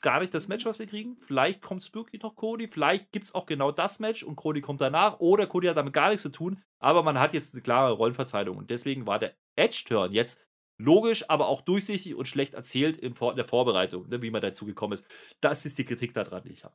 [0.00, 1.16] gar nicht das Match, was wir kriegen.
[1.16, 2.68] Vielleicht kommt es wirklich noch Cody.
[2.68, 5.20] Vielleicht gibt es auch genau das Match und Cody kommt danach.
[5.20, 6.62] Oder Cody hat damit gar nichts zu tun.
[6.80, 8.56] Aber man hat jetzt eine klare Rollenverteilung.
[8.56, 10.40] Und deswegen war der Edge-Turn jetzt
[10.78, 14.94] logisch, aber auch durchsichtig und schlecht erzählt in der Vorbereitung, ne, wie man dazu gekommen
[14.94, 15.06] ist.
[15.40, 16.74] Das ist die Kritik daran, die ich habe.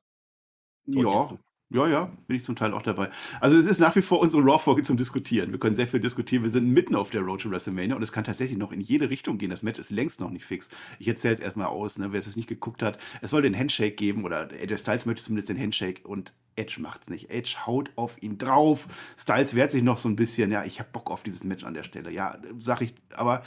[0.85, 1.39] So ja.
[1.73, 3.09] Ja, ja, bin ich zum Teil auch dabei.
[3.39, 5.51] Also es ist nach wie vor unsere Raw-Folge zum Diskutieren.
[5.51, 6.43] Wir können sehr viel diskutieren.
[6.43, 9.09] Wir sind mitten auf der Road to WrestleMania und es kann tatsächlich noch in jede
[9.09, 9.49] Richtung gehen.
[9.49, 10.69] Das Match ist längst noch nicht fix.
[10.99, 12.99] Ich erzähle jetzt erstmal aus, ne, wer es nicht geguckt hat.
[13.21, 17.03] Es soll den Handshake geben oder AJ Styles möchte zumindest den Handshake und Edge macht
[17.03, 17.31] es nicht.
[17.31, 18.87] Edge haut auf ihn drauf.
[19.17, 20.51] Styles wehrt sich noch so ein bisschen.
[20.51, 22.11] Ja, ich habe Bock auf dieses Match an der Stelle.
[22.11, 23.41] Ja, sag ich, aber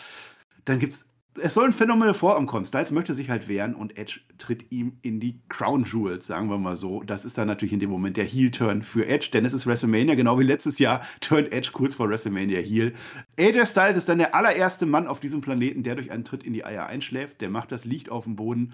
[0.66, 1.06] dann gibt es
[1.38, 2.64] es soll ein phänomenal Vorarm kommen.
[2.64, 6.58] Styles möchte sich halt wehren und Edge tritt ihm in die Crown Jewels, sagen wir
[6.58, 7.02] mal so.
[7.02, 10.14] Das ist dann natürlich in dem Moment der Heel-Turn für Edge, denn es ist WrestleMania,
[10.14, 12.94] genau wie letztes Jahr turnt Edge kurz vor WrestleMania Heel.
[13.38, 16.52] AJ Styles ist dann der allererste Mann auf diesem Planeten, der durch einen Tritt in
[16.52, 17.40] die Eier einschläft.
[17.40, 18.72] Der macht das, liegt auf dem Boden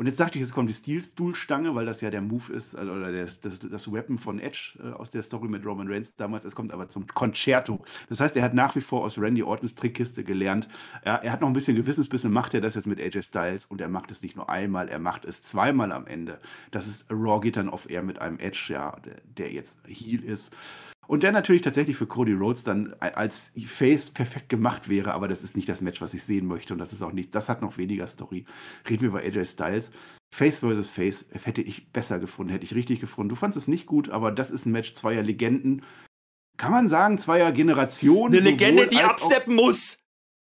[0.00, 2.92] und jetzt dachte ich, jetzt kommt die Steel-Stuhlstange, weil das ja der Move ist, also,
[2.92, 6.46] oder das, das, das Weapon von Edge äh, aus der Story mit Roman Reigns damals.
[6.46, 7.82] Es kommt aber zum Concerto.
[8.08, 10.70] Das heißt, er hat nach wie vor aus Randy Ortons Trickkiste gelernt.
[11.02, 13.82] Er, er hat noch ein bisschen Gewissensbissen, macht er das jetzt mit AJ Styles und
[13.82, 16.40] er macht es nicht nur einmal, er macht es zweimal am Ende.
[16.70, 20.24] Das ist Raw geht dann auf Air mit einem Edge, ja, der, der jetzt Heel
[20.24, 20.56] ist.
[21.10, 25.42] Und der natürlich tatsächlich für Cody Rhodes dann als Face perfekt gemacht wäre, aber das
[25.42, 26.72] ist nicht das Match, was ich sehen möchte.
[26.72, 28.44] Und das ist auch nicht, das hat noch weniger Story.
[28.88, 29.90] Reden wir über AJ Styles.
[30.32, 30.88] Face vs.
[30.88, 33.30] Face hätte ich besser gefunden, hätte ich richtig gefunden.
[33.30, 35.84] Du fandest es nicht gut, aber das ist ein Match zweier Legenden.
[36.56, 38.32] Kann man sagen, zweier Generationen.
[38.32, 40.04] Eine Legende, die absteppen muss.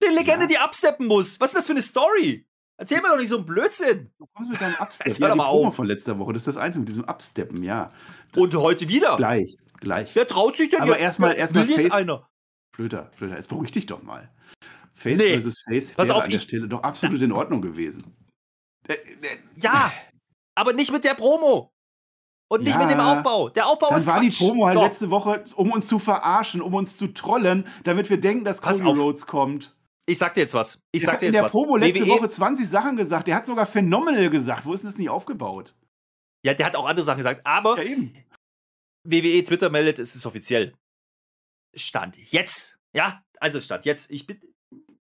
[0.02, 0.48] Eine Legende, ja.
[0.48, 1.38] die absteppen muss.
[1.38, 2.44] Was ist das für eine Story?
[2.80, 4.10] Erzähl mir doch nicht so einen Blödsinn.
[4.18, 5.12] Du kommst mit deinem Absteppen.
[5.12, 5.76] Ja, die mal auf.
[5.76, 7.92] von letzter Woche, das ist das Einzige mit diesem Absteppen, ja.
[8.34, 9.18] Und heute wieder.
[9.18, 10.14] Gleich, gleich.
[10.14, 11.90] Wer traut sich denn Aber erstmal erstmal Face.
[11.92, 12.26] Einer.
[12.74, 14.30] Flöter, Flöter, jetzt beruhig dich doch mal.
[14.94, 15.38] Face nee.
[15.38, 15.62] vs.
[15.68, 18.16] Face Pass wäre auf, an der Stelle doch absolut in Ordnung gewesen.
[18.88, 18.98] Äh, äh,
[19.56, 19.92] ja,
[20.54, 21.74] aber nicht mit der Promo.
[22.48, 23.50] Und nicht ja, mit dem Aufbau.
[23.50, 24.40] Der Aufbau dann ist war Quatsch.
[24.40, 24.82] die Promo halt so.
[24.82, 28.84] letzte Woche, um uns zu verarschen, um uns zu trollen, damit wir denken, dass Cody
[28.84, 29.76] Rhodes kommt.
[30.10, 30.82] Ich sag dir jetzt was.
[30.92, 31.38] Ich der sag dir jetzt was.
[31.38, 33.28] in der Promo letzte WWE Woche 20 Sachen gesagt.
[33.28, 34.66] Der hat sogar phenomenal gesagt.
[34.66, 35.76] Wo ist denn das nicht aufgebaut?
[36.44, 37.46] Ja, der hat auch andere Sachen gesagt.
[37.46, 38.14] Aber ja, eben.
[39.04, 40.74] WWE Twitter meldet, es ist offiziell.
[41.74, 42.78] Stand jetzt.
[42.92, 44.10] Ja, also Stand jetzt.
[44.10, 44.40] Ich bin.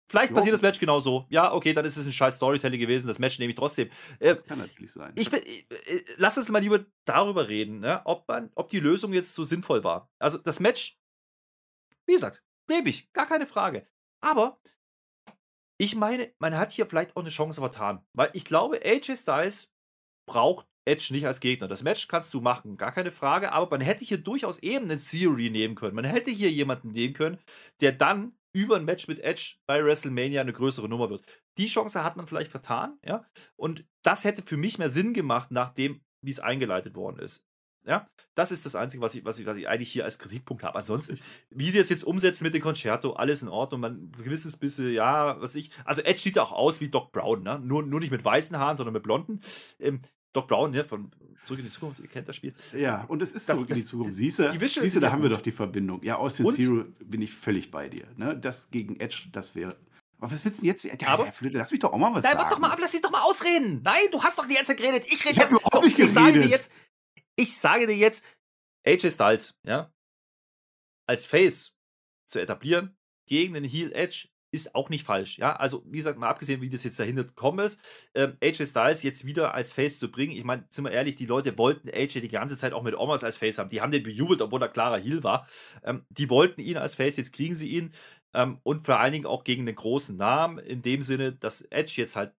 [0.10, 1.26] Vielleicht passiert das Match genauso.
[1.30, 3.08] Ja, okay, dann ist es ein scheiß Storytelling gewesen.
[3.08, 3.90] Das Match nehme ich trotzdem.
[4.20, 5.14] Äh, das kann natürlich sein.
[5.16, 8.02] Ich bin, äh, äh, lass uns mal lieber darüber reden, ne?
[8.04, 10.12] ob, man, ob die Lösung jetzt so sinnvoll war.
[10.20, 11.00] Also das Match,
[12.06, 13.88] wie gesagt, nehme ich, gar keine Frage.
[14.20, 14.60] Aber
[15.82, 18.06] ich meine, man hat hier vielleicht auch eine Chance vertan.
[18.14, 19.74] Weil ich glaube, AJ Styles
[20.30, 21.68] braucht Edge nicht als Gegner.
[21.68, 25.00] Das Match kannst du machen, gar keine Frage, aber man hätte hier durchaus eben einen
[25.00, 25.96] Theory nehmen können.
[25.96, 27.40] Man hätte hier jemanden nehmen können,
[27.82, 31.24] der dann über ein Match mit Edge bei WrestleMania eine größere Nummer wird.
[31.58, 33.26] Die Chance hat man vielleicht vertan, ja.
[33.56, 37.44] Und das hätte für mich mehr Sinn gemacht, nachdem, wie es eingeleitet worden ist.
[37.86, 40.64] Ja, das ist das Einzige, was ich, was ich, was ich eigentlich hier als Kritikpunkt
[40.64, 40.78] habe.
[40.78, 41.20] Ansonsten,
[41.50, 43.82] wie die das jetzt umsetzen mit dem Concerto, alles in Ordnung.
[43.82, 45.72] Man ein gewisses bisschen, ja, was ich.
[45.84, 47.60] Also Edge sieht auch aus wie Doc Brown, ne?
[47.60, 49.42] Nur, nur nicht mit weißen Haaren, sondern mit blonden.
[49.80, 50.02] Ähm,
[50.34, 51.10] Doc Brown, ja, von
[51.44, 52.54] Zurück in die Zukunft, ihr kennt das Spiel.
[52.78, 54.16] Ja, und es ist das, Zurück das, in die Zukunft.
[54.16, 56.02] Siehst du, siehst du da haben wir doch die Verbindung.
[56.04, 58.06] Ja, aus den Zero bin ich völlig bei dir.
[58.16, 58.38] Ne?
[58.38, 59.76] Das gegen Edge, das wäre.
[60.20, 60.84] Aber was willst du denn jetzt?
[60.84, 62.38] Ja, aber, ja, Flöte, lass mich doch auch mal was nein, sagen.
[62.38, 63.82] Nein, warte doch mal ab, lass dich doch mal ausreden.
[63.84, 65.06] Nein, du hast doch die ganze Zeit geredet.
[65.08, 65.52] Ich rede ich jetzt.
[65.52, 66.72] Überhaupt so, nicht ich sage dir jetzt,
[67.42, 68.26] ich sage dir jetzt,
[68.86, 69.92] AJ Styles, ja,
[71.08, 71.76] als Face
[72.28, 75.38] zu etablieren gegen den Heel Edge ist auch nicht falsch.
[75.38, 77.82] Ja, also wie gesagt, mal abgesehen, wie das jetzt dahinter gekommen ist,
[78.14, 80.34] ähm, AJ Styles jetzt wieder als Face zu bringen.
[80.34, 83.24] Ich meine, sind wir ehrlich, die Leute wollten AJ die ganze Zeit auch mit Omas
[83.24, 83.70] als Face haben.
[83.70, 85.48] Die haben den bejubelt, obwohl er klarer Heel war.
[85.84, 87.94] Ähm, die wollten ihn als Face, jetzt kriegen sie ihn.
[88.34, 91.94] Ähm, und vor allen Dingen auch gegen den großen Namen, in dem Sinne, dass Edge
[91.96, 92.34] jetzt halt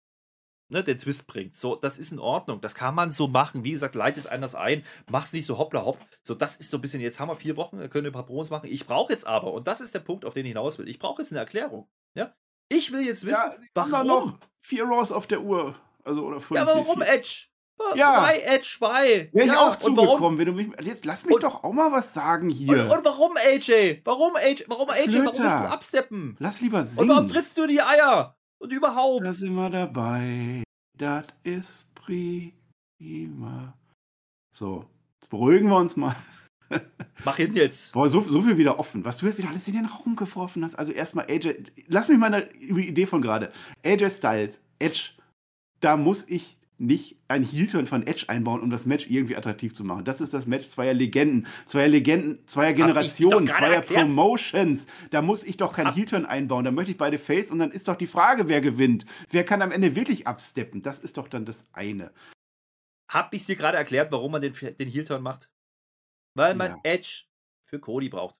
[0.73, 1.55] ne, den Twist bringt.
[1.55, 2.59] So, das ist in Ordnung.
[2.59, 3.63] Das kann man so machen.
[3.63, 4.83] Wie gesagt, leit es anders ein.
[5.09, 5.99] Mach's nicht so hoppla hopp.
[6.23, 8.49] So, das ist so ein bisschen, jetzt haben wir vier Wochen, können ein paar Promos
[8.49, 8.69] machen.
[8.69, 10.99] Ich brauche jetzt aber, und das ist der Punkt, auf den ich hinaus will, ich
[10.99, 11.87] brauche jetzt eine Erklärung.
[12.15, 12.33] Ja?
[12.69, 14.07] Ich will jetzt wissen, ja, warum.
[14.07, 15.75] noch vier Raws auf der Uhr.
[16.03, 16.57] Also, oder fünf.
[16.57, 17.47] Ja, aber warum Edge?
[17.95, 18.27] Ja.
[18.27, 18.77] Why Edge?
[18.79, 19.29] Why?
[19.31, 20.69] Wäre ich ja, auch zugekommen, wenn du mich.
[20.81, 22.71] Jetzt lass mich und, doch auch mal was sagen hier.
[22.71, 24.01] Und, und warum AJ?
[24.05, 24.65] Warum AJ?
[24.67, 25.09] Warum AJ?
[25.09, 25.25] Flöter.
[25.25, 26.35] Warum musst du absteppen?
[26.39, 27.01] Lass lieber singen.
[27.01, 28.37] Und warum trittst du die Eier?
[28.63, 29.25] Und überhaupt?
[29.25, 30.63] Da sind wir dabei.
[30.97, 33.77] Das ist prima.
[34.55, 34.85] So,
[35.19, 36.15] jetzt beruhigen wir uns mal.
[37.25, 37.91] Mach hin jetzt.
[37.91, 39.03] Boah, so, so viel wieder offen.
[39.03, 40.75] Was du jetzt wieder alles in den Raum geworfen hast.
[40.75, 43.51] Also erstmal AJ, lass mich mal eine Idee von gerade.
[43.83, 45.09] AJ Styles, Edge,
[45.81, 49.83] da muss ich nicht ein Heel-Turn von Edge einbauen, um das Match irgendwie attraktiv zu
[49.83, 50.05] machen.
[50.05, 54.07] Das ist das Match zweier Legenden, zweier Legenden, zweier Generationen, zweier erklärt.
[54.07, 54.87] Promotions.
[55.11, 56.65] Da muss ich doch kein Heel-Turn einbauen.
[56.65, 59.05] Da möchte ich beide Face und dann ist doch die Frage, wer gewinnt.
[59.29, 60.81] Wer kann am Ende wirklich absteppen?
[60.81, 62.11] Das ist doch dann das eine.
[63.09, 65.49] Hab ich dir gerade erklärt, warum man den, den Heel-Turn macht?
[66.35, 66.79] Weil man ja.
[66.83, 67.25] Edge
[67.63, 68.35] für Cody braucht.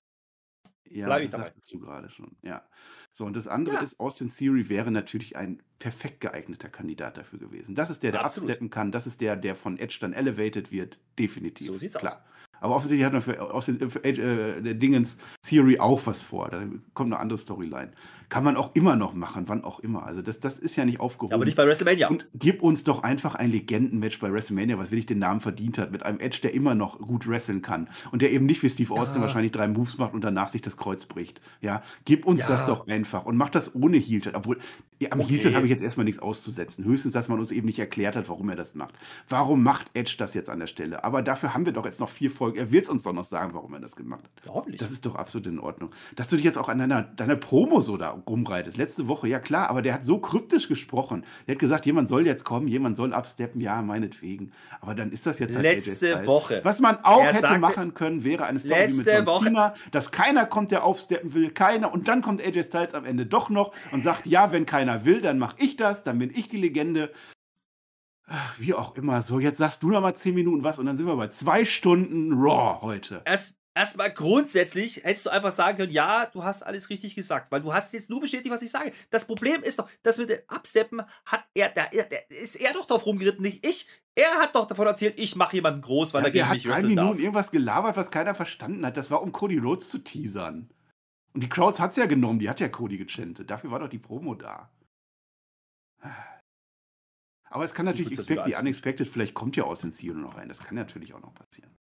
[0.86, 1.46] Ja, Bleib ich das dabei.
[1.46, 2.36] sagtest du gerade schon.
[2.42, 2.66] Ja.
[3.16, 3.80] So, und das andere ja.
[3.80, 7.76] ist, Austin Theory wäre natürlich ein perfekt geeigneter Kandidat dafür gewesen.
[7.76, 8.50] Das ist der, der Absolut.
[8.50, 8.90] absteppen kann.
[8.90, 10.98] Das ist der, der von Edge dann elevated wird.
[11.16, 11.68] Definitiv.
[11.68, 12.14] So sieht's Klar.
[12.14, 12.18] aus.
[12.60, 16.48] Aber offensichtlich hat man für, für äh, der Dingens Theory auch was vor.
[16.50, 16.62] Da
[16.94, 17.90] kommt eine andere Storyline.
[18.30, 20.06] Kann man auch immer noch machen, wann auch immer.
[20.06, 21.34] Also das, das ist ja nicht aufgehoben.
[21.34, 22.08] Aber nicht bei WrestleMania.
[22.08, 25.92] Und gib uns doch einfach ein Legendenmatch bei WrestleMania, was wirklich den Namen verdient hat,
[25.92, 27.88] mit einem Edge, der immer noch gut wresteln kann.
[28.12, 29.26] Und der eben nicht wie Steve Austin ja.
[29.26, 31.40] wahrscheinlich drei Moves macht und danach sich das Kreuz bricht.
[31.60, 32.48] Ja, gib uns ja.
[32.48, 34.58] das doch einfach und mach das ohne heel Obwohl,
[35.00, 35.38] ja, am okay.
[35.38, 36.84] heel habe ich jetzt erstmal nichts auszusetzen.
[36.84, 38.94] Höchstens, dass man uns eben nicht erklärt hat, warum er das macht.
[39.28, 41.04] Warum macht Edge das jetzt an der Stelle?
[41.04, 42.43] Aber dafür haben wir doch jetzt noch vier Folgen.
[42.52, 44.52] Er wird es uns doch noch sagen, warum er das gemacht hat.
[44.52, 44.80] hoffentlich.
[44.80, 45.90] Das ist doch absolut in Ordnung.
[46.16, 48.76] Dass du dich jetzt auch an deiner, deiner Promo so da rumreitest.
[48.76, 51.24] Letzte Woche, ja klar, aber der hat so kryptisch gesprochen.
[51.46, 54.52] Der hat gesagt, jemand soll jetzt kommen, jemand soll absteppen, ja, meinetwegen.
[54.80, 56.60] Aber dann ist das jetzt halt Letzte Woche.
[56.62, 59.44] Was man auch er hätte sagte, machen können, wäre eine Story mit John Woche.
[59.44, 61.92] Cena, dass keiner kommt, der aufsteppen will, keiner.
[61.92, 65.20] Und dann kommt AJ Styles am Ende doch noch und sagt, ja, wenn keiner will,
[65.20, 67.10] dann mache ich das, dann bin ich die Legende.
[68.58, 69.20] Wie auch immer.
[69.22, 71.64] So, jetzt sagst du noch mal zehn Minuten was und dann sind wir bei zwei
[71.64, 73.20] Stunden Raw heute.
[73.26, 77.60] Erst, erstmal grundsätzlich hättest du einfach sagen können, ja, du hast alles richtig gesagt, weil
[77.60, 78.92] du hast jetzt nur bestätigt, was ich sage.
[79.10, 81.90] Das Problem ist doch, dass mit dem Absteppen hat er, der
[82.30, 83.86] ist er doch drauf rumgeritten, nicht ich.
[84.14, 86.76] Er hat doch davon erzählt, ich mache jemanden groß, weil ja, er gegen mich hat
[86.76, 87.18] drei Minuten darf.
[87.18, 88.96] irgendwas gelabert, was keiner verstanden hat.
[88.96, 90.70] Das war, um Cody Rhodes zu teasern.
[91.34, 93.50] Und die Crowds hat es ja genommen, die hat ja Cody gechantet.
[93.50, 94.70] Dafür war doch die Promo da.
[97.54, 100.48] Aber es kann natürlich the unexpected, vielleicht kommt ja aus den Zielen noch rein.
[100.48, 101.78] Das kann natürlich auch noch passieren.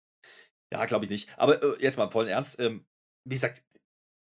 [0.73, 1.39] Ja, glaube ich nicht.
[1.39, 2.59] Aber äh, jetzt mal im vollen Ernst.
[2.59, 2.87] Ähm,
[3.29, 3.63] wie gesagt,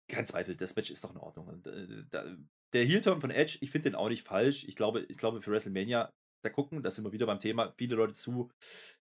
[0.09, 1.47] kein Zweifel, das Match ist doch in Ordnung.
[1.47, 2.25] Und, äh, da,
[2.73, 4.65] der Heel-Turn von Edge, ich finde den auch nicht falsch.
[4.67, 6.11] Ich glaube, ich glaube, für WrestleMania,
[6.43, 8.51] da gucken, da sind wir wieder beim Thema, viele Leute zu,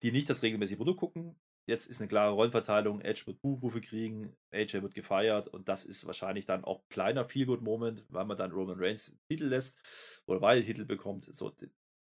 [0.03, 1.39] die nicht das regelmäßige Produkt gucken.
[1.69, 2.99] Jetzt ist eine klare Rollenverteilung.
[2.99, 7.23] Edge wird Buchrufe kriegen, AJ wird gefeiert und das ist wahrscheinlich dann auch ein kleiner
[7.23, 9.79] Feel-Good-Moment, weil man dann Roman Reigns Titel lässt
[10.27, 11.23] oder weil Titel bekommt.
[11.23, 11.53] So,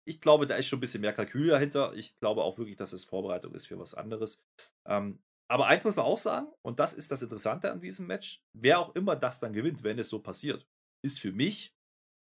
[0.08, 1.92] ich glaube, da ist schon ein bisschen mehr Kalkül dahinter.
[1.94, 4.42] Ich glaube auch wirklich, dass es Vorbereitung ist für was anderes.
[4.86, 8.42] Ähm, aber eins muss man auch sagen, und das ist das Interessante an diesem Match:
[8.54, 10.66] wer auch immer das dann gewinnt, wenn es so passiert,
[11.04, 11.74] ist für mich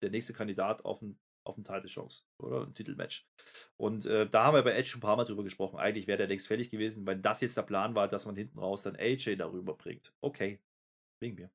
[0.03, 3.25] der nächste Kandidat auf ein auf eine Title-Chance oder ein Titelmatch.
[3.77, 5.79] Und äh, da haben wir bei Edge schon ein paar Mal drüber gesprochen.
[5.79, 8.59] Eigentlich wäre der längst fällig gewesen, weil das jetzt der Plan war, dass man hinten
[8.59, 10.13] raus dann AJ darüber bringt.
[10.21, 10.61] Okay,
[11.23, 11.51] wegen mir.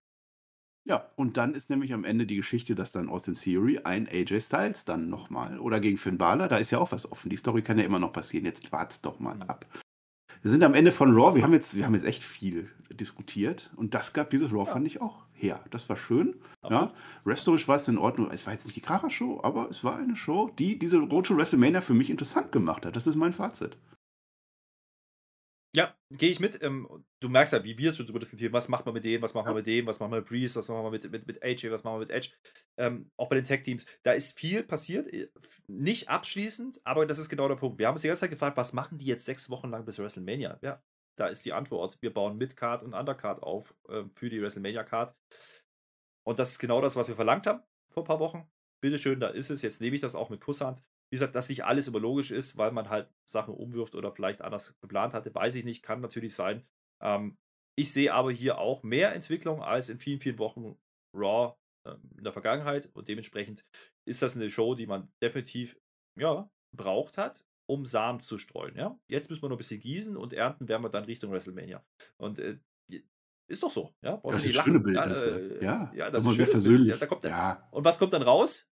[0.84, 4.41] Ja, und dann ist nämlich am Ende die Geschichte, dass dann Austin Theory ein AJ
[4.41, 7.29] Styles dann nochmal oder gegen Finn Balor, da ist ja auch was offen.
[7.29, 8.45] Die Story kann ja immer noch passieren.
[8.45, 9.43] Jetzt wart's doch mal mhm.
[9.43, 9.65] ab.
[10.41, 11.36] Wir sind am Ende von Raw.
[11.36, 14.73] Wir haben jetzt, wir haben jetzt echt viel diskutiert und das gab dieses Raw, ja.
[14.73, 15.63] fand ich auch her.
[15.69, 16.36] Das war schön.
[16.67, 16.93] Ja,
[17.25, 18.29] Restorisch war es in Ordnung.
[18.32, 21.38] Es war jetzt nicht die Kracher-Show, aber es war eine Show, die diese Road to
[21.38, 22.95] WrestleMania für mich interessant gemacht hat.
[22.95, 23.77] Das ist mein Fazit.
[25.74, 26.61] Ja, gehe ich mit.
[26.61, 29.34] Ähm, du merkst ja, wie wir schon darüber diskutieren, was macht man mit dem, was
[29.34, 31.41] machen wir mit dem, was machen wir mit Breeze, was machen wir mit, mit, mit
[31.41, 32.32] AJ, was machen wir mit Edge.
[32.78, 35.07] Ähm, auch bei den Tech-Teams, da ist viel passiert.
[35.13, 35.30] Äh,
[35.67, 37.80] nicht abschließend, aber das ist genau der Punkt.
[37.80, 39.97] Wir haben uns die ganze Zeit gefragt, was machen die jetzt sechs Wochen lang bis
[39.97, 40.59] WrestleMania?
[40.61, 40.84] Ja,
[41.17, 41.97] da ist die Antwort.
[42.01, 45.15] Wir bauen Mid-Card und Undercard auf äh, für die WrestleMania-Card.
[46.24, 48.45] Und das ist genau das, was wir verlangt haben vor ein paar Wochen.
[48.82, 49.61] Bitteschön, da ist es.
[49.61, 50.84] Jetzt nehme ich das auch mit Kusshand.
[51.12, 54.41] Wie gesagt, dass nicht alles immer logisch ist, weil man halt Sachen umwirft oder vielleicht
[54.41, 56.66] anders geplant hatte, weiß ich nicht, kann natürlich sein.
[57.03, 57.38] Ähm,
[57.78, 60.78] ich sehe aber hier auch mehr Entwicklung als in vielen, vielen Wochen
[61.16, 61.55] Raw
[61.88, 63.66] äh, in der Vergangenheit und dementsprechend
[64.07, 65.78] ist das eine Show, die man definitiv
[66.20, 68.76] ja, braucht hat, um Samen zu streuen.
[68.76, 68.99] Ja?
[69.09, 71.84] Jetzt müssen wir noch ein bisschen gießen und ernten werden wir dann Richtung WrestleMania.
[72.18, 72.59] Und äh,
[73.49, 73.93] ist doch so.
[74.01, 74.22] Ja?
[74.24, 75.59] das ist schöne Bildnisse.
[75.59, 76.76] Äh, ja, ja, das ist schön.
[76.76, 77.68] Bild, ja, da kommt ja.
[77.72, 78.70] Und was kommt dann raus?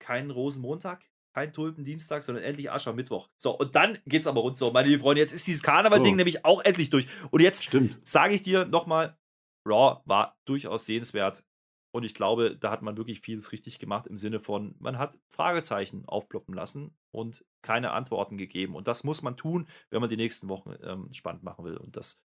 [0.00, 1.04] Kein Rosenmontag,
[1.38, 3.28] kein Tulpendienstag, sondern endlich Aschermittwoch.
[3.36, 5.20] So, und dann geht's aber rund so, meine lieben Freunde.
[5.20, 6.16] Jetzt ist dieses Karneval-Ding oh.
[6.16, 7.06] nämlich auch endlich durch.
[7.30, 7.70] Und jetzt
[8.02, 9.16] sage ich dir nochmal:
[9.64, 11.44] Raw war durchaus sehenswert.
[11.90, 15.18] Und ich glaube, da hat man wirklich vieles richtig gemacht im Sinne von, man hat
[15.30, 18.74] Fragezeichen aufploppen lassen und keine Antworten gegeben.
[18.74, 21.78] Und das muss man tun, wenn man die nächsten Wochen ähm, spannend machen will.
[21.78, 22.20] Und das,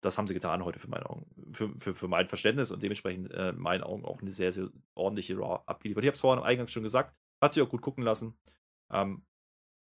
[0.00, 3.32] das haben sie getan heute für meine Augen, für, für, für mein Verständnis und dementsprechend
[3.32, 6.04] äh, in meinen Augen auch eine sehr, sehr ordentliche Raw abgeliefert.
[6.04, 8.38] Ich habe es vorhin am Eingang schon gesagt, hat sich auch gut gucken lassen.
[8.92, 9.24] Ähm,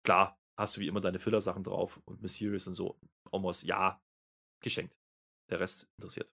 [0.03, 2.99] klar, hast du wie immer deine Filler-Sachen drauf und Mysterious und so.
[3.31, 4.01] Almost, ja,
[4.61, 4.99] geschenkt.
[5.49, 6.31] Der Rest interessiert.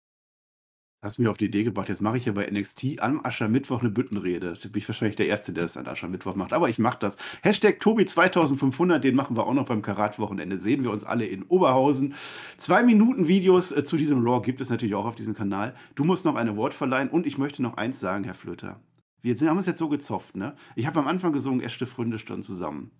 [1.02, 3.88] Hast mich auf die Idee gebracht, jetzt mache ich ja bei NXT am Aschermittwoch eine
[3.88, 4.52] Büttenrede.
[4.62, 6.52] Da bin ich wahrscheinlich der Erste, der das an Aschermittwoch macht.
[6.52, 7.16] Aber ich mache das.
[7.42, 10.58] Hashtag Tobi2500, den machen wir auch noch beim Karat-Wochenende.
[10.58, 12.14] Sehen wir uns alle in Oberhausen.
[12.58, 15.74] Zwei Minuten Videos äh, zu diesem Raw gibt es natürlich auch auf diesem Kanal.
[15.94, 18.78] Du musst noch eine Wort verleihen und ich möchte noch eins sagen, Herr Flöter.
[19.22, 20.56] Wir sind, haben uns jetzt so gezofft, ne?
[20.76, 22.90] Ich habe am Anfang gesungen, Echte Freunde standen zusammen.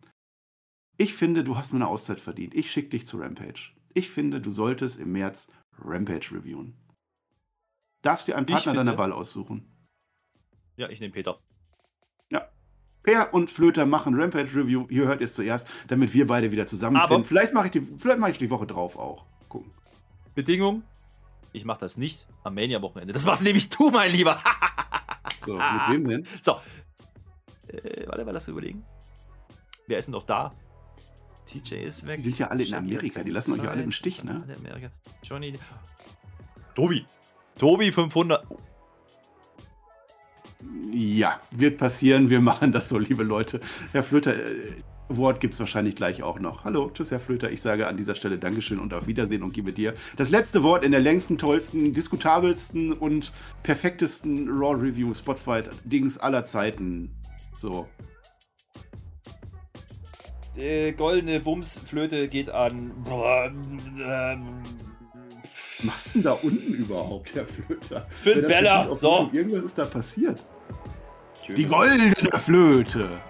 [0.96, 2.54] Ich finde, du hast mir eine Auszeit verdient.
[2.54, 3.72] Ich schicke dich zu Rampage.
[3.94, 6.74] Ich finde, du solltest im März Rampage reviewen.
[8.02, 9.66] Darfst dir einen Partner deiner Wahl aussuchen.
[10.76, 11.38] Ja, ich nehme Peter.
[12.30, 12.48] Ja.
[13.02, 14.86] Per und Flöter machen Rampage Review.
[14.88, 17.24] Hier hört ihr es zuerst, damit wir beide wieder zusammenfinden.
[17.24, 17.80] Vielleicht mache ich, die,
[18.18, 19.26] mach ich die Woche drauf auch.
[19.48, 19.70] Gucken.
[20.34, 20.82] Bedingung:
[21.52, 23.12] Ich mache das nicht am Mania-Wochenende.
[23.12, 24.38] Das war's nämlich du, mein Lieber.
[25.45, 26.26] So, mit wem denn?
[26.41, 26.53] So.
[27.68, 28.84] Äh, warte mal, lass überlegen.
[29.86, 30.51] Wer ist denn noch da?
[31.47, 32.18] TJ ist weg.
[32.18, 34.45] Die sind ja alle in Amerika, die lassen euch ja alle im Stich, ne?
[34.57, 34.91] Amerika.
[35.22, 35.59] Johnny.
[36.74, 37.05] Tobi.
[37.59, 38.47] Tobi 500.
[40.93, 42.30] Ja, wird passieren.
[42.30, 43.61] Wir machen das so, liebe Leute.
[43.93, 44.82] Herr Flöter, äh,
[45.16, 46.64] Wort gibt es wahrscheinlich gleich auch noch.
[46.64, 47.50] Hallo, tschüss, Herr Flöter.
[47.50, 50.84] Ich sage an dieser Stelle Dankeschön und auf Wiedersehen und gebe dir das letzte Wort
[50.84, 53.32] in der längsten, tollsten, diskutabelsten und
[53.62, 57.11] perfektesten Raw-Review Spotfight-Dings aller Zeiten.
[57.61, 57.88] So.
[60.56, 62.92] Die goldene Bumsflöte geht an.
[63.08, 64.62] Ähm,
[65.42, 68.06] Was machst du denn da unten überhaupt, Herr Flöter?
[68.11, 69.28] Finn Bella, so.
[69.32, 70.44] Irgendwas ist da passiert.
[71.42, 71.56] Tschüss.
[71.56, 72.12] Die goldene
[72.44, 73.20] Flöte.